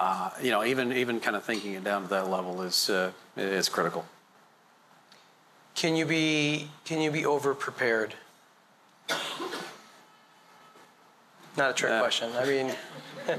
uh, 0.00 0.30
you 0.42 0.50
know, 0.50 0.64
even 0.64 0.92
even 0.92 1.20
kind 1.20 1.36
of 1.36 1.44
thinking 1.44 1.74
it 1.74 1.84
down 1.84 2.02
to 2.02 2.08
that 2.08 2.28
level 2.30 2.62
is 2.62 2.88
uh, 2.90 3.12
is 3.36 3.68
critical. 3.68 4.04
Can 5.74 5.94
you 5.94 6.06
be 6.06 6.70
can 6.84 7.00
you 7.00 7.10
be 7.10 7.24
over 7.26 7.54
prepared? 7.54 8.14
Not 11.56 11.70
a 11.70 11.72
trick 11.74 11.92
Uh, 11.92 12.00
question. 12.00 12.30
I 12.36 12.44
mean, 12.46 12.74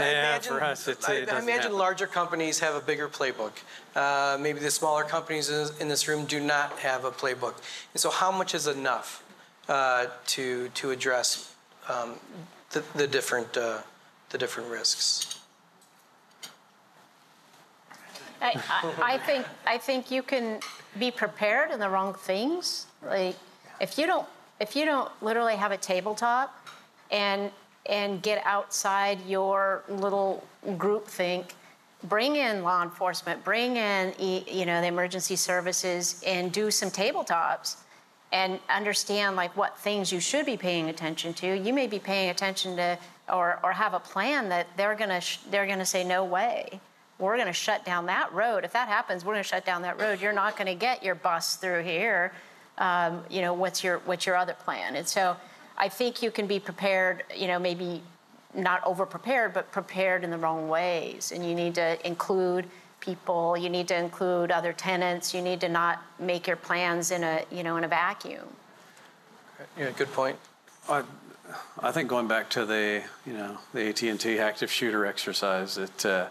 Yeah, 0.00 0.38
for 0.38 0.62
us, 0.62 0.88
it's- 0.88 1.06
I, 1.08 1.12
it 1.14 1.22
I 1.22 1.24
doesn't 1.26 1.42
imagine 1.44 1.62
happen. 1.62 1.78
larger 1.78 2.06
companies 2.06 2.58
have 2.60 2.74
a 2.74 2.80
bigger 2.80 3.08
playbook. 3.08 3.52
Uh, 3.94 4.38
maybe 4.40 4.58
the 4.58 4.70
smaller 4.70 5.04
companies 5.04 5.50
in 5.50 5.68
in 5.80 5.88
this 5.88 6.08
room 6.08 6.24
do 6.24 6.40
not 6.40 6.78
have 6.78 7.04
a 7.04 7.10
playbook. 7.10 7.54
And 7.92 8.00
so, 8.00 8.10
how 8.10 8.32
much 8.32 8.54
is 8.54 8.66
enough 8.66 9.22
uh, 9.68 10.06
to 10.28 10.68
to 10.80 10.90
address 10.90 11.54
um, 11.88 12.14
the, 12.70 12.82
the 12.94 13.06
different 13.06 13.56
uh, 13.56 13.82
the 14.30 14.38
different 14.38 14.70
risks? 14.70 15.38
I, 18.40 18.60
I, 18.68 19.14
I 19.14 19.18
think 19.18 19.46
I 19.66 19.76
think 19.76 20.10
you 20.10 20.22
can 20.22 20.60
be 20.98 21.10
prepared 21.10 21.70
in 21.70 21.78
the 21.78 21.88
wrong 21.88 22.14
things. 22.14 22.86
Like 23.04 23.36
if 23.80 23.98
you 23.98 24.06
don't 24.06 24.26
if 24.60 24.74
you 24.74 24.84
don't 24.84 25.10
literally 25.22 25.56
have 25.56 25.72
a 25.72 25.76
tabletop 25.76 26.66
and 27.10 27.50
and 27.86 28.22
get 28.22 28.42
outside 28.46 29.18
your 29.26 29.82
little 29.88 30.46
group 30.78 31.06
think, 31.06 31.54
bring 32.04 32.36
in 32.36 32.62
law 32.62 32.82
enforcement, 32.82 33.44
bring 33.44 33.76
in 33.76 34.14
you 34.18 34.64
know 34.64 34.80
the 34.80 34.86
emergency 34.86 35.36
services, 35.36 36.22
and 36.26 36.50
do 36.50 36.70
some 36.70 36.90
tabletops 36.90 37.76
and 38.32 38.60
understand 38.68 39.36
like 39.36 39.56
what 39.56 39.78
things 39.78 40.12
you 40.12 40.20
should 40.20 40.46
be 40.46 40.56
paying 40.56 40.88
attention 40.88 41.34
to. 41.34 41.58
You 41.58 41.72
may 41.72 41.86
be 41.86 41.98
paying 41.98 42.30
attention 42.30 42.76
to 42.76 42.98
or, 43.28 43.58
or 43.62 43.72
have 43.72 43.94
a 43.94 44.00
plan 44.00 44.48
that 44.50 44.66
they're 44.76 44.94
gonna 44.94 45.20
sh- 45.20 45.38
they're 45.50 45.66
gonna 45.66 45.86
say 45.86 46.04
no 46.04 46.24
way. 46.24 46.80
We're 47.18 47.36
gonna 47.36 47.52
shut 47.52 47.84
down 47.84 48.06
that 48.06 48.32
road. 48.32 48.64
If 48.64 48.72
that 48.72 48.88
happens, 48.88 49.24
we're 49.24 49.34
gonna 49.34 49.42
shut 49.42 49.64
down 49.64 49.82
that 49.82 50.00
road. 50.00 50.20
You're 50.20 50.32
not 50.32 50.56
gonna 50.56 50.74
get 50.74 51.02
your 51.02 51.14
bus 51.14 51.56
through 51.56 51.82
here. 51.82 52.32
Um, 52.78 53.22
you 53.28 53.40
know 53.40 53.52
what's 53.52 53.82
your 53.82 53.98
what's 54.00 54.26
your 54.26 54.36
other 54.36 54.54
plan? 54.54 54.96
And 54.96 55.06
so 55.06 55.36
I 55.76 55.88
think 55.88 56.22
you 56.22 56.30
can 56.30 56.46
be 56.46 56.60
prepared. 56.60 57.24
You 57.36 57.48
know 57.48 57.58
maybe 57.58 58.02
not 58.54 58.84
over 58.84 59.06
prepared, 59.06 59.52
but 59.52 59.70
prepared 59.70 60.24
in 60.24 60.30
the 60.30 60.38
wrong 60.38 60.68
ways. 60.68 61.32
And 61.32 61.46
you 61.46 61.54
need 61.54 61.74
to 61.76 62.04
include 62.06 62.66
people. 63.00 63.56
You 63.56 63.68
need 63.68 63.88
to 63.88 63.96
include 63.96 64.50
other 64.50 64.72
tenants. 64.72 65.34
You 65.34 65.42
need 65.42 65.60
to 65.60 65.68
not 65.68 66.02
make 66.18 66.46
your 66.46 66.56
plans 66.56 67.10
in 67.10 67.24
a, 67.24 67.44
you 67.50 67.62
know, 67.62 67.76
in 67.76 67.84
a 67.84 67.88
vacuum. 67.88 68.48
Yeah, 69.78 69.90
good 69.90 70.12
point. 70.12 70.36
I, 70.88 71.02
I 71.80 71.92
think 71.92 72.08
going 72.08 72.28
back 72.28 72.50
to 72.50 72.64
the, 72.64 73.02
you 73.26 73.32
know, 73.32 73.58
the 73.74 73.88
AT&T 73.88 74.38
active 74.38 74.70
shooter 74.70 75.06
exercise, 75.06 75.78
it, 75.78 76.06
uh, 76.06 76.28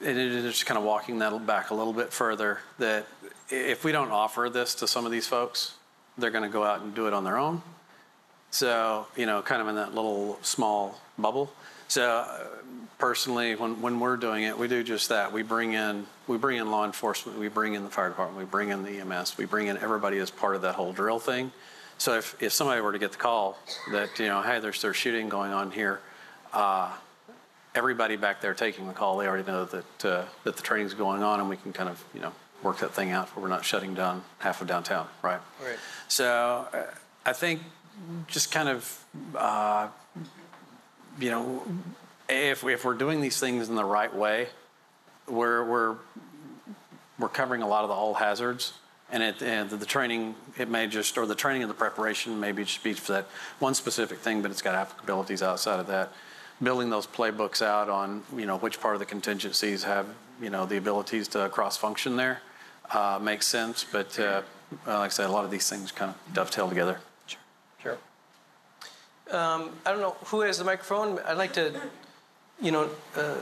it, 0.00 0.08
it 0.08 0.16
is 0.16 0.44
just 0.44 0.66
kind 0.66 0.78
of 0.78 0.84
walking 0.84 1.18
that 1.20 1.46
back 1.46 1.70
a 1.70 1.74
little 1.74 1.92
bit 1.92 2.12
further. 2.12 2.60
That 2.78 3.06
if 3.48 3.84
we 3.84 3.92
don't 3.92 4.10
offer 4.10 4.50
this 4.52 4.74
to 4.76 4.88
some 4.88 5.06
of 5.06 5.12
these 5.12 5.26
folks, 5.26 5.74
they're 6.18 6.30
going 6.30 6.44
to 6.44 6.50
go 6.50 6.64
out 6.64 6.80
and 6.80 6.94
do 6.94 7.06
it 7.06 7.12
on 7.12 7.24
their 7.24 7.38
own. 7.38 7.62
So, 8.50 9.06
you 9.16 9.26
know, 9.26 9.42
kind 9.42 9.60
of 9.60 9.68
in 9.68 9.74
that 9.76 9.94
little 9.94 10.38
small 10.42 11.00
bubble. 11.18 11.52
So, 11.88 12.26
personally, 12.98 13.54
when, 13.54 13.80
when 13.80 14.00
we're 14.00 14.16
doing 14.16 14.44
it, 14.44 14.58
we 14.58 14.68
do 14.68 14.82
just 14.82 15.08
that. 15.10 15.32
We 15.32 15.42
bring 15.42 15.74
in 15.74 16.06
we 16.26 16.38
bring 16.38 16.58
in 16.58 16.70
law 16.70 16.84
enforcement, 16.84 17.38
we 17.38 17.48
bring 17.48 17.74
in 17.74 17.84
the 17.84 17.90
fire 17.90 18.08
department, 18.08 18.38
we 18.38 18.44
bring 18.44 18.70
in 18.70 18.82
the 18.82 18.98
EMS, 18.98 19.38
we 19.38 19.44
bring 19.44 19.68
in 19.68 19.78
everybody 19.78 20.18
as 20.18 20.30
part 20.30 20.56
of 20.56 20.62
that 20.62 20.74
whole 20.74 20.92
drill 20.92 21.20
thing. 21.20 21.52
So 21.98 22.16
if, 22.18 22.36
if 22.42 22.52
somebody 22.52 22.80
were 22.80 22.92
to 22.92 22.98
get 22.98 23.12
the 23.12 23.18
call 23.18 23.58
that 23.92 24.18
you 24.18 24.26
know, 24.26 24.42
hey, 24.42 24.58
there's 24.60 24.82
there's 24.82 24.96
shooting 24.96 25.28
going 25.28 25.52
on 25.52 25.70
here, 25.70 26.00
uh, 26.52 26.92
everybody 27.74 28.16
back 28.16 28.40
there 28.40 28.54
taking 28.54 28.86
the 28.86 28.92
call, 28.92 29.18
they 29.18 29.26
already 29.26 29.46
know 29.46 29.64
that 29.64 30.04
uh, 30.04 30.24
that 30.44 30.56
the 30.56 30.62
training's 30.62 30.94
going 30.94 31.22
on, 31.22 31.40
and 31.40 31.48
we 31.48 31.56
can 31.56 31.72
kind 31.72 31.88
of 31.88 32.04
you 32.14 32.20
know 32.20 32.32
work 32.62 32.78
that 32.78 32.92
thing 32.92 33.12
out 33.12 33.28
where 33.36 33.42
we're 33.42 33.48
not 33.48 33.64
shutting 33.64 33.94
down 33.94 34.24
half 34.38 34.60
of 34.60 34.66
downtown, 34.66 35.06
right? 35.22 35.40
Right. 35.62 35.78
So 36.08 36.66
uh, 36.72 36.82
I 37.24 37.32
think 37.32 37.62
just 38.26 38.50
kind 38.50 38.68
of 38.68 39.04
uh, 39.34 39.88
you 41.18 41.30
know 41.30 41.62
if 42.28 42.64
if 42.64 42.84
we're 42.84 42.94
doing 42.94 43.20
these 43.20 43.38
things 43.40 43.68
in 43.68 43.74
the 43.74 43.84
right 43.84 44.14
way, 44.14 44.48
we're 45.28 45.64
we're 45.64 45.96
we're 47.18 47.28
covering 47.28 47.62
a 47.62 47.68
lot 47.68 47.82
of 47.82 47.88
the 47.88 47.94
all 47.94 48.14
hazards. 48.14 48.72
And, 49.08 49.22
it, 49.22 49.40
and 49.40 49.70
the 49.70 49.86
training, 49.86 50.34
it 50.58 50.68
may 50.68 50.88
just, 50.88 51.16
or 51.16 51.26
the 51.26 51.36
training 51.36 51.62
and 51.62 51.70
the 51.70 51.76
preparation 51.76 52.40
maybe 52.40 52.64
just 52.64 52.82
be 52.82 52.92
for 52.92 53.12
that 53.12 53.26
one 53.60 53.72
specific 53.72 54.18
thing, 54.18 54.42
but 54.42 54.50
it's 54.50 54.62
got 54.62 54.74
applicabilities 54.74 55.42
outside 55.42 55.78
of 55.78 55.86
that. 55.86 56.10
Building 56.60 56.90
those 56.90 57.06
playbooks 57.06 57.62
out 57.62 57.88
on, 57.88 58.24
you 58.36 58.46
know, 58.46 58.58
which 58.58 58.80
part 58.80 58.96
of 58.96 58.98
the 58.98 59.06
contingencies 59.06 59.84
have, 59.84 60.06
you 60.42 60.50
know, 60.50 60.66
the 60.66 60.76
abilities 60.76 61.28
to 61.28 61.48
cross-function 61.50 62.16
there 62.16 62.42
uh, 62.90 63.20
makes 63.22 63.46
sense. 63.46 63.84
But 63.84 64.18
uh, 64.18 64.42
like 64.88 65.04
I 65.04 65.08
said, 65.08 65.26
a 65.26 65.32
lot 65.32 65.44
of 65.44 65.52
these 65.52 65.70
things 65.70 65.92
kind 65.92 66.12
of 66.12 66.34
dovetail 66.34 66.68
together. 66.68 66.98
Sure. 67.80 67.98
Um, 69.30 69.70
I 69.86 69.92
don't 69.92 70.00
know 70.00 70.16
who 70.24 70.40
has 70.40 70.58
the 70.58 70.64
microphone. 70.64 71.20
I'd 71.28 71.38
like 71.38 71.52
to, 71.52 71.80
you 72.60 72.70
know, 72.70 72.88
uh, 73.16 73.36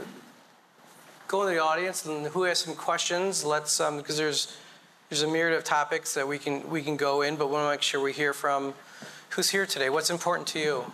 go 1.29 1.47
in 1.47 1.55
the 1.55 1.63
audience 1.63 2.05
and 2.05 2.27
who 2.27 2.45
has 2.45 2.59
some 2.59 2.75
questions. 2.75 3.45
Let's 3.45 3.81
um, 3.81 3.99
because 3.99 4.17
there's 4.17 4.57
there's 5.09 5.23
a 5.23 5.29
myriad 5.29 5.57
of 5.57 5.65
topics 5.65 6.15
that 6.15 6.27
we 6.27 6.39
can 6.39 6.69
we 6.71 6.83
can 6.83 6.97
go 6.97 7.23
in, 7.23 7.37
but 7.37 7.47
we 7.47 7.55
want 7.55 7.67
to 7.67 7.71
make 7.71 7.83
sure 7.83 8.01
we 8.01 8.13
hear 8.13 8.33
from 8.33 8.75
who's 9.31 9.51
here 9.51 9.67
today. 9.67 9.91
What's 9.91 10.11
important 10.11 10.49
to 10.49 10.59
you? 10.59 10.85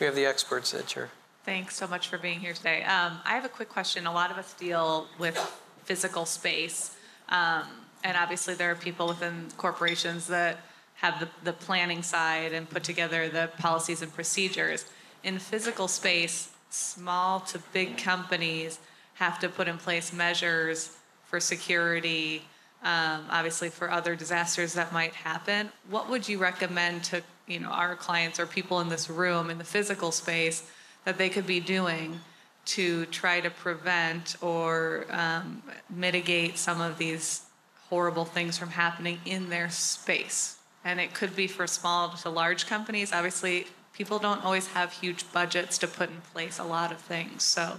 We 0.00 0.06
have 0.06 0.14
the 0.14 0.26
experts 0.26 0.74
at 0.74 0.94
your. 0.94 1.10
Thanks 1.44 1.76
so 1.76 1.86
much 1.86 2.08
for 2.08 2.18
being 2.18 2.40
here 2.40 2.52
today. 2.52 2.82
Um, 2.82 3.18
I 3.24 3.34
have 3.34 3.44
a 3.44 3.48
quick 3.48 3.68
question. 3.68 4.06
A 4.06 4.12
lot 4.12 4.30
of 4.30 4.36
us 4.36 4.52
deal 4.54 5.06
with 5.18 5.36
physical 5.84 6.26
space, 6.26 6.96
um, 7.28 7.62
and 8.02 8.16
obviously 8.16 8.54
there 8.54 8.70
are 8.70 8.74
people 8.74 9.06
within 9.06 9.46
corporations 9.56 10.26
that 10.26 10.58
have 10.96 11.20
the, 11.20 11.28
the 11.44 11.52
planning 11.52 12.02
side 12.02 12.52
and 12.52 12.68
put 12.68 12.82
together 12.82 13.28
the 13.28 13.50
policies 13.58 14.02
and 14.02 14.12
procedures. 14.12 14.86
In 15.22 15.38
physical 15.38 15.88
space, 15.88 16.50
small 16.76 17.40
to 17.40 17.58
big 17.72 17.96
companies 17.96 18.78
have 19.14 19.38
to 19.40 19.48
put 19.48 19.66
in 19.66 19.78
place 19.78 20.12
measures 20.12 20.96
for 21.24 21.40
security, 21.40 22.42
um, 22.82 23.24
obviously 23.30 23.68
for 23.68 23.90
other 23.90 24.14
disasters 24.14 24.74
that 24.74 24.92
might 24.92 25.12
happen. 25.12 25.70
What 25.88 26.10
would 26.10 26.28
you 26.28 26.38
recommend 26.38 27.04
to 27.04 27.22
you 27.46 27.60
know 27.60 27.70
our 27.70 27.96
clients 27.96 28.38
or 28.38 28.46
people 28.46 28.80
in 28.80 28.88
this 28.88 29.08
room 29.08 29.50
in 29.50 29.58
the 29.58 29.64
physical 29.64 30.12
space 30.12 30.68
that 31.04 31.16
they 31.18 31.28
could 31.28 31.46
be 31.46 31.60
doing 31.60 32.20
to 32.66 33.06
try 33.06 33.40
to 33.40 33.50
prevent 33.50 34.36
or 34.42 35.06
um, 35.10 35.62
mitigate 35.88 36.58
some 36.58 36.80
of 36.80 36.98
these 36.98 37.42
horrible 37.88 38.24
things 38.24 38.58
from 38.58 38.70
happening 38.70 39.18
in 39.24 39.48
their 39.48 39.70
space? 39.70 40.58
And 40.84 41.00
it 41.00 41.14
could 41.14 41.34
be 41.34 41.46
for 41.46 41.66
small 41.66 42.10
to 42.10 42.30
large 42.30 42.66
companies. 42.66 43.12
Obviously, 43.12 43.66
people 43.96 44.18
don't 44.18 44.44
always 44.44 44.68
have 44.68 44.92
huge 44.92 45.30
budgets 45.32 45.78
to 45.78 45.86
put 45.86 46.10
in 46.10 46.20
place 46.32 46.58
a 46.58 46.64
lot 46.64 46.92
of 46.92 46.98
things. 46.98 47.42
So, 47.42 47.78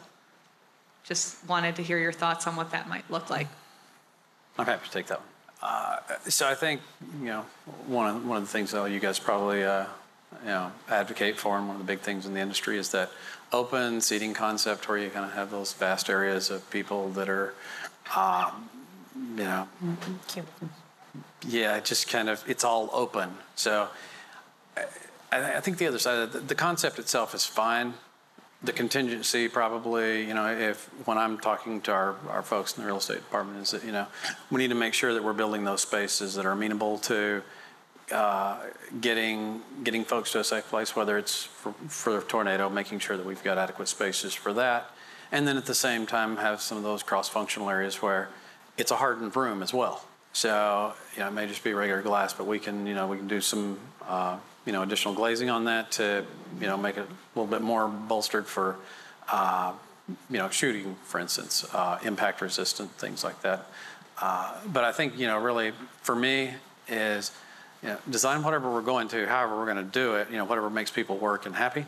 just 1.03 1.47
wanted 1.47 1.75
to 1.77 1.83
hear 1.83 1.97
your 1.97 2.11
thoughts 2.11 2.47
on 2.47 2.55
what 2.55 2.71
that 2.71 2.89
might 2.89 3.09
look 3.09 3.29
like. 3.29 3.47
I'm 4.57 4.65
happy 4.65 4.85
to 4.85 4.91
take 4.91 5.07
that 5.07 5.19
one. 5.19 5.27
Uh, 5.61 5.97
so 6.27 6.47
I 6.47 6.53
think 6.53 6.81
you 7.19 7.27
know 7.27 7.45
one 7.87 8.15
of 8.15 8.25
one 8.25 8.37
of 8.37 8.43
the 8.43 8.49
things 8.49 8.71
that 8.71 8.85
you 8.91 8.99
guys 8.99 9.17
probably 9.17 9.63
uh, 9.63 9.85
you 10.41 10.49
know 10.49 10.71
advocate 10.89 11.37
for, 11.37 11.57
and 11.57 11.67
one 11.67 11.77
of 11.77 11.81
the 11.81 11.91
big 11.91 12.01
things 12.01 12.25
in 12.25 12.33
the 12.33 12.39
industry 12.39 12.77
is 12.77 12.91
that 12.91 13.09
open 13.51 14.01
seating 14.01 14.33
concept, 14.33 14.87
where 14.87 14.97
you 14.97 15.09
kind 15.09 15.25
of 15.25 15.33
have 15.33 15.49
those 15.49 15.73
vast 15.73 16.09
areas 16.09 16.49
of 16.49 16.69
people 16.69 17.09
that 17.09 17.29
are, 17.29 17.53
um, 18.15 18.69
you 19.35 19.43
know, 19.43 19.67
yeah, 21.47 21.79
just 21.79 22.07
kind 22.09 22.29
of 22.29 22.43
it's 22.47 22.63
all 22.63 22.89
open. 22.93 23.31
So 23.55 23.87
I, 25.31 25.59
think 25.59 25.77
the 25.77 25.87
other 25.87 25.99
side, 25.99 26.31
the, 26.31 26.39
the 26.39 26.55
concept 26.55 26.99
itself 26.99 27.35
is 27.35 27.45
fine 27.45 27.93
the 28.63 28.73
contingency 28.73 29.47
probably, 29.47 30.25
you 30.25 30.33
know, 30.33 30.47
if 30.47 30.89
when 31.05 31.17
I'm 31.17 31.37
talking 31.37 31.79
to 31.81 31.91
our, 31.91 32.15
our 32.29 32.41
folks 32.41 32.75
in 32.75 32.81
the 32.81 32.87
real 32.87 32.97
estate 32.97 33.17
department 33.17 33.61
is 33.61 33.71
that, 33.71 33.83
you 33.83 33.91
know, 33.91 34.07
we 34.49 34.59
need 34.59 34.69
to 34.69 34.75
make 34.75 34.93
sure 34.93 35.13
that 35.13 35.23
we're 35.23 35.33
building 35.33 35.63
those 35.63 35.81
spaces 35.81 36.33
that 36.35 36.45
are 36.45 36.53
amenable 36.53 36.97
to 36.99 37.43
uh, 38.11 38.57
getting 39.01 39.61
getting 39.83 40.03
folks 40.05 40.31
to 40.31 40.39
a 40.39 40.43
safe 40.43 40.67
place, 40.69 40.95
whether 40.95 41.17
it's 41.17 41.43
for, 41.43 41.73
for 41.87 42.17
a 42.17 42.21
tornado, 42.21 42.69
making 42.69 42.99
sure 42.99 43.17
that 43.17 43.25
we've 43.25 43.43
got 43.43 43.57
adequate 43.57 43.87
spaces 43.87 44.33
for 44.33 44.53
that. 44.53 44.89
And 45.31 45.47
then 45.47 45.57
at 45.57 45.65
the 45.65 45.75
same 45.75 46.07
time 46.07 46.37
have 46.37 46.61
some 46.61 46.77
of 46.77 46.83
those 46.83 47.03
cross-functional 47.03 47.69
areas 47.69 48.01
where 48.01 48.29
it's 48.77 48.91
a 48.91 48.95
hardened 48.95 49.35
room 49.35 49.61
as 49.61 49.73
well. 49.73 50.05
So, 50.31 50.93
you 51.13 51.19
know, 51.19 51.27
it 51.27 51.31
may 51.31 51.47
just 51.47 51.63
be 51.63 51.73
regular 51.73 52.01
glass, 52.01 52.33
but 52.33 52.47
we 52.47 52.59
can, 52.59 52.87
you 52.87 52.95
know, 52.95 53.07
we 53.07 53.17
can 53.17 53.27
do 53.27 53.41
some 53.41 53.77
uh, 54.07 54.37
you 54.67 54.73
know, 54.73 54.83
additional 54.83 55.15
glazing 55.15 55.49
on 55.49 55.63
that 55.63 55.91
to, 55.93 56.25
you 56.59 56.67
know, 56.67 56.77
make 56.77 56.97
it 56.97 57.07
a 57.07 57.39
little 57.39 57.49
bit 57.49 57.61
more 57.61 57.87
bolstered 57.87 58.45
for, 58.45 58.75
uh, 59.31 59.71
you 60.29 60.37
know, 60.37 60.49
shooting, 60.49 60.95
for 61.05 61.19
instance, 61.19 61.65
uh, 61.73 61.97
impact 62.03 62.41
resistant, 62.41 62.91
things 62.91 63.23
like 63.23 63.41
that. 63.41 63.65
Uh, 64.21 64.53
but 64.67 64.83
I 64.83 64.91
think, 64.91 65.17
you 65.17 65.25
know, 65.25 65.39
really 65.39 65.71
for 66.01 66.15
me 66.15 66.51
is, 66.89 67.31
you 67.81 67.89
know, 67.89 67.97
design 68.09 68.43
whatever 68.43 68.69
we're 68.69 68.81
going 68.81 69.07
to, 69.09 69.25
however 69.25 69.57
we're 69.57 69.71
going 69.71 69.77
to 69.77 69.91
do 69.91 70.15
it, 70.15 70.29
you 70.29 70.37
know, 70.37 70.45
whatever 70.45 70.69
makes 70.69 70.91
people 70.91 71.17
work 71.17 71.45
and 71.45 71.55
happy. 71.55 71.85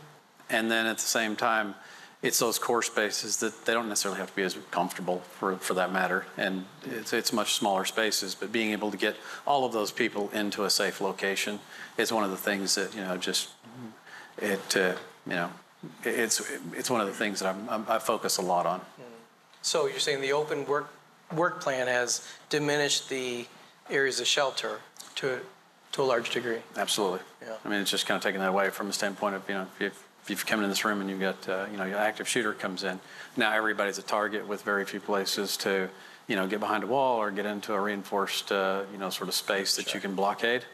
And 0.49 0.71
then 0.71 0.85
at 0.85 0.97
the 0.97 1.03
same 1.03 1.35
time, 1.35 1.75
it's 2.21 2.39
those 2.39 2.59
core 2.59 2.83
spaces 2.83 3.37
that 3.37 3.65
they 3.65 3.73
don't 3.73 3.87
necessarily 3.87 4.19
have 4.19 4.29
to 4.29 4.35
be 4.35 4.43
as 4.43 4.57
comfortable 4.71 5.19
for, 5.19 5.55
for 5.57 5.73
that 5.75 5.91
matter. 5.91 6.25
And 6.37 6.65
it's, 6.83 7.13
it's 7.13 7.31
much 7.31 7.53
smaller 7.53 7.85
spaces, 7.85 8.35
but 8.35 8.51
being 8.51 8.71
able 8.71 8.91
to 8.91 8.97
get 8.97 9.15
all 9.47 9.65
of 9.65 9.71
those 9.71 9.91
people 9.91 10.29
into 10.33 10.65
a 10.65 10.69
safe 10.69 10.99
location 10.99 11.59
is 11.99 12.11
one 12.11 12.23
of 12.23 12.31
the 12.31 12.37
things 12.37 12.75
that, 12.75 12.95
you 12.95 13.01
know, 13.01 13.17
just, 13.17 13.49
it, 14.37 14.77
uh, 14.77 14.93
you 15.27 15.33
know, 15.33 15.49
it's, 16.03 16.41
it's 16.73 16.89
one 16.89 17.01
of 17.01 17.07
the 17.07 17.13
things 17.13 17.39
that 17.39 17.55
I'm, 17.69 17.85
i 17.87 17.99
focus 17.99 18.37
a 18.37 18.41
lot 18.41 18.65
on. 18.65 18.81
So 19.61 19.87
you're 19.87 19.99
saying 19.99 20.21
the 20.21 20.33
open 20.33 20.65
work, 20.65 20.91
work 21.35 21.61
plan 21.61 21.87
has 21.87 22.27
diminished 22.49 23.09
the 23.09 23.45
areas 23.89 24.19
of 24.19 24.27
shelter 24.27 24.79
to, 25.15 25.39
to 25.91 26.01
a 26.01 26.03
large 26.03 26.29
degree? 26.29 26.59
Absolutely. 26.77 27.19
Yeah. 27.41 27.55
I 27.63 27.69
mean, 27.69 27.81
it's 27.81 27.91
just 27.91 28.05
kind 28.05 28.15
of 28.15 28.23
taking 28.23 28.39
that 28.39 28.49
away 28.49 28.69
from 28.69 28.87
the 28.87 28.93
standpoint 28.93 29.35
of, 29.35 29.43
you 29.47 29.55
know, 29.55 29.67
if 29.79 30.03
if 30.23 30.29
you've 30.29 30.45
come 30.45 30.61
in 30.61 30.69
this 30.69 30.85
room 30.85 31.01
and 31.01 31.09
you've 31.09 31.19
got, 31.19 31.49
uh, 31.49 31.65
you 31.71 31.77
know, 31.77 31.85
your 31.85 31.97
active 31.97 32.27
shooter 32.27 32.53
comes 32.53 32.83
in, 32.83 32.99
now 33.35 33.51
everybody's 33.51 33.97
a 33.97 34.03
target 34.03 34.47
with 34.47 34.61
very 34.61 34.85
few 34.85 34.99
places 34.99 35.57
to, 35.57 35.89
you 36.27 36.35
know, 36.35 36.45
get 36.45 36.59
behind 36.59 36.83
a 36.83 36.87
wall 36.87 37.17
or 37.17 37.31
get 37.31 37.47
into 37.47 37.73
a 37.73 37.79
reinforced, 37.79 38.51
uh, 38.51 38.83
you 38.91 38.99
know, 38.99 39.09
sort 39.09 39.27
of 39.27 39.33
space 39.33 39.75
that 39.77 39.93
you 39.93 39.99
can 39.99 40.13
blockade. 40.13 40.65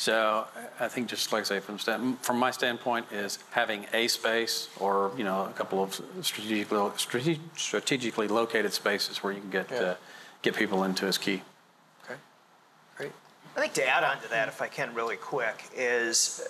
So 0.00 0.46
I 0.80 0.88
think 0.88 1.08
just 1.08 1.30
like 1.30 1.42
I 1.42 1.44
say, 1.44 1.60
from, 1.60 1.78
stand, 1.78 2.18
from 2.20 2.38
my 2.38 2.50
standpoint, 2.52 3.12
is 3.12 3.38
having 3.50 3.84
a 3.92 4.08
space 4.08 4.70
or 4.78 5.12
you 5.14 5.24
know 5.24 5.44
a 5.44 5.52
couple 5.52 5.82
of 5.82 6.00
strategically, 6.22 7.38
strategically 7.54 8.26
located 8.26 8.72
spaces 8.72 9.22
where 9.22 9.34
you 9.34 9.40
can 9.40 9.50
get 9.50 9.70
yeah. 9.70 9.80
uh, 9.80 9.94
get 10.40 10.56
people 10.56 10.84
into 10.84 11.06
is 11.06 11.18
key. 11.18 11.42
Okay, 12.02 12.18
great. 12.96 13.12
I 13.54 13.60
think 13.60 13.74
to 13.74 13.86
add 13.86 14.02
on 14.02 14.18
to 14.22 14.30
that, 14.30 14.48
if 14.48 14.62
I 14.62 14.68
can, 14.68 14.94
really 14.94 15.16
quick, 15.16 15.64
is 15.76 16.48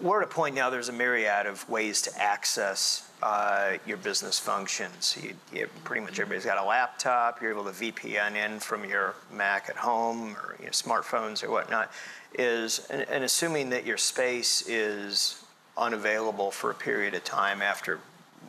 we're 0.00 0.22
at 0.22 0.26
a 0.26 0.30
point 0.32 0.54
now. 0.54 0.70
There's 0.70 0.88
a 0.88 0.92
myriad 0.92 1.44
of 1.44 1.68
ways 1.68 2.00
to 2.00 2.10
access 2.18 3.06
uh, 3.24 3.78
your 3.86 3.96
business 3.96 4.38
functions. 4.38 5.16
You, 5.20 5.32
you, 5.50 5.66
pretty 5.82 6.02
much 6.02 6.20
everybody's 6.20 6.44
got 6.44 6.62
a 6.62 6.64
laptop. 6.64 7.40
You're 7.40 7.52
able 7.52 7.64
to 7.64 7.70
VPN 7.70 8.34
in 8.36 8.60
from 8.60 8.84
your 8.84 9.14
Mac 9.32 9.70
at 9.70 9.76
home 9.76 10.36
or 10.36 10.56
your 10.62 10.72
smartphones 10.72 11.42
or 11.42 11.50
whatnot. 11.50 11.90
Is 12.38 12.86
and, 12.90 13.08
and 13.08 13.24
assuming 13.24 13.70
that 13.70 13.86
your 13.86 13.96
space 13.96 14.68
is 14.68 15.42
unavailable 15.78 16.50
for 16.50 16.70
a 16.70 16.74
period 16.74 17.14
of 17.14 17.24
time 17.24 17.62
after 17.62 17.98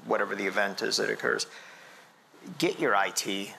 whatever 0.06 0.36
the 0.36 0.46
event 0.46 0.82
is 0.82 0.98
that 0.98 1.10
occurs, 1.10 1.48
get 2.58 2.78
your 2.78 2.94
IT 2.96 3.54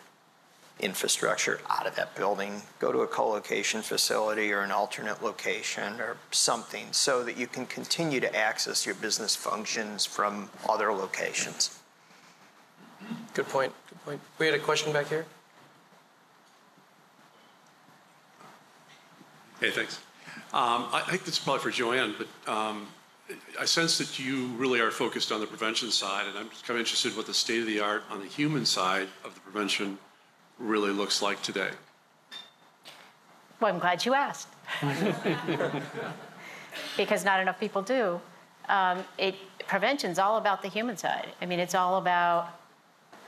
infrastructure 0.81 1.61
out 1.70 1.87
of 1.87 1.97
that 1.97 2.14
building, 2.14 2.61
go 2.79 2.93
to 2.93 3.01
a 3.01 3.07
co-location 3.07 3.81
facility 3.81 4.53
or 4.53 4.61
an 4.61 4.70
alternate 4.70 5.22
location 5.22 6.01
or 6.01 6.16
something 6.31 6.87
so 6.91 7.24
that 7.24 7.37
you 7.37 7.47
can 7.47 7.64
continue 7.66 8.20
to 8.20 8.37
access 8.37 8.85
your 8.85 8.95
business 8.97 9.35
functions 9.35 10.05
from 10.05 10.51
other 10.68 10.93
locations. 10.93 11.79
Good 13.33 13.49
point, 13.49 13.72
good 13.89 14.05
point. 14.05 14.20
We 14.39 14.47
had 14.47 14.55
a 14.55 14.59
question 14.59 14.93
back 14.93 15.09
here? 15.09 15.27
Hey, 19.61 19.70
thanks. 19.70 20.01
Um, 20.53 20.89
I 20.93 21.03
I 21.07 21.11
think 21.11 21.24
this 21.24 21.35
is 21.35 21.41
probably 21.41 21.62
for 21.62 21.70
JoAnn, 21.70 22.14
but 22.18 22.53
um, 22.53 22.87
I 23.59 23.64
sense 23.64 23.97
that 23.99 24.18
you 24.18 24.49
really 24.59 24.81
are 24.81 24.91
focused 24.91 25.33
on 25.33 25.41
the 25.41 25.47
prevention 25.47 25.91
side, 25.91 26.27
and 26.27 26.37
I'm 26.39 26.51
just 26.51 26.66
kind 26.66 26.77
of 26.77 26.81
interested 26.81 27.12
in 27.12 27.16
what 27.16 27.27
the 27.27 27.35
state 27.35 27.61
of 27.61 27.66
the 27.66 27.81
art 27.81 28.05
on 28.11 28.20
the 28.20 28.27
human 28.27 28.66
side 28.66 29.09
of 29.24 29.35
the 29.35 29.41
prevention 29.41 29.99
really 30.59 30.90
looks 30.90 31.22
like 31.22 31.40
today. 31.42 31.70
Well, 33.61 33.72
I'm 33.72 33.80
glad 33.80 34.04
you 34.04 34.14
asked. 34.14 34.48
because 36.96 37.24
not 37.24 37.40
enough 37.40 37.59
people 37.59 37.82
do. 37.82 38.20
Um, 38.68 39.04
it, 39.18 39.34
prevention's 39.66 40.18
all 40.18 40.38
about 40.38 40.62
the 40.62 40.68
human 40.68 40.96
side. 40.96 41.28
I 41.40 41.46
mean, 41.46 41.61
it's 41.61 41.74
all 41.74 41.98
about, 41.98 42.48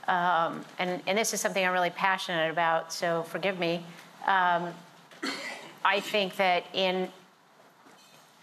um, 0.07 0.63
and, 0.77 1.01
and 1.07 1.17
this 1.17 1.33
is 1.33 1.41
something 1.41 1.65
I'm 1.65 1.73
really 1.73 1.89
passionate 1.89 2.51
about, 2.51 2.93
so 2.93 3.23
forgive 3.23 3.59
me. 3.59 3.83
Um, 4.27 4.73
I 5.83 5.99
think 5.99 6.35
that 6.37 6.65
in 6.73 7.09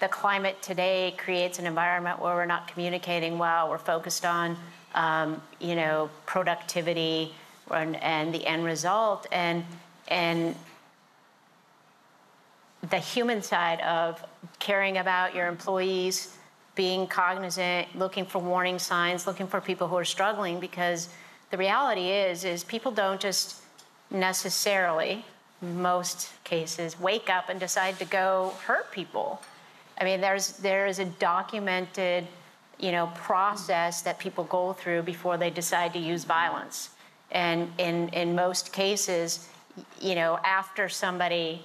the 0.01 0.09
climate 0.09 0.61
today 0.63 1.15
creates 1.17 1.59
an 1.59 1.67
environment 1.67 2.21
where 2.21 2.35
we're 2.35 2.47
not 2.47 2.69
communicating 2.69 3.39
well, 3.39 3.71
we're 3.71 3.79
focused 3.79 4.25
on, 4.25 4.57
um, 4.95 5.41
you 5.61 5.75
know, 5.75 6.11
productivity 6.27 7.35
and, 7.71 7.97
and 8.03 8.33
the 8.33 8.47
end 8.47 8.65
result, 8.65 9.27
and, 9.33 9.65
and 10.09 10.55
the 12.91 12.99
human 12.99 13.43
side 13.43 13.81
of 13.81 14.23
caring 14.59 14.99
about 14.99 15.35
your 15.35 15.47
employees, 15.49 16.37
being 16.75 17.07
cognizant, 17.07 17.89
looking 17.97 18.25
for 18.25 18.39
warning 18.39 18.79
signs, 18.79 19.27
looking 19.27 19.47
for 19.47 19.61
people 19.61 19.89
who 19.89 19.97
are 19.97 20.05
struggling 20.05 20.61
because 20.61 21.09
the 21.51 21.57
reality 21.57 22.11
is 22.11 22.45
is 22.45 22.65
people 22.65 22.93
don't 22.93 23.21
just 23.21 23.57
necessarily 24.11 25.25
most 25.63 26.31
cases 26.45 27.01
wake 27.01 27.31
up 27.31 27.49
and 27.49 27.59
decide 27.59 27.99
to 27.99 28.05
go 28.05 28.53
hurt 28.65 28.93
people. 28.93 29.41
I 29.99 30.05
mean 30.05 30.21
there's 30.21 30.53
there 30.59 30.87
is 30.87 30.99
a 30.99 31.07
documented 31.07 32.27
you 32.79 32.93
know 32.93 33.11
process 33.15 34.03
that 34.03 34.19
people 34.19 34.45
go 34.45 34.75
through 34.75 35.03
before 35.03 35.39
they 35.39 35.51
decide 35.51 35.93
to 35.95 35.99
use 35.99 36.25
violence. 36.25 36.91
And 37.31 37.71
in 37.79 38.09
in 38.11 38.35
most 38.35 38.73
cases, 38.73 39.49
you 40.01 40.15
know, 40.15 40.39
after 40.45 40.89
somebody 40.89 41.65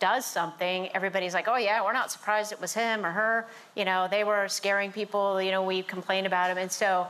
does 0.00 0.24
something, 0.24 0.88
everybody's 0.94 1.34
like, 1.34 1.46
oh, 1.46 1.56
yeah, 1.56 1.84
we're 1.84 1.92
not 1.92 2.10
surprised 2.10 2.52
it 2.52 2.60
was 2.60 2.72
him 2.72 3.04
or 3.04 3.10
her. 3.10 3.46
You 3.76 3.84
know, 3.84 4.08
they 4.10 4.24
were 4.24 4.48
scaring 4.48 4.90
people, 4.90 5.40
you 5.40 5.50
know, 5.50 5.62
we 5.62 5.82
complained 5.82 6.26
about 6.26 6.48
them. 6.48 6.58
And 6.58 6.72
so, 6.72 7.06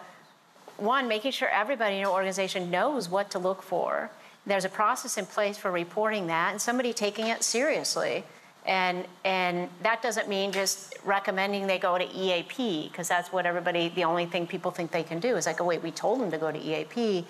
one, 0.76 1.06
making 1.06 1.30
sure 1.30 1.48
everybody 1.48 1.94
in 1.94 2.00
your 2.00 2.10
organization 2.10 2.70
knows 2.70 3.08
what 3.08 3.30
to 3.30 3.38
look 3.38 3.62
for. 3.62 4.10
There's 4.44 4.64
a 4.64 4.68
process 4.68 5.18
in 5.18 5.26
place 5.26 5.56
for 5.56 5.70
reporting 5.70 6.26
that 6.26 6.50
and 6.50 6.60
somebody 6.60 6.92
taking 6.92 7.28
it 7.28 7.44
seriously. 7.44 8.24
And, 8.66 9.06
and 9.24 9.68
that 9.82 10.02
doesn't 10.02 10.28
mean 10.28 10.52
just 10.52 10.94
recommending 11.04 11.66
they 11.66 11.78
go 11.78 11.96
to 11.96 12.04
EAP, 12.04 12.88
because 12.88 13.08
that's 13.08 13.32
what 13.32 13.46
everybody, 13.46 13.88
the 13.88 14.04
only 14.04 14.26
thing 14.26 14.46
people 14.46 14.70
think 14.70 14.90
they 14.90 15.02
can 15.02 15.20
do 15.20 15.36
is 15.36 15.46
like, 15.46 15.60
oh, 15.60 15.64
wait, 15.64 15.82
we 15.82 15.90
told 15.90 16.20
them 16.20 16.30
to 16.30 16.38
go 16.38 16.50
to 16.50 16.58
EAP. 16.58 17.26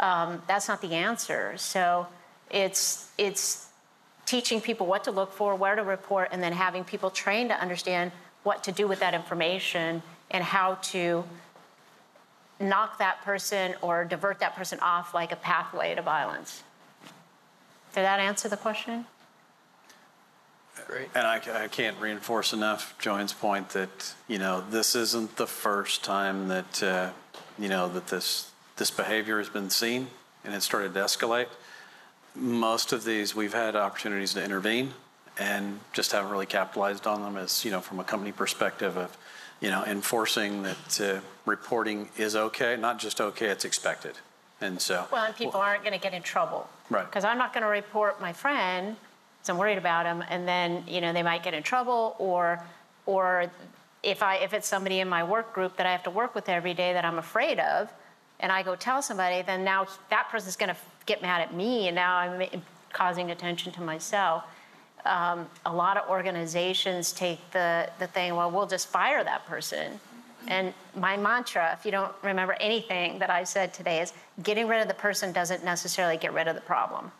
Um, 0.00 0.42
that's 0.46 0.68
not 0.68 0.80
the 0.80 0.94
answer. 0.94 1.54
So 1.56 2.06
it's, 2.50 3.10
it's 3.16 3.68
teaching 4.26 4.60
people 4.60 4.86
what 4.86 5.04
to 5.04 5.10
look 5.10 5.32
for, 5.32 5.54
where 5.54 5.74
to 5.74 5.82
report, 5.82 6.28
and 6.32 6.42
then 6.42 6.52
having 6.52 6.84
people 6.84 7.10
trained 7.10 7.50
to 7.50 7.60
understand 7.60 8.12
what 8.42 8.64
to 8.64 8.72
do 8.72 8.86
with 8.86 9.00
that 9.00 9.14
information 9.14 10.02
and 10.30 10.44
how 10.44 10.74
to 10.74 11.24
knock 12.58 12.98
that 12.98 13.22
person 13.22 13.74
or 13.82 14.04
divert 14.04 14.38
that 14.40 14.54
person 14.56 14.78
off 14.80 15.14
like 15.14 15.32
a 15.32 15.36
pathway 15.36 15.94
to 15.94 16.02
violence. 16.02 16.62
Did 17.94 18.02
that 18.02 18.20
answer 18.20 18.48
the 18.48 18.56
question? 18.56 19.06
Great. 20.86 21.08
And 21.14 21.26
I, 21.26 21.40
I 21.64 21.68
can't 21.68 21.98
reinforce 21.98 22.52
enough 22.52 22.94
JoAnn's 23.00 23.32
point 23.32 23.70
that, 23.70 24.14
you 24.28 24.38
know, 24.38 24.62
this 24.70 24.94
isn't 24.94 25.36
the 25.36 25.46
first 25.46 26.04
time 26.04 26.48
that, 26.48 26.82
uh, 26.82 27.10
you 27.58 27.68
know, 27.68 27.88
that 27.88 28.06
this, 28.08 28.50
this 28.76 28.90
behavior 28.90 29.38
has 29.38 29.48
been 29.48 29.70
seen 29.70 30.08
and 30.44 30.54
it 30.54 30.62
started 30.62 30.94
to 30.94 31.00
escalate. 31.00 31.48
Most 32.34 32.92
of 32.92 33.04
these, 33.04 33.34
we've 33.34 33.54
had 33.54 33.74
opportunities 33.74 34.34
to 34.34 34.44
intervene 34.44 34.92
and 35.38 35.80
just 35.92 36.12
haven't 36.12 36.30
really 36.30 36.46
capitalized 36.46 37.06
on 37.06 37.22
them 37.22 37.36
as, 37.36 37.64
you 37.64 37.70
know, 37.70 37.80
from 37.80 38.00
a 38.00 38.04
company 38.04 38.32
perspective 38.32 38.96
of, 38.96 39.16
you 39.60 39.70
know, 39.70 39.84
enforcing 39.84 40.62
that 40.62 41.00
uh, 41.00 41.20
reporting 41.46 42.08
is 42.16 42.36
okay, 42.36 42.76
not 42.76 42.98
just 42.98 43.20
okay, 43.20 43.46
it's 43.46 43.64
expected. 43.64 44.14
And 44.60 44.80
so. 44.80 45.06
Well, 45.10 45.24
and 45.24 45.36
people 45.36 45.60
aren't 45.60 45.82
going 45.82 45.92
to 45.92 45.98
get 45.98 46.14
in 46.14 46.22
trouble. 46.22 46.68
Right. 46.88 47.04
Because 47.04 47.24
I'm 47.24 47.38
not 47.38 47.52
going 47.52 47.62
to 47.62 47.68
report 47.68 48.20
my 48.20 48.32
friend, 48.32 48.96
because 49.38 49.50
I'm 49.50 49.58
worried 49.58 49.78
about 49.78 50.06
him, 50.06 50.22
and 50.30 50.46
then, 50.46 50.84
you 50.86 51.00
know, 51.00 51.12
they 51.12 51.22
might 51.22 51.42
get 51.42 51.52
in 51.52 51.62
trouble, 51.62 52.16
or, 52.18 52.62
or 53.04 53.50
if 54.02 54.22
I, 54.22 54.36
if 54.36 54.54
it's 54.54 54.68
somebody 54.68 55.00
in 55.00 55.08
my 55.08 55.24
work 55.24 55.52
group 55.52 55.76
that 55.76 55.86
I 55.86 55.92
have 55.92 56.02
to 56.04 56.10
work 56.10 56.34
with 56.34 56.48
every 56.48 56.74
day 56.74 56.92
that 56.92 57.04
I'm 57.04 57.18
afraid 57.18 57.58
of, 57.58 57.92
and 58.40 58.52
I 58.52 58.62
go 58.62 58.76
tell 58.76 59.02
somebody, 59.02 59.42
then 59.42 59.64
now 59.64 59.86
that 60.10 60.28
person's 60.30 60.56
going 60.56 60.68
to 60.68 60.76
get 61.06 61.22
mad 61.22 61.40
at 61.40 61.54
me, 61.54 61.88
and 61.88 61.94
now 61.94 62.16
I'm 62.16 62.62
causing 62.92 63.30
attention 63.30 63.72
to 63.72 63.80
myself. 63.80 64.44
Um, 65.04 65.46
a 65.64 65.72
lot 65.72 65.96
of 65.96 66.08
organizations 66.10 67.12
take 67.12 67.38
the, 67.52 67.88
the 67.98 68.06
thing, 68.08 68.34
well, 68.34 68.50
we'll 68.50 68.66
just 68.66 68.88
fire 68.88 69.22
that 69.22 69.46
person. 69.46 70.00
And 70.48 70.74
my 70.94 71.16
mantra, 71.16 71.76
if 71.78 71.84
you 71.84 71.90
don't 71.90 72.12
remember 72.22 72.56
anything 72.60 73.18
that 73.18 73.30
I 73.30 73.44
said 73.44 73.72
today, 73.72 74.00
is 74.00 74.12
getting 74.42 74.68
rid 74.68 74.80
of 74.80 74.88
the 74.88 74.94
person 74.94 75.32
doesn't 75.32 75.64
necessarily 75.64 76.16
get 76.16 76.32
rid 76.32 76.48
of 76.48 76.54
the 76.54 76.60
problem. 76.60 77.10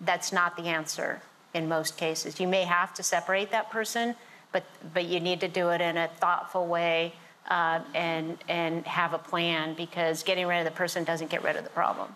That's 0.00 0.32
not 0.32 0.56
the 0.56 0.64
answer 0.64 1.22
in 1.54 1.68
most 1.68 1.96
cases. 1.96 2.38
You 2.38 2.48
may 2.48 2.64
have 2.64 2.92
to 2.94 3.02
separate 3.02 3.50
that 3.50 3.70
person, 3.70 4.14
but, 4.52 4.64
but 4.92 5.06
you 5.06 5.20
need 5.20 5.40
to 5.40 5.48
do 5.48 5.70
it 5.70 5.80
in 5.80 5.96
a 5.96 6.08
thoughtful 6.08 6.66
way 6.66 7.14
uh, 7.48 7.80
and, 7.94 8.38
and 8.48 8.86
have 8.86 9.12
a 9.12 9.18
plan 9.18 9.74
because 9.74 10.22
getting 10.22 10.46
rid 10.46 10.58
of 10.58 10.64
the 10.64 10.76
person 10.76 11.04
doesn't 11.04 11.30
get 11.30 11.42
rid 11.42 11.56
of 11.56 11.64
the 11.64 11.70
problem. 11.70 12.14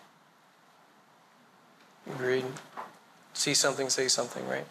Agreed. 2.07 2.45
See 3.35 3.55
something, 3.55 3.89
say 3.89 4.09
something, 4.09 4.47
right? 4.49 4.67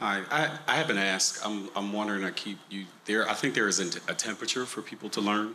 Hi, 0.00 0.22
I, 0.30 0.58
I 0.66 0.76
haven't 0.76 0.96
asked. 0.96 1.46
I'm, 1.46 1.68
I'm 1.76 1.92
wondering. 1.92 2.24
I 2.24 2.30
keep 2.30 2.58
you 2.70 2.86
there. 3.04 3.28
I 3.28 3.34
think 3.34 3.54
there 3.54 3.68
is 3.68 3.80
a, 3.80 4.10
a 4.10 4.14
temperature 4.14 4.64
for 4.64 4.80
people 4.80 5.10
to 5.10 5.20
learn 5.20 5.54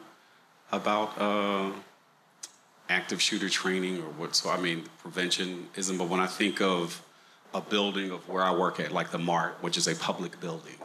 about 0.71 1.19
uh, 1.19 1.71
active 2.87 3.19
shooter 3.19 3.49
training 3.49 3.97
or 3.97 4.09
what. 4.19 4.35
So 4.35 4.51
I 4.51 4.57
mean, 4.57 4.83
prevention 4.99 5.67
isn't. 5.75 5.97
But 5.97 6.09
when 6.09 6.19
I 6.19 6.27
think 6.27 6.61
of 6.61 7.03
a 7.55 7.61
building 7.61 8.11
of 8.11 8.27
where 8.27 8.43
I 8.43 8.53
work 8.53 8.81
at, 8.81 8.91
like 8.91 9.11
the 9.11 9.17
Mart, 9.17 9.55
which 9.61 9.77
is 9.77 9.87
a 9.87 9.95
public 9.95 10.39
building, 10.41 10.75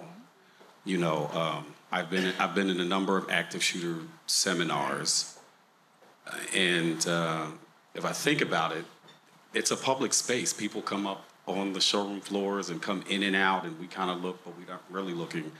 you 0.84 0.98
know, 0.98 1.28
um, 1.34 1.66
I've 1.90 2.08
been 2.08 2.32
I've 2.38 2.54
been 2.54 2.70
in 2.70 2.80
a 2.80 2.84
number 2.84 3.18
of 3.18 3.28
active 3.28 3.62
shooter 3.62 4.02
seminars, 4.26 5.36
and 6.54 7.06
uh, 7.08 7.46
if 7.94 8.04
I 8.04 8.12
think 8.12 8.40
about 8.40 8.70
it, 8.76 8.84
it's 9.52 9.72
a 9.72 9.76
public 9.76 10.14
space. 10.14 10.52
People 10.52 10.80
come 10.80 11.08
up 11.08 11.24
on 11.46 11.72
the 11.72 11.80
showroom 11.80 12.20
floors 12.20 12.70
and 12.70 12.80
come 12.80 13.02
in 13.10 13.24
and 13.24 13.34
out, 13.34 13.64
and 13.64 13.78
we 13.80 13.88
kind 13.88 14.08
of 14.08 14.22
look, 14.22 14.44
but 14.44 14.56
we're 14.56 14.72
not 14.72 14.82
really 14.88 15.12
looking. 15.12 15.50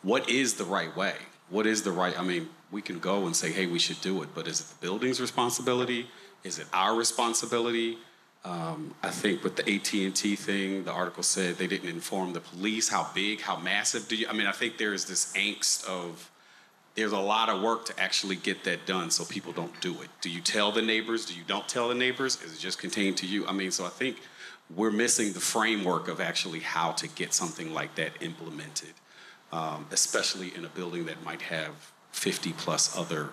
What 0.00 0.30
is 0.30 0.54
the 0.54 0.64
right 0.64 0.94
way? 0.96 1.14
What 1.50 1.66
is 1.66 1.82
the 1.82 1.92
right? 1.92 2.18
I 2.18 2.22
mean, 2.22 2.48
we 2.70 2.80
can 2.80 2.98
go 2.98 3.26
and 3.26 3.36
say, 3.36 3.52
"Hey, 3.52 3.66
we 3.66 3.78
should 3.78 4.00
do 4.00 4.22
it," 4.22 4.30
but 4.34 4.48
is 4.48 4.60
it 4.60 4.66
the 4.68 4.86
building's 4.86 5.20
responsibility? 5.20 6.08
Is 6.42 6.58
it 6.58 6.66
our 6.72 6.96
responsibility? 6.96 7.98
Um, 8.44 8.94
I 9.02 9.10
think 9.10 9.42
with 9.42 9.56
the 9.56 9.62
AT&T 9.62 10.36
thing, 10.36 10.84
the 10.84 10.92
article 10.92 11.22
said 11.22 11.56
they 11.56 11.66
didn't 11.66 11.88
inform 11.88 12.34
the 12.34 12.40
police 12.40 12.90
how 12.90 13.08
big, 13.14 13.40
how 13.40 13.56
massive. 13.56 14.06
Do 14.06 14.16
you? 14.16 14.28
I 14.28 14.34
mean, 14.34 14.46
I 14.46 14.52
think 14.52 14.76
there 14.76 14.92
is 14.92 15.06
this 15.06 15.32
angst 15.32 15.86
of 15.88 16.30
there's 16.94 17.12
a 17.12 17.18
lot 17.18 17.48
of 17.48 17.62
work 17.62 17.86
to 17.86 18.00
actually 18.00 18.36
get 18.36 18.64
that 18.64 18.86
done, 18.86 19.10
so 19.10 19.24
people 19.24 19.52
don't 19.52 19.80
do 19.80 19.92
it. 20.02 20.08
Do 20.20 20.30
you 20.30 20.40
tell 20.40 20.72
the 20.72 20.82
neighbors? 20.82 21.24
Do 21.24 21.34
you 21.34 21.42
don't 21.46 21.66
tell 21.66 21.88
the 21.88 21.94
neighbors? 21.94 22.40
Is 22.42 22.54
it 22.54 22.60
just 22.60 22.78
contained 22.78 23.16
to 23.18 23.26
you? 23.26 23.46
I 23.46 23.52
mean, 23.52 23.70
so 23.70 23.86
I 23.86 23.88
think 23.88 24.18
we're 24.74 24.92
missing 24.92 25.32
the 25.32 25.40
framework 25.40 26.08
of 26.08 26.20
actually 26.20 26.60
how 26.60 26.92
to 26.92 27.08
get 27.08 27.32
something 27.32 27.72
like 27.72 27.94
that 27.96 28.12
implemented, 28.20 28.92
um, 29.52 29.86
especially 29.90 30.54
in 30.54 30.64
a 30.64 30.68
building 30.68 31.06
that 31.06 31.22
might 31.24 31.42
have 31.42 31.92
50 32.12 32.52
plus 32.52 32.96
other 32.96 33.30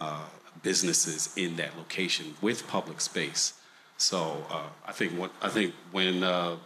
uh, 0.00 0.24
businesses 0.62 1.32
in 1.36 1.56
that 1.56 1.76
location 1.76 2.34
with 2.40 2.66
public 2.66 3.00
space. 3.00 3.54
So 4.02 4.44
uh, 4.50 4.64
I 4.84 4.90
think 4.90 5.12
what, 5.12 5.30
I 5.40 5.48
think 5.48 5.74
when 5.92 6.24
uh, 6.24 6.56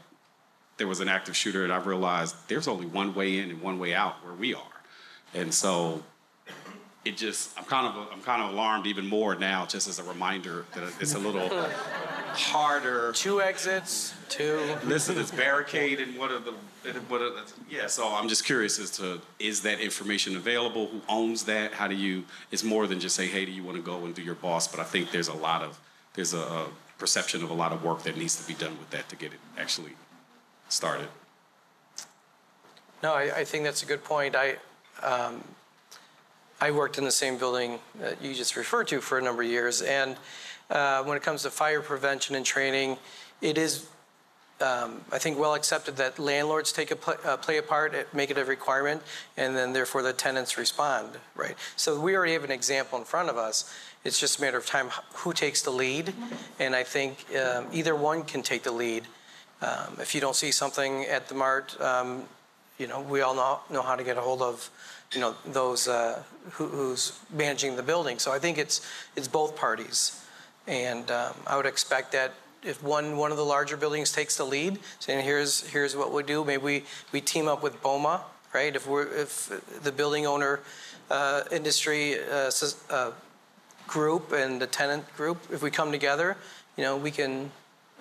there 0.78 0.87
was 0.87 1.01
an 1.01 1.09
active 1.09 1.37
shooter, 1.37 1.64
and 1.64 1.72
I 1.72 1.76
realized 1.76 2.34
there's 2.49 2.66
only 2.66 2.87
one 2.87 3.14
way 3.14 3.39
in 3.39 3.51
and 3.51 3.61
one 3.61 3.78
way 3.78 3.95
out 3.95 4.24
where 4.24 4.32
we 4.32 4.55
are, 4.55 4.62
and 5.34 5.53
so 5.53 6.03
it 7.05 7.16
just, 7.16 7.57
I'm 7.59 7.64
kind 7.64 7.87
of, 7.87 8.09
I'm 8.11 8.22
kind 8.22 8.43
of 8.43 8.55
alarmed 8.55 8.87
even 8.87 9.07
more 9.07 9.34
now, 9.34 9.66
just 9.66 9.87
as 9.87 9.99
a 9.99 10.03
reminder 10.05 10.64
that 10.74 10.84
it's 10.99 11.14
a 11.14 11.18
little 11.18 11.49
harder. 12.32 13.12
Two 13.12 13.43
exits, 13.43 14.14
two. 14.30 14.59
Listen, 14.84 15.18
it's 15.18 15.30
barricaded. 15.30 16.18
What 16.18 16.32
are 16.32 16.41
the, 16.41 16.53
what 17.09 17.20
are 17.20 17.30
the, 17.30 17.43
yeah, 17.70 17.87
so 17.87 18.09
I'm 18.09 18.28
just 18.28 18.47
curious 18.47 18.80
as 18.80 18.91
to, 18.93 19.20
is 19.39 19.61
that 19.61 19.78
information 19.78 20.37
available? 20.37 20.87
Who 20.87 21.01
owns 21.09 21.45
that? 21.45 21.74
How 21.74 21.87
do 21.87 21.95
you, 21.95 22.24
it's 22.51 22.64
more 22.64 22.87
than 22.87 22.99
just 22.99 23.14
say, 23.14 23.26
hey, 23.26 23.45
do 23.45 23.53
you 23.53 23.62
want 23.62 23.76
to 23.76 23.82
go 23.82 24.07
and 24.07 24.14
do 24.14 24.22
your 24.22 24.34
boss? 24.37 24.66
But 24.66 24.80
I 24.80 24.84
think 24.84 25.11
there's 25.11 25.28
a 25.28 25.34
lot 25.34 25.62
of, 25.62 25.78
there's 26.14 26.32
a, 26.32 26.39
a 26.39 26.66
perception 26.99 27.42
of 27.42 27.51
a 27.51 27.55
lot 27.55 27.72
of 27.72 27.82
work 27.84 28.03
that 28.03 28.16
needs 28.16 28.36
to 28.36 28.47
be 28.47 28.55
done 28.55 28.78
with 28.78 28.90
that 28.90 29.09
to 29.09 29.16
get 29.16 29.32
it 29.32 29.40
actually 29.59 29.92
started. 30.68 31.09
No, 33.03 33.12
I, 33.12 33.38
I 33.38 33.44
think 33.44 33.64
that's 33.64 33.82
a 33.82 33.86
good 33.86 34.03
point. 34.03 34.34
I, 34.34 34.57
um, 35.03 35.44
I 36.61 36.70
worked 36.70 36.97
in 36.97 37.05
the 37.05 37.11
same 37.11 37.36
building 37.36 37.78
that 38.01 38.22
you 38.22 38.34
just 38.34 38.57
referred 38.57 38.88
to 38.88 39.01
for 39.01 39.18
a 39.18 39.22
number 39.22 39.42
of 39.42 39.49
years, 39.49 39.82
and 39.82 40.16
uh, 40.70 41.03
when 41.05 41.16
it 41.16 41.22
comes 41.22 41.42
to 41.42 41.51
fire 41.51 41.82
prevention 41.82 42.34
and 42.34 42.44
training, 42.44 42.97
it 43.42 43.59
is, 43.59 43.86
um, 44.61 45.02
I 45.12 45.18
think, 45.18 45.38
well 45.38 45.54
accepted 45.54 45.96
that 45.96 46.18
landlords 46.18 46.72
take 46.72 46.90
a 46.90 46.96
pl- 46.96 47.16
uh, 47.24 47.36
play 47.36 47.59
a 47.59 47.62
part, 47.62 47.94
make 48.14 48.30
it 48.30 48.38
a 48.38 48.44
requirement, 48.44 49.02
and 49.36 49.57
then 49.57 49.72
therefore 49.72 50.02
the 50.02 50.12
tenants 50.12 50.57
respond, 50.57 51.11
right? 51.34 51.57
So 51.76 52.00
we 52.00 52.16
already 52.16 52.32
have 52.32 52.44
an 52.44 52.50
example 52.50 52.98
in 52.98 53.04
front 53.04 53.28
of 53.28 53.36
us. 53.36 53.70
It's 54.04 54.18
just 54.18 54.38
a 54.38 54.40
matter 54.40 54.57
of 54.57 54.66
time 54.66 54.90
who 55.14 55.32
takes 55.32 55.62
the 55.62 55.70
lead, 55.70 56.14
and 56.59 56.74
I 56.74 56.84
think 56.84 57.26
um, 57.36 57.66
either 57.72 57.94
one 57.94 58.22
can 58.22 58.42
take 58.42 58.62
the 58.62 58.70
lead. 58.70 59.04
Um, 59.61 59.98
if 60.00 60.14
you 60.14 60.20
don't 60.20 60.36
see 60.36 60.52
something 60.52 61.04
at 61.04 61.28
the 61.28 61.34
mart, 61.34 61.78
um, 61.80 62.24
you 62.78 62.86
know, 62.86 63.00
we 63.00 63.22
all 63.22 63.34
know, 63.34 63.61
know 63.70 63.82
how 63.82 63.96
to 63.96 64.04
get 64.04 64.16
a 64.16 64.20
hold 64.20 64.42
of, 64.42 64.70
you 65.12 65.20
know, 65.20 65.34
those 65.46 65.88
uh, 65.88 66.22
who, 66.52 66.66
who's 66.66 67.18
managing 67.32 67.76
the 67.76 67.82
building. 67.82 68.18
So 68.18 68.32
I 68.32 68.38
think 68.38 68.59
it's 68.59 68.86
it's 69.16 69.28
both 69.28 69.57
parties, 69.57 70.24
and 70.66 71.11
um, 71.11 71.34
I 71.46 71.57
would 71.57 71.66
expect 71.66 72.12
that 72.12 72.34
if 72.66 72.82
one 72.82 73.16
one 73.16 73.30
of 73.30 73.36
the 73.36 73.44
larger 73.44 73.76
buildings 73.76 74.12
takes 74.12 74.36
the 74.36 74.44
lead, 74.44 74.78
saying 74.98 75.24
here's 75.24 75.66
here's 75.68 75.96
what 75.96 76.12
we 76.12 76.22
do, 76.22 76.44
maybe 76.44 76.62
we, 76.62 76.84
we 77.12 77.20
team 77.20 77.48
up 77.48 77.62
with 77.62 77.82
BOMA, 77.82 78.20
right? 78.52 78.74
If 78.74 78.86
we're 78.86 79.06
if 79.14 79.50
the 79.82 79.92
building 79.92 80.26
owner 80.26 80.60
uh, 81.10 81.42
industry 81.50 82.18
uh, 82.18 82.50
uh, 82.90 83.12
group 83.86 84.32
and 84.32 84.60
the 84.60 84.66
tenant 84.66 85.04
group, 85.16 85.38
if 85.50 85.62
we 85.62 85.70
come 85.70 85.92
together, 85.92 86.36
you 86.76 86.82
know, 86.82 86.96
we 86.96 87.10
can, 87.10 87.50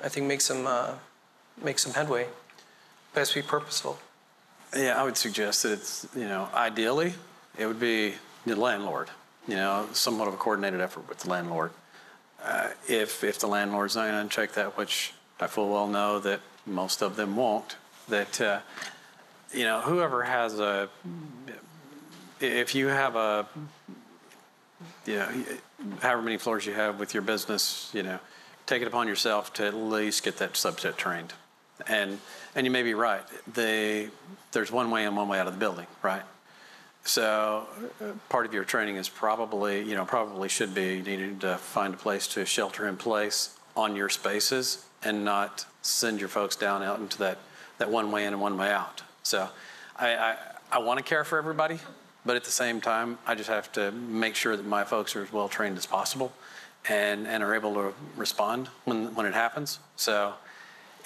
I 0.03 0.09
think, 0.09 0.25
make 0.25 0.41
some 0.41 0.65
uh, 0.67 0.95
make 1.63 1.79
some 1.79 1.93
headway. 1.93 2.27
To 3.15 3.33
be 3.33 3.41
purposeful. 3.41 3.97
Yeah, 4.75 4.99
I 4.99 5.03
would 5.05 5.15
suggest 5.15 5.63
that 5.63 5.71
it's, 5.71 6.05
you 6.13 6.25
know, 6.25 6.49
ideally, 6.53 7.13
it 7.57 7.65
would 7.65 7.79
be 7.79 8.15
the 8.45 8.57
landlord, 8.57 9.09
you 9.47 9.55
know, 9.55 9.87
somewhat 9.93 10.27
of 10.27 10.33
a 10.33 10.37
coordinated 10.37 10.81
effort 10.81 11.07
with 11.07 11.19
the 11.19 11.29
landlord. 11.29 11.71
Uh, 12.45 12.69
if, 12.87 13.23
if 13.23 13.39
the 13.39 13.47
landlord's 13.47 13.95
not 13.95 14.07
going 14.07 14.29
to 14.29 14.33
check 14.33 14.53
that, 14.53 14.77
which 14.77 15.13
I 15.39 15.47
full 15.47 15.69
well 15.71 15.87
know 15.87 16.19
that 16.19 16.41
most 16.67 17.01
of 17.01 17.15
them 17.15 17.35
won't, 17.35 17.75
that, 18.07 18.39
uh, 18.39 18.59
you 19.51 19.63
know, 19.63 19.81
whoever 19.81 20.23
has 20.23 20.59
a, 20.59 20.87
if 22.39 22.75
you 22.75 22.87
have 22.87 23.15
a, 23.15 23.47
you 25.07 25.15
know, 25.15 25.43
however 26.01 26.21
many 26.21 26.37
floors 26.37 26.65
you 26.67 26.73
have 26.73 26.99
with 26.99 27.15
your 27.15 27.23
business, 27.23 27.89
you 27.93 28.03
know, 28.03 28.19
take 28.67 28.83
it 28.83 28.87
upon 28.87 29.07
yourself 29.07 29.51
to 29.53 29.65
at 29.65 29.73
least 29.73 30.23
get 30.23 30.37
that 30.37 30.53
subset 30.53 30.97
trained. 30.97 31.33
And 31.87 32.19
and 32.55 32.65
you 32.65 32.71
may 32.71 32.83
be 32.83 32.93
right. 32.93 33.23
They, 33.53 34.09
there's 34.53 34.71
one 34.71 34.89
way 34.89 35.03
in, 35.03 35.15
one 35.15 35.27
way 35.27 35.39
out 35.39 35.47
of 35.47 35.53
the 35.53 35.59
building, 35.59 35.87
right? 36.01 36.23
So 37.05 37.67
uh, 38.01 38.13
part 38.29 38.47
of 38.47 38.53
your 38.53 38.63
training 38.63 38.95
is 38.95 39.07
probably, 39.07 39.83
you 39.83 39.95
know, 39.95 40.05
probably 40.05 40.49
should 40.49 40.73
be 40.73 41.03
needing 41.03 41.37
to 41.39 41.55
find 41.57 41.93
a 41.93 41.97
place 41.97 42.27
to 42.29 42.45
shelter 42.45 42.87
in 42.87 42.97
place 42.97 43.57
on 43.77 43.95
your 43.95 44.09
spaces 44.09 44.85
and 45.03 45.23
not 45.23 45.67
send 45.83 46.19
your 46.19 46.29
folks 46.29 46.55
down 46.55 46.81
out 46.81 46.99
into 46.99 47.19
that, 47.19 47.37
that 47.77 47.91
one 47.91 48.11
way 48.11 48.25
in 48.25 48.33
and 48.33 48.41
one 48.41 48.57
way 48.57 48.71
out. 48.71 49.03
So 49.21 49.47
I, 49.97 50.15
I, 50.15 50.37
I 50.71 50.79
want 50.79 50.97
to 50.97 51.03
care 51.03 51.23
for 51.23 51.37
everybody, 51.37 51.77
but 52.25 52.35
at 52.35 52.43
the 52.43 52.51
same 52.51 52.81
time, 52.81 53.19
I 53.27 53.35
just 53.35 53.49
have 53.49 53.71
to 53.73 53.91
make 53.91 54.33
sure 54.33 54.57
that 54.57 54.65
my 54.65 54.83
folks 54.83 55.15
are 55.15 55.21
as 55.21 55.31
well 55.31 55.47
trained 55.47 55.77
as 55.77 55.85
possible 55.85 56.33
and, 56.89 57.27
and 57.27 57.43
are 57.43 57.53
able 57.53 57.75
to 57.75 57.93
respond 58.17 58.67
when, 58.85 59.13
when 59.13 59.27
it 59.27 59.35
happens. 59.35 59.77
So 59.95 60.33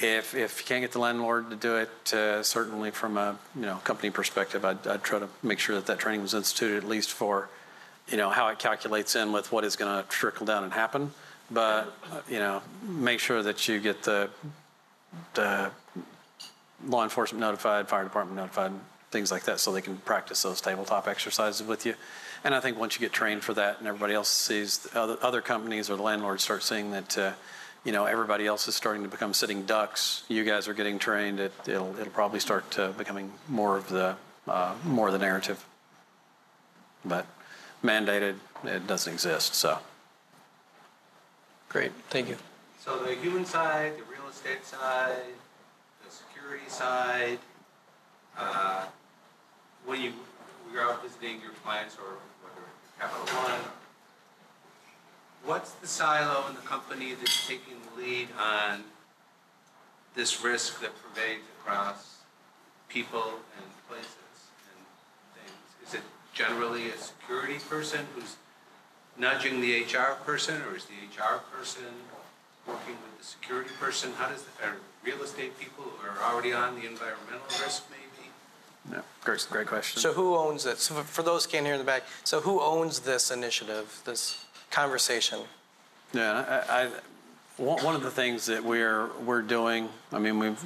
if, 0.02 0.34
if 0.34 0.60
you 0.60 0.66
can't 0.66 0.82
get 0.82 0.94
the 0.94 1.00
landlord 1.00 1.50
to 1.50 1.56
do 1.56 1.76
it, 1.76 2.14
uh, 2.14 2.42
certainly 2.42 2.92
from 2.92 3.18
a 3.18 3.38
you 3.56 3.62
know 3.62 3.76
company 3.84 4.10
perspective, 4.10 4.64
I'd, 4.64 4.86
I'd 4.88 5.04
try 5.04 5.20
to 5.20 5.28
make 5.44 5.60
sure 5.60 5.76
that 5.76 5.88
that 5.88 6.00
training 6.00 6.22
was 6.22 6.34
instituted 6.34 6.78
at 6.78 6.90
least 6.90 7.12
for 7.12 7.50
you 8.08 8.18
know 8.18 8.30
how 8.30 8.48
it 8.48 8.60
calculates 8.60 9.16
in 9.16 9.32
with 9.32 9.52
what 9.52 9.64
is 9.64 9.76
going 9.76 10.02
to 10.02 10.10
trickle 10.10 10.46
down 10.46 10.64
and 10.64 10.74
happen. 10.74 11.12
But 11.52 11.94
you 12.30 12.40
know, 12.40 12.62
make 12.84 13.20
sure 13.20 13.44
that 13.44 13.68
you 13.68 13.80
get 13.80 14.04
the 14.04 14.30
the 15.34 15.72
law 16.86 17.04
enforcement 17.04 17.42
notified, 17.42 17.90
fire 17.90 18.04
department 18.04 18.38
notified, 18.38 18.72
things 19.12 19.32
like 19.32 19.44
that, 19.44 19.60
so 19.60 19.74
they 19.74 19.82
can 19.82 19.98
practice 19.98 20.44
those 20.44 20.62
tabletop 20.62 21.08
exercises 21.08 21.66
with 21.66 21.86
you. 21.86 21.96
And 22.46 22.56
I 22.56 22.62
think 22.62 22.80
once 22.80 22.96
you 22.96 23.02
get 23.02 23.12
trained 23.12 23.44
for 23.44 23.54
that, 23.56 23.80
and 23.80 23.88
everybody 23.88 24.14
else 24.14 24.30
sees 24.30 24.88
other, 24.96 25.18
other 25.22 25.42
companies 25.42 25.90
or 25.90 25.98
the 25.98 26.04
landlords 26.04 26.44
start 26.44 26.64
seeing 26.64 26.92
that. 26.92 27.18
Uh, 27.18 27.32
you 27.84 27.92
know, 27.92 28.06
everybody 28.06 28.46
else 28.46 28.68
is 28.68 28.76
starting 28.76 29.04
to 29.04 29.10
become 29.10 29.34
sitting 29.34 29.66
ducks. 29.66 30.24
You 30.28 30.44
guys 30.44 30.68
are 30.68 30.74
getting 30.74 31.00
trained. 31.00 31.40
It, 31.40 31.54
will 31.68 31.96
it'll 32.00 32.14
probably 32.14 32.40
start 32.40 32.78
becoming 32.98 33.32
more 33.48 33.78
of 33.78 33.90
the 33.90 34.16
uh, 34.48 34.74
more 34.84 35.08
of 35.08 35.14
the 35.14 35.20
narrative. 35.20 35.66
But 37.06 37.26
mandated, 37.84 38.36
it 38.64 38.88
doesn't 38.88 39.12
exist. 39.12 39.56
So. 39.56 39.80
Great, 41.70 41.92
thank 42.10 42.28
you. 42.28 42.38
So 42.80 42.98
the 43.04 43.14
human 43.14 43.46
side, 43.46 43.94
the 43.96 44.04
real 44.04 44.28
estate 44.30 44.66
side, 44.66 45.34
the 46.04 46.12
security 46.12 46.68
side. 46.68 47.38
Uh, 48.38 48.86
when 49.86 50.02
you 50.02 50.14
you're 50.74 50.84
out 50.84 51.04
visiting 51.04 51.42
your 51.42 51.52
clients 51.64 51.96
or 51.98 52.18
whether 52.42 52.62
it's 52.66 53.00
Capital 53.00 53.26
One 53.44 53.60
what's 55.50 55.72
the 55.72 55.88
silo 55.88 56.48
in 56.48 56.54
the 56.54 56.62
company 56.62 57.16
that's 57.16 57.48
taking 57.48 57.74
the 57.82 58.04
lead 58.04 58.28
on 58.40 58.84
this 60.14 60.44
risk 60.44 60.80
that 60.80 60.92
pervades 61.02 61.42
across 61.60 62.18
people 62.88 63.34
and 63.58 63.66
places 63.90 64.46
and 64.70 64.86
things? 65.34 65.88
Is 65.88 65.96
it 65.96 66.04
generally 66.34 66.90
a 66.90 66.98
security 66.98 67.58
person 67.68 68.06
who's 68.14 68.36
nudging 69.18 69.60
the 69.60 69.82
HR 69.82 70.18
person, 70.24 70.62
or 70.70 70.76
is 70.76 70.86
the 70.86 70.94
HR 71.18 71.42
person 71.52 71.90
working 72.68 72.94
with 73.02 73.18
the 73.18 73.26
security 73.26 73.72
person? 73.80 74.14
How 74.20 74.30
does, 74.30 74.44
the, 74.44 74.68
are 74.68 74.76
real 75.04 75.24
estate 75.24 75.60
people 75.60 75.84
who 75.84 76.08
are 76.08 76.32
already 76.32 76.54
on 76.54 76.76
the 76.76 76.86
environmental 76.86 77.48
risk 77.64 77.86
maybe? 77.90 78.30
Yeah, 78.92 79.02
great, 79.24 79.48
great 79.50 79.68
question. 79.68 80.00
So 80.00 80.14
who 80.14 80.36
owns 80.36 80.68
it? 80.68 80.78
So 80.78 80.94
for 80.94 81.24
those 81.24 81.46
who 81.46 81.52
can't 81.54 81.66
hear 81.66 81.74
in 81.74 81.80
the 81.80 81.86
back, 81.86 82.04
so 82.24 82.40
who 82.40 82.62
owns 82.62 83.00
this 83.00 83.32
initiative, 83.32 84.02
this 84.06 84.46
conversation? 84.72 85.40
Yeah, 86.14 86.64
I, 86.70 86.84
I, 86.84 86.90
one 87.58 87.96
of 87.96 88.04
the 88.04 88.12
things 88.12 88.46
that 88.48 88.64
we're 88.64 89.10
we're 89.26 89.42
doing. 89.42 89.90
I 90.12 90.20
mean, 90.20 90.40
we've 90.40 90.64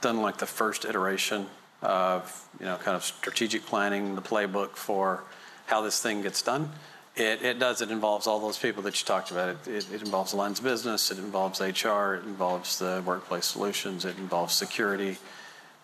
done 0.00 0.22
like 0.22 0.38
the 0.38 0.46
first 0.46 0.84
iteration 0.84 1.46
of 1.82 2.48
you 2.58 2.66
know 2.66 2.76
kind 2.76 2.96
of 2.96 3.04
strategic 3.04 3.66
planning, 3.66 4.14
the 4.14 4.22
playbook 4.22 4.76
for 4.76 5.22
how 5.66 5.82
this 5.82 6.00
thing 6.00 6.22
gets 6.22 6.42
done. 6.42 6.70
It, 7.16 7.42
it 7.42 7.58
does. 7.58 7.82
It 7.82 7.90
involves 7.90 8.26
all 8.26 8.40
those 8.40 8.58
people 8.58 8.82
that 8.84 9.00
you 9.00 9.04
talked 9.04 9.30
about. 9.30 9.50
It, 9.50 9.68
it, 9.68 9.92
it 9.92 10.02
involves 10.02 10.32
of 10.32 10.62
business. 10.62 11.10
It 11.10 11.18
involves 11.18 11.60
HR. 11.60 12.14
It 12.14 12.24
involves 12.24 12.78
the 12.78 13.02
workplace 13.04 13.46
solutions. 13.46 14.04
It 14.04 14.16
involves 14.16 14.54
security. 14.54 15.18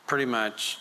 Pretty 0.06 0.24
much 0.24 0.78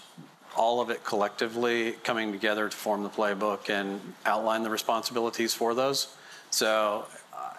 all 0.55 0.79
of 0.79 0.89
it 0.89 1.03
collectively 1.03 1.93
coming 2.03 2.31
together 2.31 2.69
to 2.69 2.75
form 2.75 3.03
the 3.03 3.09
playbook 3.09 3.69
and 3.69 3.99
outline 4.25 4.63
the 4.63 4.69
responsibilities 4.69 5.53
for 5.53 5.73
those. 5.73 6.15
So, 6.55 7.05
uh, 7.33 7.49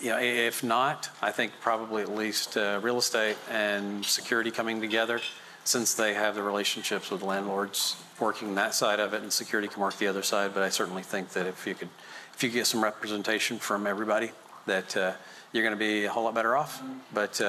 you 0.00 0.10
know, 0.10 0.20
if 0.20 0.62
not, 0.62 1.10
I 1.20 1.32
think 1.32 1.50
probably 1.60 2.02
at 2.02 2.14
least 2.14 2.56
uh, 2.56 2.78
real 2.80 2.98
estate 2.98 3.36
and 3.50 4.06
security 4.06 4.52
coming 4.52 4.80
together, 4.80 5.20
since 5.64 5.94
they 5.94 6.14
have 6.14 6.36
the 6.36 6.42
relationships 6.44 7.10
with 7.10 7.22
landlords 7.22 7.96
working 8.20 8.54
that 8.54 8.72
side 8.72 9.00
of 9.00 9.14
it, 9.14 9.22
and 9.22 9.32
security 9.32 9.66
can 9.66 9.82
work 9.82 9.98
the 9.98 10.06
other 10.06 10.22
side. 10.22 10.54
But 10.54 10.62
I 10.62 10.68
certainly 10.68 11.02
think 11.02 11.30
that 11.30 11.48
if 11.48 11.66
you 11.66 11.74
could, 11.74 11.88
if 12.32 12.44
you 12.44 12.50
get 12.50 12.68
some 12.68 12.84
representation 12.84 13.58
from 13.58 13.84
everybody, 13.84 14.30
that 14.66 14.96
uh, 14.96 15.12
you're 15.52 15.64
going 15.64 15.76
to 15.76 15.84
be 15.84 16.04
a 16.04 16.10
whole 16.12 16.22
lot 16.22 16.34
better 16.36 16.56
off. 16.56 16.80
But 17.12 17.40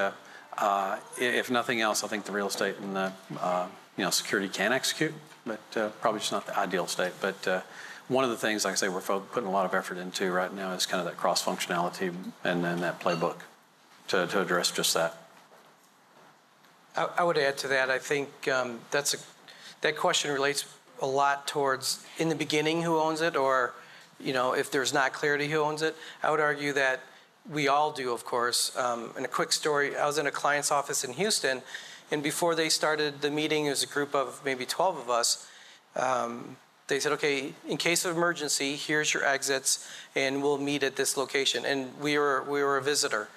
if 1.19 1.51
nothing 1.51 1.81
else, 1.81 2.03
I 2.03 2.07
think 2.07 2.25
the 2.25 2.31
real 2.31 2.47
estate 2.47 2.77
and 2.79 2.95
the 2.95 3.11
you 3.97 4.03
know 4.03 4.09
security 4.09 4.49
can 4.49 4.73
execute, 4.73 5.13
but 5.45 5.59
probably 6.01 6.21
just 6.21 6.31
not 6.31 6.47
the 6.47 6.57
ideal 6.57 6.87
state. 6.87 7.13
But 7.21 7.65
one 8.11 8.25
of 8.25 8.29
the 8.29 8.35
things, 8.35 8.65
like 8.65 8.73
I 8.73 8.75
say, 8.75 8.89
we're 8.89 8.99
putting 8.99 9.47
a 9.47 9.51
lot 9.51 9.65
of 9.65 9.73
effort 9.73 9.97
into 9.97 10.31
right 10.33 10.53
now 10.53 10.73
is 10.73 10.85
kind 10.85 10.99
of 10.99 11.05
that 11.05 11.15
cross 11.15 11.43
functionality 11.43 12.13
and 12.43 12.61
then 12.61 12.81
that 12.81 12.99
playbook 12.99 13.37
to, 14.09 14.27
to 14.27 14.41
address 14.41 14.69
just 14.69 14.93
that. 14.95 15.15
I, 16.97 17.07
I 17.19 17.23
would 17.23 17.37
add 17.37 17.57
to 17.59 17.69
that. 17.69 17.89
I 17.89 17.99
think 17.99 18.49
um, 18.49 18.79
that's 18.91 19.13
a, 19.13 19.17
that 19.79 19.95
question 19.95 20.29
relates 20.29 20.65
a 21.01 21.07
lot 21.07 21.47
towards 21.47 22.05
in 22.17 22.27
the 22.27 22.35
beginning 22.35 22.81
who 22.81 22.99
owns 22.99 23.21
it, 23.21 23.37
or 23.37 23.73
you 24.19 24.33
know, 24.33 24.53
if 24.53 24.69
there's 24.71 24.93
not 24.93 25.13
clarity 25.13 25.47
who 25.47 25.59
owns 25.59 25.81
it. 25.81 25.95
I 26.21 26.31
would 26.31 26.41
argue 26.41 26.73
that 26.73 26.99
we 27.49 27.69
all 27.69 27.93
do, 27.93 28.11
of 28.11 28.25
course. 28.25 28.75
Um, 28.77 29.11
and 29.15 29.23
a 29.23 29.29
quick 29.29 29.53
story, 29.53 29.95
I 29.95 30.05
was 30.05 30.17
in 30.17 30.27
a 30.27 30.31
client's 30.31 30.69
office 30.69 31.05
in 31.05 31.13
Houston, 31.13 31.61
and 32.11 32.21
before 32.21 32.55
they 32.55 32.67
started 32.67 33.21
the 33.21 33.31
meeting, 33.31 33.67
it 33.67 33.69
was 33.69 33.83
a 33.83 33.87
group 33.87 34.13
of 34.13 34.41
maybe 34.43 34.65
12 34.65 34.97
of 34.97 35.09
us. 35.09 35.47
Um, 35.95 36.57
they 36.87 36.99
said, 36.99 37.13
okay, 37.13 37.53
in 37.67 37.77
case 37.77 38.03
of 38.05 38.15
emergency, 38.15 38.75
here's 38.75 39.13
your 39.13 39.23
exits, 39.23 39.89
and 40.15 40.43
we'll 40.43 40.57
meet 40.57 40.83
at 40.83 40.95
this 40.95 41.15
location. 41.15 41.65
And 41.65 41.97
we 41.99 42.17
were 42.17 42.43
we 42.43 42.63
were 42.63 42.77
a 42.77 42.81
visitor, 42.81 43.29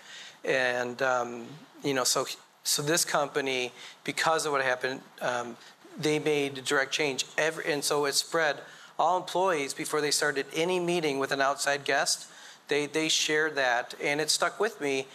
and 0.44 1.00
um, 1.02 1.46
you 1.84 1.94
know, 1.94 2.04
so 2.04 2.26
so 2.64 2.82
this 2.82 3.04
company, 3.04 3.72
because 4.02 4.46
of 4.46 4.52
what 4.52 4.62
happened, 4.62 5.02
um, 5.20 5.56
they 5.98 6.18
made 6.18 6.64
direct 6.64 6.92
change. 6.92 7.26
Every, 7.38 7.72
and 7.72 7.84
so 7.84 8.06
it 8.06 8.14
spread. 8.14 8.60
All 8.98 9.16
employees 9.16 9.74
before 9.74 10.00
they 10.00 10.12
started 10.12 10.46
any 10.54 10.78
meeting 10.78 11.18
with 11.18 11.32
an 11.32 11.40
outside 11.40 11.84
guest, 11.84 12.26
they 12.68 12.86
they 12.86 13.08
shared 13.08 13.54
that, 13.56 13.94
and 14.02 14.20
it 14.20 14.30
stuck 14.30 14.58
with 14.58 14.80
me. 14.80 15.06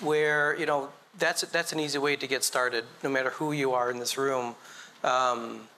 Where 0.00 0.56
you 0.58 0.66
know 0.66 0.90
that's 1.18 1.42
that's 1.42 1.72
an 1.72 1.80
easy 1.80 1.98
way 1.98 2.16
to 2.16 2.26
get 2.26 2.44
started, 2.44 2.84
no 3.02 3.10
matter 3.10 3.30
who 3.30 3.52
you 3.52 3.72
are 3.72 3.90
in 3.90 3.98
this 3.98 4.18
room. 4.18 4.54
Um, 5.04 5.68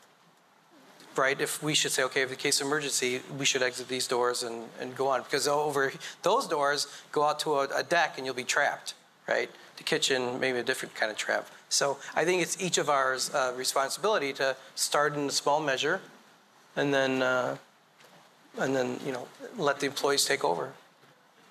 right? 1.18 1.40
If 1.40 1.62
we 1.62 1.74
should 1.74 1.92
say, 1.92 2.02
okay, 2.04 2.22
in 2.22 2.28
the 2.28 2.36
case 2.36 2.60
of 2.60 2.66
emergency, 2.66 3.20
we 3.36 3.44
should 3.44 3.62
exit 3.62 3.88
these 3.88 4.06
doors 4.06 4.42
and, 4.42 4.64
and 4.80 4.96
go 4.96 5.08
on. 5.08 5.22
Because 5.22 5.48
over 5.48 5.92
those 6.22 6.46
doors, 6.46 6.86
go 7.12 7.24
out 7.24 7.40
to 7.40 7.56
a, 7.56 7.68
a 7.74 7.82
deck 7.82 8.14
and 8.16 8.24
you'll 8.24 8.34
be 8.34 8.44
trapped, 8.44 8.94
right? 9.26 9.50
The 9.76 9.82
kitchen, 9.82 10.40
maybe 10.40 10.58
a 10.58 10.62
different 10.62 10.94
kind 10.94 11.10
of 11.10 11.18
trap. 11.18 11.48
So 11.68 11.98
I 12.14 12.24
think 12.24 12.40
it's 12.40 12.60
each 12.62 12.78
of 12.78 12.88
ours 12.88 13.34
uh, 13.34 13.52
responsibility 13.56 14.32
to 14.34 14.56
start 14.74 15.14
in 15.14 15.26
a 15.26 15.30
small 15.30 15.60
measure 15.60 16.00
and 16.76 16.94
then, 16.94 17.22
uh, 17.22 17.56
and 18.58 18.74
then, 18.74 18.98
you 19.04 19.12
know, 19.12 19.28
let 19.56 19.80
the 19.80 19.86
employees 19.86 20.24
take 20.24 20.44
over. 20.44 20.72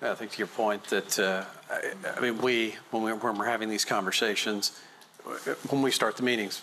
I 0.00 0.14
think 0.14 0.32
to 0.32 0.38
your 0.38 0.46
point 0.46 0.84
that, 0.84 1.18
uh, 1.18 1.44
I, 1.70 1.92
I 2.16 2.20
mean, 2.20 2.38
we, 2.38 2.76
when, 2.90 3.02
we, 3.02 3.12
when 3.12 3.36
we're 3.36 3.46
having 3.46 3.68
these 3.68 3.84
conversations, 3.84 4.78
when 5.68 5.82
we 5.82 5.90
start 5.90 6.16
the 6.16 6.22
meetings, 6.22 6.62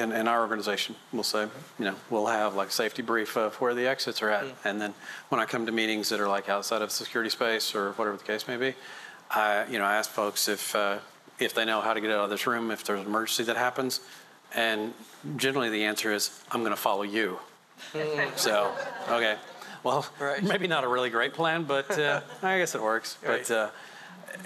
in, 0.00 0.12
in 0.12 0.26
our 0.28 0.40
organization, 0.40 0.96
we'll 1.12 1.22
say, 1.22 1.46
you 1.78 1.84
know, 1.84 1.94
we'll 2.08 2.26
have 2.26 2.54
like 2.54 2.68
a 2.68 2.72
safety 2.72 3.02
brief 3.02 3.36
of 3.36 3.54
where 3.60 3.74
the 3.74 3.86
exits 3.86 4.22
are 4.22 4.30
at. 4.30 4.44
And 4.64 4.80
then 4.80 4.94
when 5.28 5.40
I 5.40 5.44
come 5.44 5.66
to 5.66 5.72
meetings 5.72 6.08
that 6.08 6.20
are 6.20 6.28
like 6.28 6.48
outside 6.48 6.82
of 6.82 6.90
security 6.90 7.30
space 7.30 7.74
or 7.74 7.92
whatever 7.92 8.16
the 8.16 8.24
case 8.24 8.48
may 8.48 8.56
be, 8.56 8.74
I, 9.30 9.66
you 9.70 9.78
know, 9.78 9.84
I 9.84 9.96
ask 9.96 10.10
folks 10.10 10.48
if, 10.48 10.74
uh, 10.74 10.98
if 11.38 11.54
they 11.54 11.64
know 11.64 11.80
how 11.80 11.94
to 11.94 12.00
get 12.00 12.10
out 12.10 12.24
of 12.24 12.30
this 12.30 12.46
room, 12.46 12.70
if 12.70 12.84
there's 12.84 13.00
an 13.00 13.06
emergency 13.06 13.44
that 13.44 13.56
happens. 13.56 14.00
And 14.54 14.92
generally 15.36 15.68
the 15.70 15.84
answer 15.84 16.12
is, 16.12 16.42
I'm 16.50 16.60
going 16.60 16.72
to 16.72 16.80
follow 16.80 17.02
you. 17.02 17.38
so, 18.36 18.72
okay. 19.08 19.36
Well, 19.82 20.06
Right. 20.18 20.42
maybe 20.42 20.66
not 20.66 20.84
a 20.84 20.88
really 20.88 21.08
great 21.10 21.32
plan, 21.32 21.62
but 21.64 21.90
uh, 21.98 22.20
I 22.42 22.58
guess 22.58 22.74
it 22.74 22.82
works. 22.82 23.16
Right. 23.24 23.46
But 23.46 23.50
uh, 23.54 23.70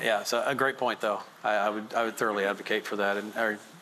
yeah, 0.03 0.23
so 0.23 0.43
a 0.47 0.55
great 0.55 0.79
point, 0.79 1.01
though. 1.01 1.21
I, 1.43 1.55
I 1.55 1.71
would 1.71 1.95
I 1.95 2.05
would 2.05 2.17
thoroughly 2.17 2.45
advocate 2.45 2.87
for 2.87 2.97
that 2.97 3.17
and 3.17 3.35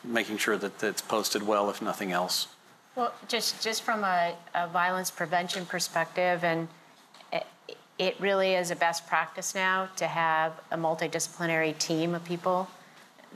making 0.03 0.37
sure 0.37 0.57
that 0.57 0.81
it's 0.83 1.01
posted 1.01 1.43
well, 1.43 1.69
if 1.69 1.81
nothing 1.81 2.11
else. 2.11 2.47
Well, 2.95 3.13
just, 3.27 3.61
just 3.61 3.83
from 3.83 4.03
a, 4.03 4.35
a 4.53 4.67
violence 4.67 5.09
prevention 5.09 5.65
perspective, 5.65 6.43
and 6.43 6.67
it, 7.31 7.45
it 7.97 8.19
really 8.19 8.53
is 8.53 8.69
a 8.69 8.75
best 8.75 9.07
practice 9.07 9.55
now 9.55 9.89
to 9.95 10.07
have 10.07 10.53
a 10.71 10.77
multidisciplinary 10.77 11.77
team 11.77 12.13
of 12.13 12.23
people 12.23 12.69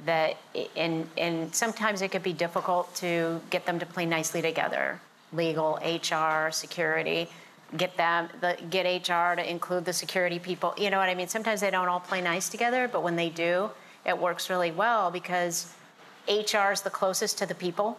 that, 0.06 0.38
and, 0.76 1.10
and 1.18 1.54
sometimes 1.56 2.02
it 2.02 2.12
could 2.12 2.24
be 2.24 2.34
difficult 2.34 2.94
to 2.96 3.42
get 3.50 3.66
them 3.66 3.80
to 3.80 3.86
play 3.86 4.06
nicely 4.06 4.42
together. 4.42 5.00
Legal, 5.34 5.80
HR, 5.84 6.52
security, 6.52 7.28
get 7.76 7.98
them, 7.98 8.30
the, 8.42 8.56
get 8.70 8.86
HR 8.86 9.36
to 9.36 9.50
include 9.50 9.86
the 9.86 9.94
security 9.94 10.40
people. 10.40 10.74
You 10.78 10.90
know 10.90 11.00
what 11.00 11.10
I 11.10 11.16
mean? 11.16 11.28
Sometimes 11.28 11.62
they 11.62 11.72
don't 11.72 11.88
all 11.88 12.00
play 12.00 12.22
nice 12.22 12.48
together, 12.48 12.88
but 12.88 13.04
when 13.04 13.16
they 13.16 13.30
do, 13.30 13.72
it 14.06 14.18
works 14.18 14.50
really 14.50 14.72
well 14.72 15.12
because 15.12 15.74
HR 16.28 16.72
is 16.72 16.82
the 16.82 16.90
closest 16.90 17.38
to 17.40 17.46
the 17.46 17.56
people 17.56 17.98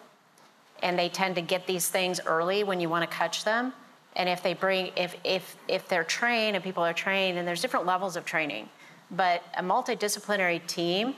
and 0.83 0.99
they 0.99 1.09
tend 1.09 1.35
to 1.37 1.41
get 1.41 1.67
these 1.67 1.89
things 1.89 2.21
early 2.27 2.65
when 2.65 2.81
you 2.81 2.89
want 2.89 3.09
to 3.09 3.17
catch 3.17 3.45
them. 3.45 3.73
And 4.17 4.29
if 4.29 4.43
they 4.43 4.55
bring, 4.55 4.93
if 4.97 5.17
if 5.25 5.57
if 5.69 5.89
they're 5.89 6.05
trained 6.05 6.57
and 6.57 6.65
people 6.65 6.83
are 6.83 6.93
trained, 6.93 7.39
and 7.39 7.47
there's 7.47 7.61
different 7.61 7.87
levels 7.87 8.17
of 8.17 8.25
training, 8.25 8.69
but 9.11 9.43
a 9.57 9.63
multidisciplinary 9.63 10.67
team, 10.67 11.15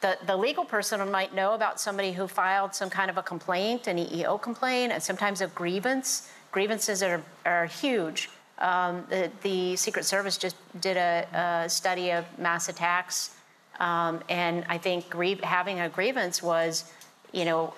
the 0.00 0.18
the 0.26 0.36
legal 0.36 0.64
person 0.64 1.08
might 1.10 1.34
know 1.34 1.54
about 1.54 1.80
somebody 1.80 2.12
who 2.12 2.26
filed 2.26 2.74
some 2.74 2.90
kind 2.90 3.10
of 3.10 3.18
a 3.18 3.22
complaint, 3.22 3.86
an 3.86 3.98
EEO 3.98 4.40
complaint, 4.40 4.92
and 4.92 5.02
sometimes 5.02 5.40
a 5.40 5.46
grievance. 5.48 6.30
Grievances 6.50 7.02
are 7.02 7.22
are 7.44 7.66
huge. 7.66 8.30
Um, 8.58 9.04
the 9.08 9.30
the 9.42 9.76
Secret 9.76 10.04
Service 10.04 10.36
just 10.36 10.56
did 10.80 10.96
a, 10.96 11.64
a 11.64 11.68
study 11.68 12.10
of 12.10 12.24
mass 12.38 12.68
attacks, 12.68 13.36
um, 13.82 14.20
and 14.28 14.64
I 14.68 14.78
think 14.78 15.12
having 15.42 15.80
a 15.80 15.88
grievance 15.88 16.40
was, 16.40 16.84
you 17.32 17.44
know, 17.44 17.74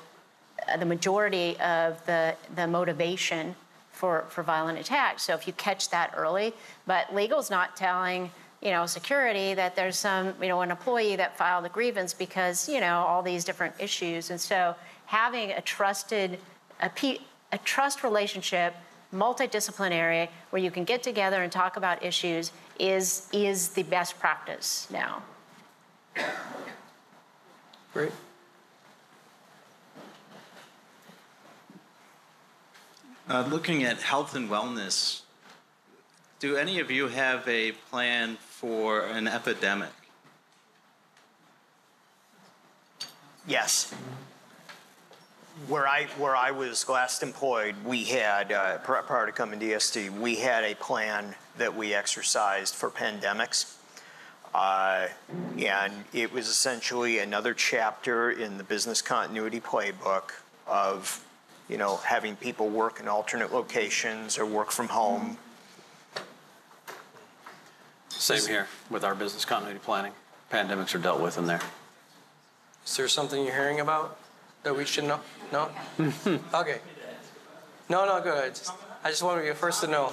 the 0.78 0.84
majority 0.84 1.58
of 1.60 2.04
the, 2.04 2.34
the 2.54 2.66
motivation 2.66 3.56
for, 3.90 4.26
for 4.28 4.42
violent 4.42 4.78
attacks. 4.78 5.22
So 5.22 5.32
if 5.32 5.46
you 5.46 5.54
catch 5.54 5.88
that 5.90 6.12
early, 6.14 6.52
but 6.86 7.14
legal's 7.14 7.50
not 7.50 7.74
telling, 7.74 8.30
you 8.60 8.70
know, 8.70 8.84
security 8.84 9.54
that 9.54 9.76
there's 9.76 9.96
some, 9.96 10.34
you 10.42 10.48
know, 10.48 10.60
an 10.60 10.70
employee 10.70 11.16
that 11.16 11.38
filed 11.38 11.64
a 11.64 11.70
grievance 11.70 12.12
because, 12.12 12.68
you 12.68 12.80
know, 12.80 12.98
all 12.98 13.22
these 13.22 13.42
different 13.42 13.74
issues. 13.78 14.30
And 14.30 14.38
so 14.38 14.74
having 15.06 15.52
a 15.52 15.62
trusted, 15.62 16.38
a 16.80 17.58
trust 17.64 18.04
relationship, 18.04 18.74
multidisciplinary, 19.14 20.28
where 20.50 20.60
you 20.60 20.70
can 20.70 20.84
get 20.84 21.02
together 21.02 21.42
and 21.42 21.50
talk 21.50 21.78
about 21.78 22.04
issues 22.04 22.52
is, 22.78 23.26
is 23.32 23.70
the 23.70 23.84
best 23.84 24.18
practice 24.18 24.86
now. 24.90 25.22
Great. 27.92 28.12
Uh, 33.28 33.44
looking 33.48 33.84
at 33.84 34.02
health 34.02 34.34
and 34.34 34.50
wellness, 34.50 35.22
do 36.40 36.56
any 36.56 36.78
of 36.80 36.90
you 36.90 37.08
have 37.08 37.46
a 37.48 37.72
plan 37.72 38.36
for 38.36 39.00
an 39.06 39.26
epidemic? 39.26 39.90
Yes. 43.46 43.94
Where 45.68 45.86
I, 45.86 46.06
where 46.18 46.34
I 46.34 46.50
was 46.50 46.88
last 46.88 47.22
employed, 47.22 47.76
we 47.84 48.04
had, 48.04 48.52
uh, 48.52 48.78
prior 48.78 49.26
to 49.26 49.32
coming 49.32 49.60
to 49.60 49.66
ESD, 49.66 50.18
we 50.18 50.36
had 50.36 50.64
a 50.64 50.74
plan 50.74 51.34
that 51.56 51.74
we 51.74 51.94
exercised 51.94 52.74
for 52.74 52.90
pandemics. 52.90 53.76
Uh, 54.54 55.08
and 55.58 55.92
it 56.12 56.32
was 56.32 56.48
essentially 56.48 57.18
another 57.18 57.52
chapter 57.52 58.30
in 58.30 58.56
the 58.56 58.62
business 58.62 59.02
continuity 59.02 59.60
playbook 59.60 60.30
of, 60.68 61.24
you 61.68 61.76
know, 61.76 61.96
having 61.96 62.36
people 62.36 62.68
work 62.68 63.00
in 63.00 63.08
alternate 63.08 63.52
locations 63.52 64.38
or 64.38 64.46
work 64.46 64.70
from 64.70 64.86
home. 64.88 65.36
Same 68.10 68.46
here 68.46 68.68
with 68.90 69.02
our 69.02 69.16
business 69.16 69.44
continuity 69.44 69.80
planning. 69.80 70.12
Pandemics 70.52 70.94
are 70.94 70.98
dealt 70.98 71.20
with 71.20 71.36
in 71.36 71.46
there. 71.46 71.60
Is 72.86 72.96
there 72.96 73.08
something 73.08 73.44
you're 73.44 73.54
hearing 73.54 73.80
about 73.80 74.18
that 74.62 74.76
we 74.76 74.84
should 74.84 75.04
know? 75.04 75.18
No? 75.52 75.68
okay. 76.54 76.78
No, 77.88 78.06
no, 78.06 78.20
good. 78.22 78.44
I 78.44 78.48
Just, 78.50 78.72
I 79.02 79.10
just 79.10 79.22
wanted 79.24 79.46
you 79.46 79.54
first 79.54 79.80
to 79.82 79.88
know. 79.88 80.12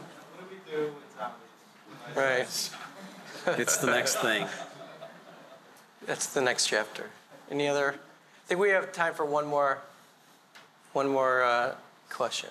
right. 2.18 2.70
It's 3.58 3.76
the 3.78 3.86
next 3.86 4.16
thing. 4.16 4.46
That's 6.06 6.26
the 6.26 6.40
next 6.40 6.66
chapter. 6.66 7.10
Any 7.50 7.68
other? 7.68 7.94
I 7.94 8.48
think 8.48 8.60
we 8.60 8.70
have 8.70 8.92
time 8.92 9.14
for 9.14 9.24
one 9.24 9.46
more, 9.46 9.78
one 10.92 11.08
more 11.08 11.42
uh, 11.42 11.74
question. 12.10 12.50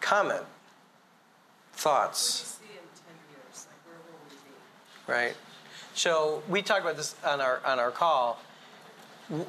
Comment. 0.00 0.42
Thoughts. 1.72 2.58
Right. 5.06 5.34
So 5.94 6.42
we 6.48 6.62
talked 6.62 6.82
about 6.82 6.96
this 6.96 7.14
on 7.24 7.40
our 7.40 7.60
on 7.64 7.78
our 7.78 7.90
call. 7.90 8.40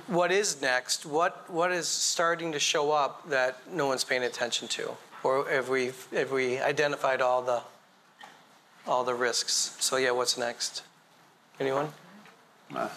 What 0.08 0.32
is 0.32 0.62
next? 0.62 1.06
What 1.06 1.50
what 1.50 1.72
is 1.72 1.88
starting 1.88 2.52
to 2.54 2.60
show 2.60 2.92
up 2.92 3.30
that 3.30 3.58
no 3.72 3.88
one's 3.88 4.04
paying 4.04 4.24
attention 4.24 4.68
to, 4.70 4.92
or 5.24 5.50
have 5.50 5.70
we 5.70 5.92
have 6.14 6.32
we 6.32 6.60
identified 6.60 7.22
all 7.22 7.42
the 7.42 7.62
all 8.90 9.04
the 9.04 9.14
risks? 9.14 9.76
So 9.80 9.98
yeah, 9.98 10.12
what's 10.12 10.38
next? 10.38 10.82
Anyone? 11.60 11.90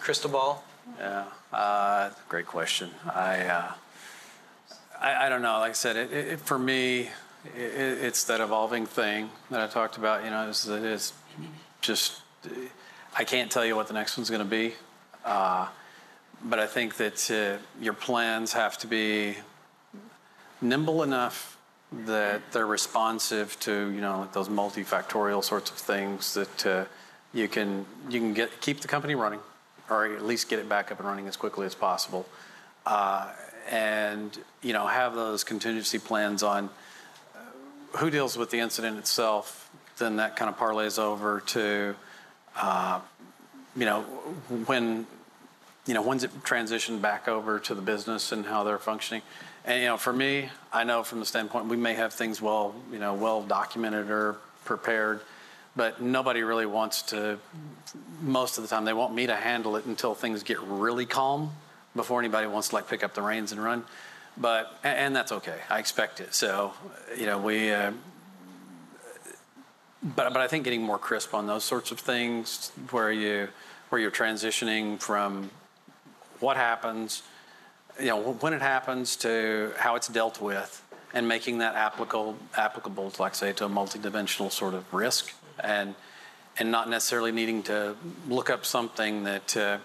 Crystal 0.01 0.29
ball. 0.29 0.63
Yeah, 0.99 1.25
uh, 1.53 2.09
great 2.27 2.45
question. 2.47 2.89
I, 3.13 3.41
uh, 3.45 3.71
I, 4.99 5.25
I 5.25 5.29
don't 5.29 5.41
know. 5.41 5.59
Like 5.59 5.71
I 5.71 5.73
said, 5.73 5.95
it, 5.95 6.11
it, 6.11 6.27
it- 6.33 6.39
for 6.39 6.59
me, 6.59 7.09
it, 7.55 7.59
it's 8.01 8.23
that 8.25 8.41
evolving 8.41 8.85
thing 8.85 9.29
that 9.51 9.61
I 9.61 9.67
talked 9.67 9.97
about. 9.97 10.23
You 10.23 10.29
know, 10.31 10.49
it's, 10.49 10.67
it's 10.67 11.13
just 11.81 12.21
I 13.15 13.23
can't 13.23 13.51
tell 13.51 13.65
you 13.65 13.75
what 13.75 13.87
the 13.87 13.93
next 13.93 14.17
one's 14.17 14.29
going 14.29 14.39
to 14.43 14.45
be, 14.49 14.73
uh, 15.25 15.67
but 16.43 16.59
I 16.59 16.67
think 16.67 16.95
that 16.97 17.29
uh, 17.31 17.63
your 17.81 17.93
plans 17.93 18.53
have 18.53 18.77
to 18.79 18.87
be 18.87 19.37
nimble 20.61 21.03
enough 21.03 21.52
that 22.05 22.41
they're 22.51 22.67
responsive 22.67 23.59
to, 23.61 23.89
you 23.89 24.01
know, 24.01 24.19
like 24.21 24.33
those 24.33 24.49
multifactorial 24.49 25.43
sorts 25.43 25.71
of 25.71 25.77
things 25.77 26.33
that 26.33 26.65
uh, 26.65 26.85
you 27.33 27.47
can 27.47 27.85
you 28.09 28.19
can 28.19 28.33
get 28.33 28.61
keep 28.61 28.81
the 28.81 28.87
company 28.87 29.15
running, 29.15 29.39
or 29.89 30.05
at 30.05 30.25
least 30.25 30.49
get 30.49 30.59
it 30.59 30.67
back 30.67 30.91
up 30.91 30.99
and 30.99 31.07
running 31.07 31.27
as 31.27 31.35
quickly 31.35 31.65
as 31.65 31.75
possible, 31.75 32.25
uh, 32.85 33.31
and 33.69 34.37
you 34.61 34.73
know 34.73 34.87
have 34.87 35.15
those 35.15 35.43
contingency 35.43 35.99
plans 35.99 36.43
on 36.43 36.69
uh, 37.35 37.97
who 37.97 38.09
deals 38.09 38.37
with 38.37 38.49
the 38.49 38.59
incident 38.59 38.97
itself. 38.97 39.69
Then 39.97 40.15
that 40.17 40.35
kind 40.35 40.49
of 40.49 40.57
parlays 40.57 40.97
over 40.97 41.41
to, 41.41 41.95
uh, 42.55 42.99
you 43.75 43.85
know, 43.85 44.01
when 44.65 45.05
you 45.85 45.93
know, 45.93 46.01
when's 46.01 46.23
it 46.23 46.43
transitioned 46.43 47.01
back 47.01 47.27
over 47.27 47.59
to 47.59 47.75
the 47.75 47.81
business 47.81 48.31
and 48.31 48.45
how 48.45 48.63
they're 48.63 48.79
functioning? 48.79 49.21
And 49.65 49.81
you 49.81 49.87
know, 49.87 49.97
for 49.97 50.11
me, 50.11 50.49
I 50.71 50.83
know 50.83 51.03
from 51.03 51.19
the 51.19 51.25
standpoint 51.25 51.67
we 51.67 51.77
may 51.77 51.93
have 51.93 52.13
things 52.13 52.41
well, 52.41 52.75
you 52.91 52.99
know, 52.99 53.13
well 53.13 53.41
documented 53.41 54.09
or 54.09 54.37
prepared, 54.65 55.21
but 55.75 56.01
nobody 56.01 56.43
really 56.43 56.65
wants 56.65 57.01
to. 57.03 57.39
Most 58.21 58.57
of 58.57 58.63
the 58.63 58.67
time, 58.67 58.85
they 58.85 58.93
want 58.93 59.13
me 59.13 59.27
to 59.27 59.35
handle 59.35 59.75
it 59.75 59.85
until 59.85 60.15
things 60.15 60.43
get 60.43 60.59
really 60.61 61.05
calm 61.05 61.51
before 61.95 62.19
anybody 62.19 62.47
wants 62.47 62.69
to 62.69 62.75
like 62.75 62.89
pick 62.89 63.03
up 63.03 63.13
the 63.13 63.21
reins 63.21 63.51
and 63.51 63.63
run. 63.63 63.83
But 64.35 64.77
and 64.83 65.15
that's 65.15 65.31
okay. 65.31 65.59
I 65.69 65.79
expect 65.79 66.19
it. 66.19 66.33
So 66.33 66.73
you 67.17 67.25
know, 67.25 67.37
we. 67.37 67.71
Uh, 67.71 67.93
but 70.03 70.33
but 70.33 70.41
I 70.41 70.47
think 70.47 70.65
getting 70.65 70.81
more 70.81 70.97
crisp 70.97 71.33
on 71.33 71.47
those 71.47 71.63
sorts 71.63 71.91
of 71.91 71.99
things, 71.99 72.71
where 72.91 73.11
you 73.11 73.47
where 73.89 74.01
you're 74.01 74.11
transitioning 74.11 74.99
from 74.99 75.49
what 76.39 76.57
happens, 76.57 77.23
you 77.99 78.07
know, 78.07 78.33
when 78.33 78.53
it 78.53 78.61
happens 78.61 79.15
to 79.17 79.71
how 79.77 79.95
it's 79.95 80.07
dealt 80.07 80.41
with, 80.41 80.81
and 81.13 81.27
making 81.27 81.59
that 81.59 81.75
applicable, 81.75 82.35
applicable, 82.57 83.13
like 83.19 83.35
say, 83.35 83.53
to 83.53 83.65
a 83.65 83.69
multidimensional 83.69 84.51
sort 84.51 84.73
of 84.73 84.91
risk, 84.93 85.33
and 85.59 85.95
and 86.57 86.71
not 86.71 86.89
necessarily 86.89 87.31
needing 87.31 87.63
to 87.63 87.95
look 88.27 88.49
up 88.49 88.65
something 88.65 89.23
that, 89.23 89.57
uh, 89.57 89.77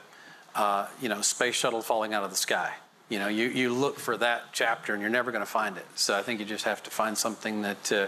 uh, 0.54 0.86
you 1.00 1.08
know, 1.08 1.22
space 1.22 1.54
shuttle 1.54 1.80
falling 1.80 2.12
out 2.12 2.24
of 2.24 2.30
the 2.30 2.36
sky. 2.36 2.72
You 3.08 3.18
know, 3.18 3.28
you, 3.28 3.48
you 3.48 3.72
look 3.72 3.98
for 3.98 4.16
that 4.18 4.52
chapter 4.52 4.92
and 4.92 5.00
you're 5.00 5.10
never 5.10 5.32
going 5.32 5.42
to 5.42 5.50
find 5.50 5.78
it. 5.78 5.86
So 5.94 6.14
I 6.14 6.22
think 6.22 6.40
you 6.40 6.46
just 6.46 6.66
have 6.66 6.82
to 6.82 6.90
find 6.90 7.16
something 7.16 7.62
that, 7.62 7.92
uh, 7.92 8.06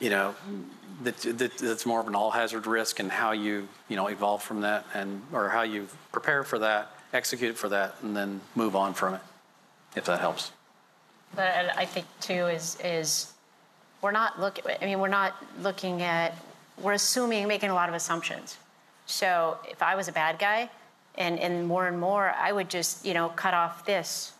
you 0.00 0.10
know, 0.10 0.34
that, 1.04 1.18
that, 1.18 1.56
that's 1.58 1.86
more 1.86 2.00
of 2.00 2.08
an 2.08 2.16
all 2.16 2.32
hazard 2.32 2.66
risk 2.66 2.98
and 2.98 3.12
how 3.12 3.30
you, 3.30 3.68
you 3.88 3.94
know, 3.94 4.08
evolve 4.08 4.42
from 4.42 4.62
that 4.62 4.84
and, 4.92 5.22
or 5.32 5.50
how 5.50 5.62
you 5.62 5.86
prepare 6.10 6.42
for 6.42 6.58
that 6.58 6.90
execute 7.14 7.56
for 7.56 7.68
that, 7.70 7.94
and 8.02 8.16
then 8.16 8.40
move 8.54 8.76
on 8.76 8.92
from 8.92 9.14
it, 9.14 9.20
if 9.96 10.04
that 10.04 10.20
helps. 10.20 10.52
But 11.34 11.76
I 11.76 11.84
think 11.84 12.06
too 12.20 12.46
is 12.48 12.76
is 12.82 13.32
we're 14.02 14.12
not 14.12 14.40
looking. 14.40 14.64
I 14.80 14.84
mean, 14.84 15.00
we're 15.00 15.08
not 15.08 15.34
looking 15.60 16.02
at. 16.02 16.36
We're 16.80 16.92
assuming, 16.92 17.46
making 17.46 17.70
a 17.70 17.74
lot 17.74 17.88
of 17.88 17.94
assumptions. 17.94 18.58
So 19.06 19.58
if 19.68 19.82
I 19.82 19.94
was 19.94 20.08
a 20.08 20.12
bad 20.12 20.38
guy, 20.38 20.68
and 21.16 21.38
and 21.38 21.66
more 21.66 21.86
and 21.86 21.98
more, 21.98 22.30
I 22.30 22.52
would 22.52 22.68
just 22.68 23.04
you 23.06 23.14
know 23.14 23.28
cut 23.30 23.54
off 23.54 23.86
this. 23.86 24.32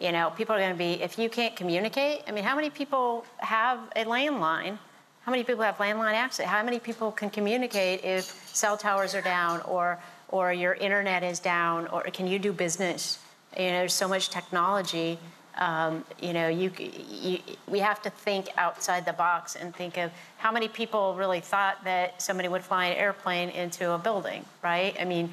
You 0.00 0.12
know, 0.12 0.30
people 0.36 0.54
are 0.54 0.58
going 0.58 0.72
to 0.72 0.78
be 0.78 1.02
if 1.02 1.18
you 1.18 1.28
can't 1.28 1.56
communicate. 1.56 2.22
I 2.28 2.32
mean, 2.32 2.44
how 2.44 2.54
many 2.54 2.70
people 2.70 3.24
have 3.38 3.80
a 3.96 4.04
landline? 4.04 4.78
How 5.22 5.32
many 5.32 5.44
people 5.44 5.64
have 5.64 5.76
landline 5.76 6.14
access? 6.14 6.46
How 6.46 6.62
many 6.62 6.78
people 6.78 7.10
can 7.12 7.28
communicate 7.28 8.04
if 8.04 8.24
cell 8.54 8.76
towers 8.76 9.14
are 9.14 9.20
down 9.20 9.60
or 9.62 9.98
or 10.28 10.52
your 10.52 10.74
internet 10.74 11.22
is 11.22 11.40
down, 11.40 11.86
or 11.88 12.02
can 12.02 12.26
you 12.26 12.38
do 12.38 12.52
business? 12.52 13.18
You 13.56 13.64
know, 13.64 13.78
there's 13.78 13.94
so 13.94 14.08
much 14.08 14.28
technology. 14.28 15.18
Um, 15.56 16.04
you 16.20 16.32
know, 16.32 16.48
you, 16.48 16.70
you, 16.78 17.38
we 17.66 17.80
have 17.80 18.00
to 18.02 18.10
think 18.10 18.48
outside 18.56 19.04
the 19.04 19.12
box 19.12 19.56
and 19.56 19.74
think 19.74 19.96
of 19.96 20.12
how 20.36 20.52
many 20.52 20.68
people 20.68 21.14
really 21.14 21.40
thought 21.40 21.82
that 21.84 22.22
somebody 22.22 22.48
would 22.48 22.62
fly 22.62 22.86
an 22.86 22.96
airplane 22.96 23.48
into 23.48 23.90
a 23.90 23.98
building, 23.98 24.44
right? 24.62 24.94
I 25.00 25.04
mean, 25.04 25.32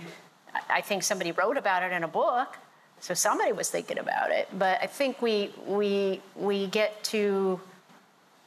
I 0.70 0.82
think 0.82 1.04
somebody 1.04 1.32
wrote 1.32 1.58
about 1.58 1.84
it 1.84 1.92
in 1.92 2.04
a 2.04 2.08
book, 2.08 2.58
so 3.00 3.14
somebody 3.14 3.52
was 3.52 3.70
thinking 3.70 4.00
about 4.00 4.32
it. 4.32 4.48
But 4.58 4.82
I 4.82 4.88
think 4.88 5.22
we 5.22 5.52
we 5.68 6.22
we 6.36 6.68
get 6.68 7.04
too 7.04 7.60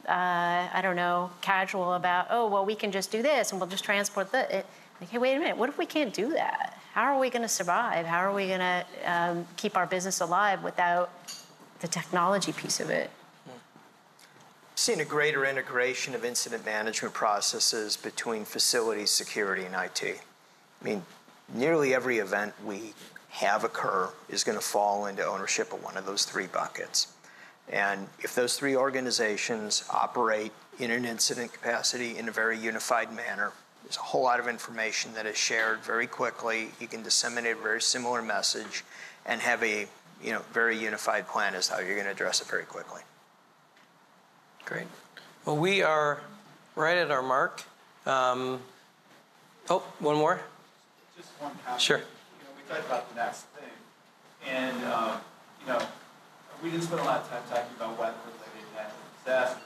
uh, 0.09 0.69
I 0.73 0.81
don't 0.83 0.97
know 0.97 1.31
casual 1.43 1.95
about 1.95 2.29
oh 2.31 2.49
well 2.49 2.65
we 2.65 2.75
can 2.75 2.91
just 2.91 3.13
do 3.13 3.23
this 3.23 3.53
and 3.53 3.61
we'll 3.61 3.71
just 3.71 3.85
transport 3.85 4.33
the. 4.33 4.59
It, 4.59 4.67
like, 5.01 5.11
hey, 5.11 5.19
wait 5.19 5.37
a 5.37 5.39
minute, 5.39 5.57
what 5.57 5.69
if 5.69 5.79
we 5.79 5.87
can't 5.87 6.13
do 6.13 6.33
that? 6.33 6.79
How 6.93 7.03
are 7.05 7.19
we 7.19 7.31
going 7.31 7.43
to 7.43 7.49
survive? 7.49 8.07
How 8.07 8.19
are 8.19 8.35
we 8.35 8.49
going 8.49 8.59
to 8.61 8.85
um, 9.05 9.47
keep 9.57 9.77
our 9.77 9.87
business 9.87 10.21
alive 10.21 10.65
without 10.65 11.11
the 11.81 11.89
technology 11.89 12.53
piece 12.53 12.81
of 12.81 12.91
it? 12.91 13.11
Seen 14.75 15.01
a 15.01 15.05
greater 15.05 15.45
integration 15.45 16.15
of 16.15 16.25
incident 16.25 16.65
management 16.65 17.15
processes 17.15 17.97
between 17.97 18.45
facilities, 18.45 19.11
security, 19.11 19.65
and 19.65 19.75
IT. 19.75 20.21
I 20.81 20.85
mean, 20.85 21.03
nearly 21.53 21.95
every 21.95 22.19
event 22.19 22.55
we 22.65 22.95
have 23.31 23.65
occur 23.65 24.11
is 24.29 24.45
going 24.45 24.59
to 24.59 24.65
fall 24.65 25.07
into 25.07 25.25
ownership 25.25 25.73
of 25.73 25.83
one 25.83 25.97
of 25.97 26.07
those 26.07 26.25
three 26.25 26.47
buckets. 26.47 27.09
And 27.69 28.09
if 28.21 28.35
those 28.35 28.57
three 28.57 28.77
organizations 28.77 29.85
operate 29.91 30.53
in 30.79 30.91
an 30.91 31.05
incident 31.05 31.53
capacity 31.53 32.17
in 32.17 32.29
a 32.29 32.33
very 32.33 32.59
unified 32.59 33.13
manner, 33.13 33.53
there's 33.85 33.97
a 33.97 34.01
whole 34.01 34.23
lot 34.23 34.41
of 34.41 34.49
information 34.49 35.15
that 35.15 35.27
is 35.27 35.37
shared 35.37 35.81
very 35.81 36.07
quickly. 36.07 36.71
You 36.81 36.87
can 36.87 37.03
disseminate 37.03 37.57
a 37.57 37.61
very 37.61 37.81
similar 37.81 38.23
message 38.23 38.85
and 39.25 39.41
have 39.41 39.63
a 39.63 39.89
you 40.23 40.33
know, 40.33 40.43
very 40.53 40.77
unified 40.77 41.27
plan 41.29 41.55
as 41.55 41.69
how 41.69 41.79
you're 41.79 41.95
going 41.95 42.07
to 42.07 42.11
address 42.11 42.41
it 42.41 42.49
very 42.49 42.65
quickly. 42.65 43.03
Great. 44.65 44.87
Well, 45.45 45.57
we 45.57 45.83
are 45.83 46.21
right 46.75 46.99
at 46.99 47.11
our 47.11 47.23
mark. 47.23 47.63
Um, 48.05 48.61
oh, 49.71 49.79
one 50.01 50.17
more? 50.17 50.41
Just 51.17 51.31
one 51.41 51.53
comment. 51.65 51.81
Sure. 51.81 51.99
You 51.99 52.05
know, 52.05 52.51
we 52.57 52.69
talked 52.69 52.87
about 52.87 53.09
the 53.11 53.17
next 53.17 53.47
thing, 53.57 53.73
and 54.47 54.77
uh, 54.85 55.17
you 55.63 55.73
know, 55.73 55.83
we 56.63 56.71
didn't 56.71 56.85
spend 56.85 57.01
a 57.01 57.05
lot 57.05 57.23
of 57.23 57.31
time 57.31 57.43
talking 57.49 57.75
about 57.77 57.99
weather-related 57.99 58.69
natural 58.75 59.01
disasters. 59.25 59.63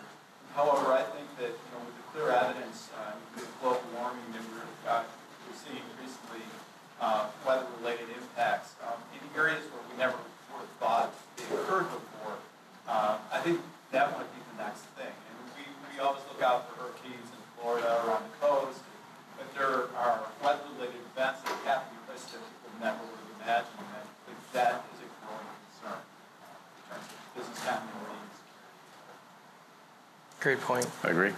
However, 0.54 0.92
I 0.92 1.02
think 1.02 1.26
that 1.38 1.50
you 1.50 1.68
know, 1.72 1.80
with 1.82 1.96
the 1.96 2.01
clear 2.12 2.28
evidence 2.28 2.92
uh, 3.00 3.16
with 3.34 3.48
global 3.60 3.80
warming 3.96 4.28
that 4.36 4.44
we're, 4.52 4.68
uh, 4.84 5.00
we're 5.48 5.56
seeing 5.56 5.80
recently, 5.96 6.44
uh, 7.00 7.32
weather-related 7.48 8.04
impacts 8.20 8.76
um, 8.84 9.00
in 9.16 9.20
areas 9.32 9.64
where 9.72 9.80
we 9.88 9.96
never 9.96 10.14
would 10.52 10.60
have 10.60 10.76
thought 10.76 11.08
they 11.40 11.48
occurred 11.56 11.88
before. 11.88 12.36
Uh, 12.86 13.16
I 13.32 13.40
think 13.40 13.60
that 13.96 14.12
might 14.12 14.28
be 14.36 14.40
the 14.52 14.62
next 14.62 14.84
thing. 14.92 15.08
And 15.08 15.36
we, 15.56 15.64
we 15.88 16.04
always 16.04 16.20
look 16.28 16.44
out 16.44 16.68
for 16.68 16.84
hurricanes 16.84 17.32
in 17.32 17.40
Florida 17.56 17.88
or 18.04 18.12
on 18.12 18.22
the 18.28 18.34
coast, 18.44 18.84
but 19.40 19.48
there 19.56 19.88
are 19.96 20.20
weather-related 20.44 21.00
events 21.16 21.40
that 21.48 21.56
happen 21.64 21.96
in 21.96 22.02
places 22.04 22.36
that 22.36 22.44
people 22.44 22.76
never 22.76 23.00
would 23.08 23.20
have 23.24 23.32
imagined. 23.40 23.80
And 23.88 23.88
I 23.96 24.04
think 24.28 24.38
that 24.52 24.84
is 24.92 25.00
a 25.00 25.08
growing 25.24 25.48
concern 25.64 25.96
in 25.96 26.82
terms 26.92 27.08
of 27.08 27.16
business 27.40 27.60
continuity 27.64 28.20
and 28.20 28.32
security. 28.36 29.16
Great 30.44 30.60
point. 30.60 30.84
I 31.08 31.16
agree. 31.16 31.32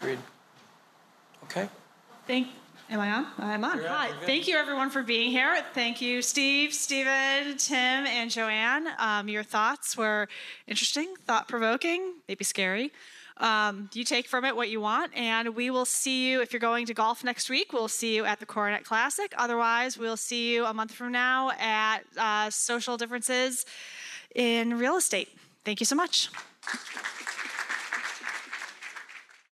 Agreed. 0.00 0.18
Okay. 1.44 1.68
Thank. 2.26 2.48
Am 2.90 3.00
I 3.00 3.10
on? 3.10 3.26
I'm 3.38 3.64
on. 3.64 3.78
You're 3.78 3.88
Hi. 3.88 4.10
Thank 4.24 4.48
you, 4.48 4.56
everyone, 4.56 4.88
for 4.88 5.02
being 5.02 5.30
here. 5.30 5.62
Thank 5.74 6.00
you, 6.00 6.22
Steve, 6.22 6.72
Stephen, 6.72 7.58
Tim, 7.58 7.76
and 8.06 8.30
JoAnn. 8.30 8.98
Um, 8.98 9.28
your 9.28 9.42
thoughts 9.42 9.94
were 9.94 10.26
interesting, 10.66 11.12
thought 11.26 11.48
provoking, 11.48 12.14
maybe 12.28 12.44
scary. 12.44 12.90
Um, 13.36 13.90
you 13.92 14.04
take 14.04 14.26
from 14.26 14.44
it 14.46 14.56
what 14.56 14.70
you 14.70 14.80
want, 14.80 15.14
and 15.14 15.54
we 15.54 15.68
will 15.68 15.84
see 15.84 16.30
you 16.30 16.40
if 16.40 16.52
you're 16.52 16.60
going 16.60 16.86
to 16.86 16.94
golf 16.94 17.22
next 17.22 17.50
week. 17.50 17.72
We'll 17.72 17.88
see 17.88 18.16
you 18.16 18.24
at 18.24 18.40
the 18.40 18.46
CoreNet 18.46 18.84
Classic. 18.84 19.32
Otherwise, 19.36 19.98
we'll 19.98 20.16
see 20.16 20.54
you 20.54 20.64
a 20.64 20.72
month 20.72 20.92
from 20.92 21.12
now 21.12 21.50
at 21.58 22.00
uh, 22.16 22.48
Social 22.48 22.96
Differences 22.96 23.66
in 24.34 24.78
Real 24.78 24.96
Estate. 24.96 25.28
Thank 25.64 25.80
you 25.80 25.86
so 25.86 25.94
much. 25.94 26.30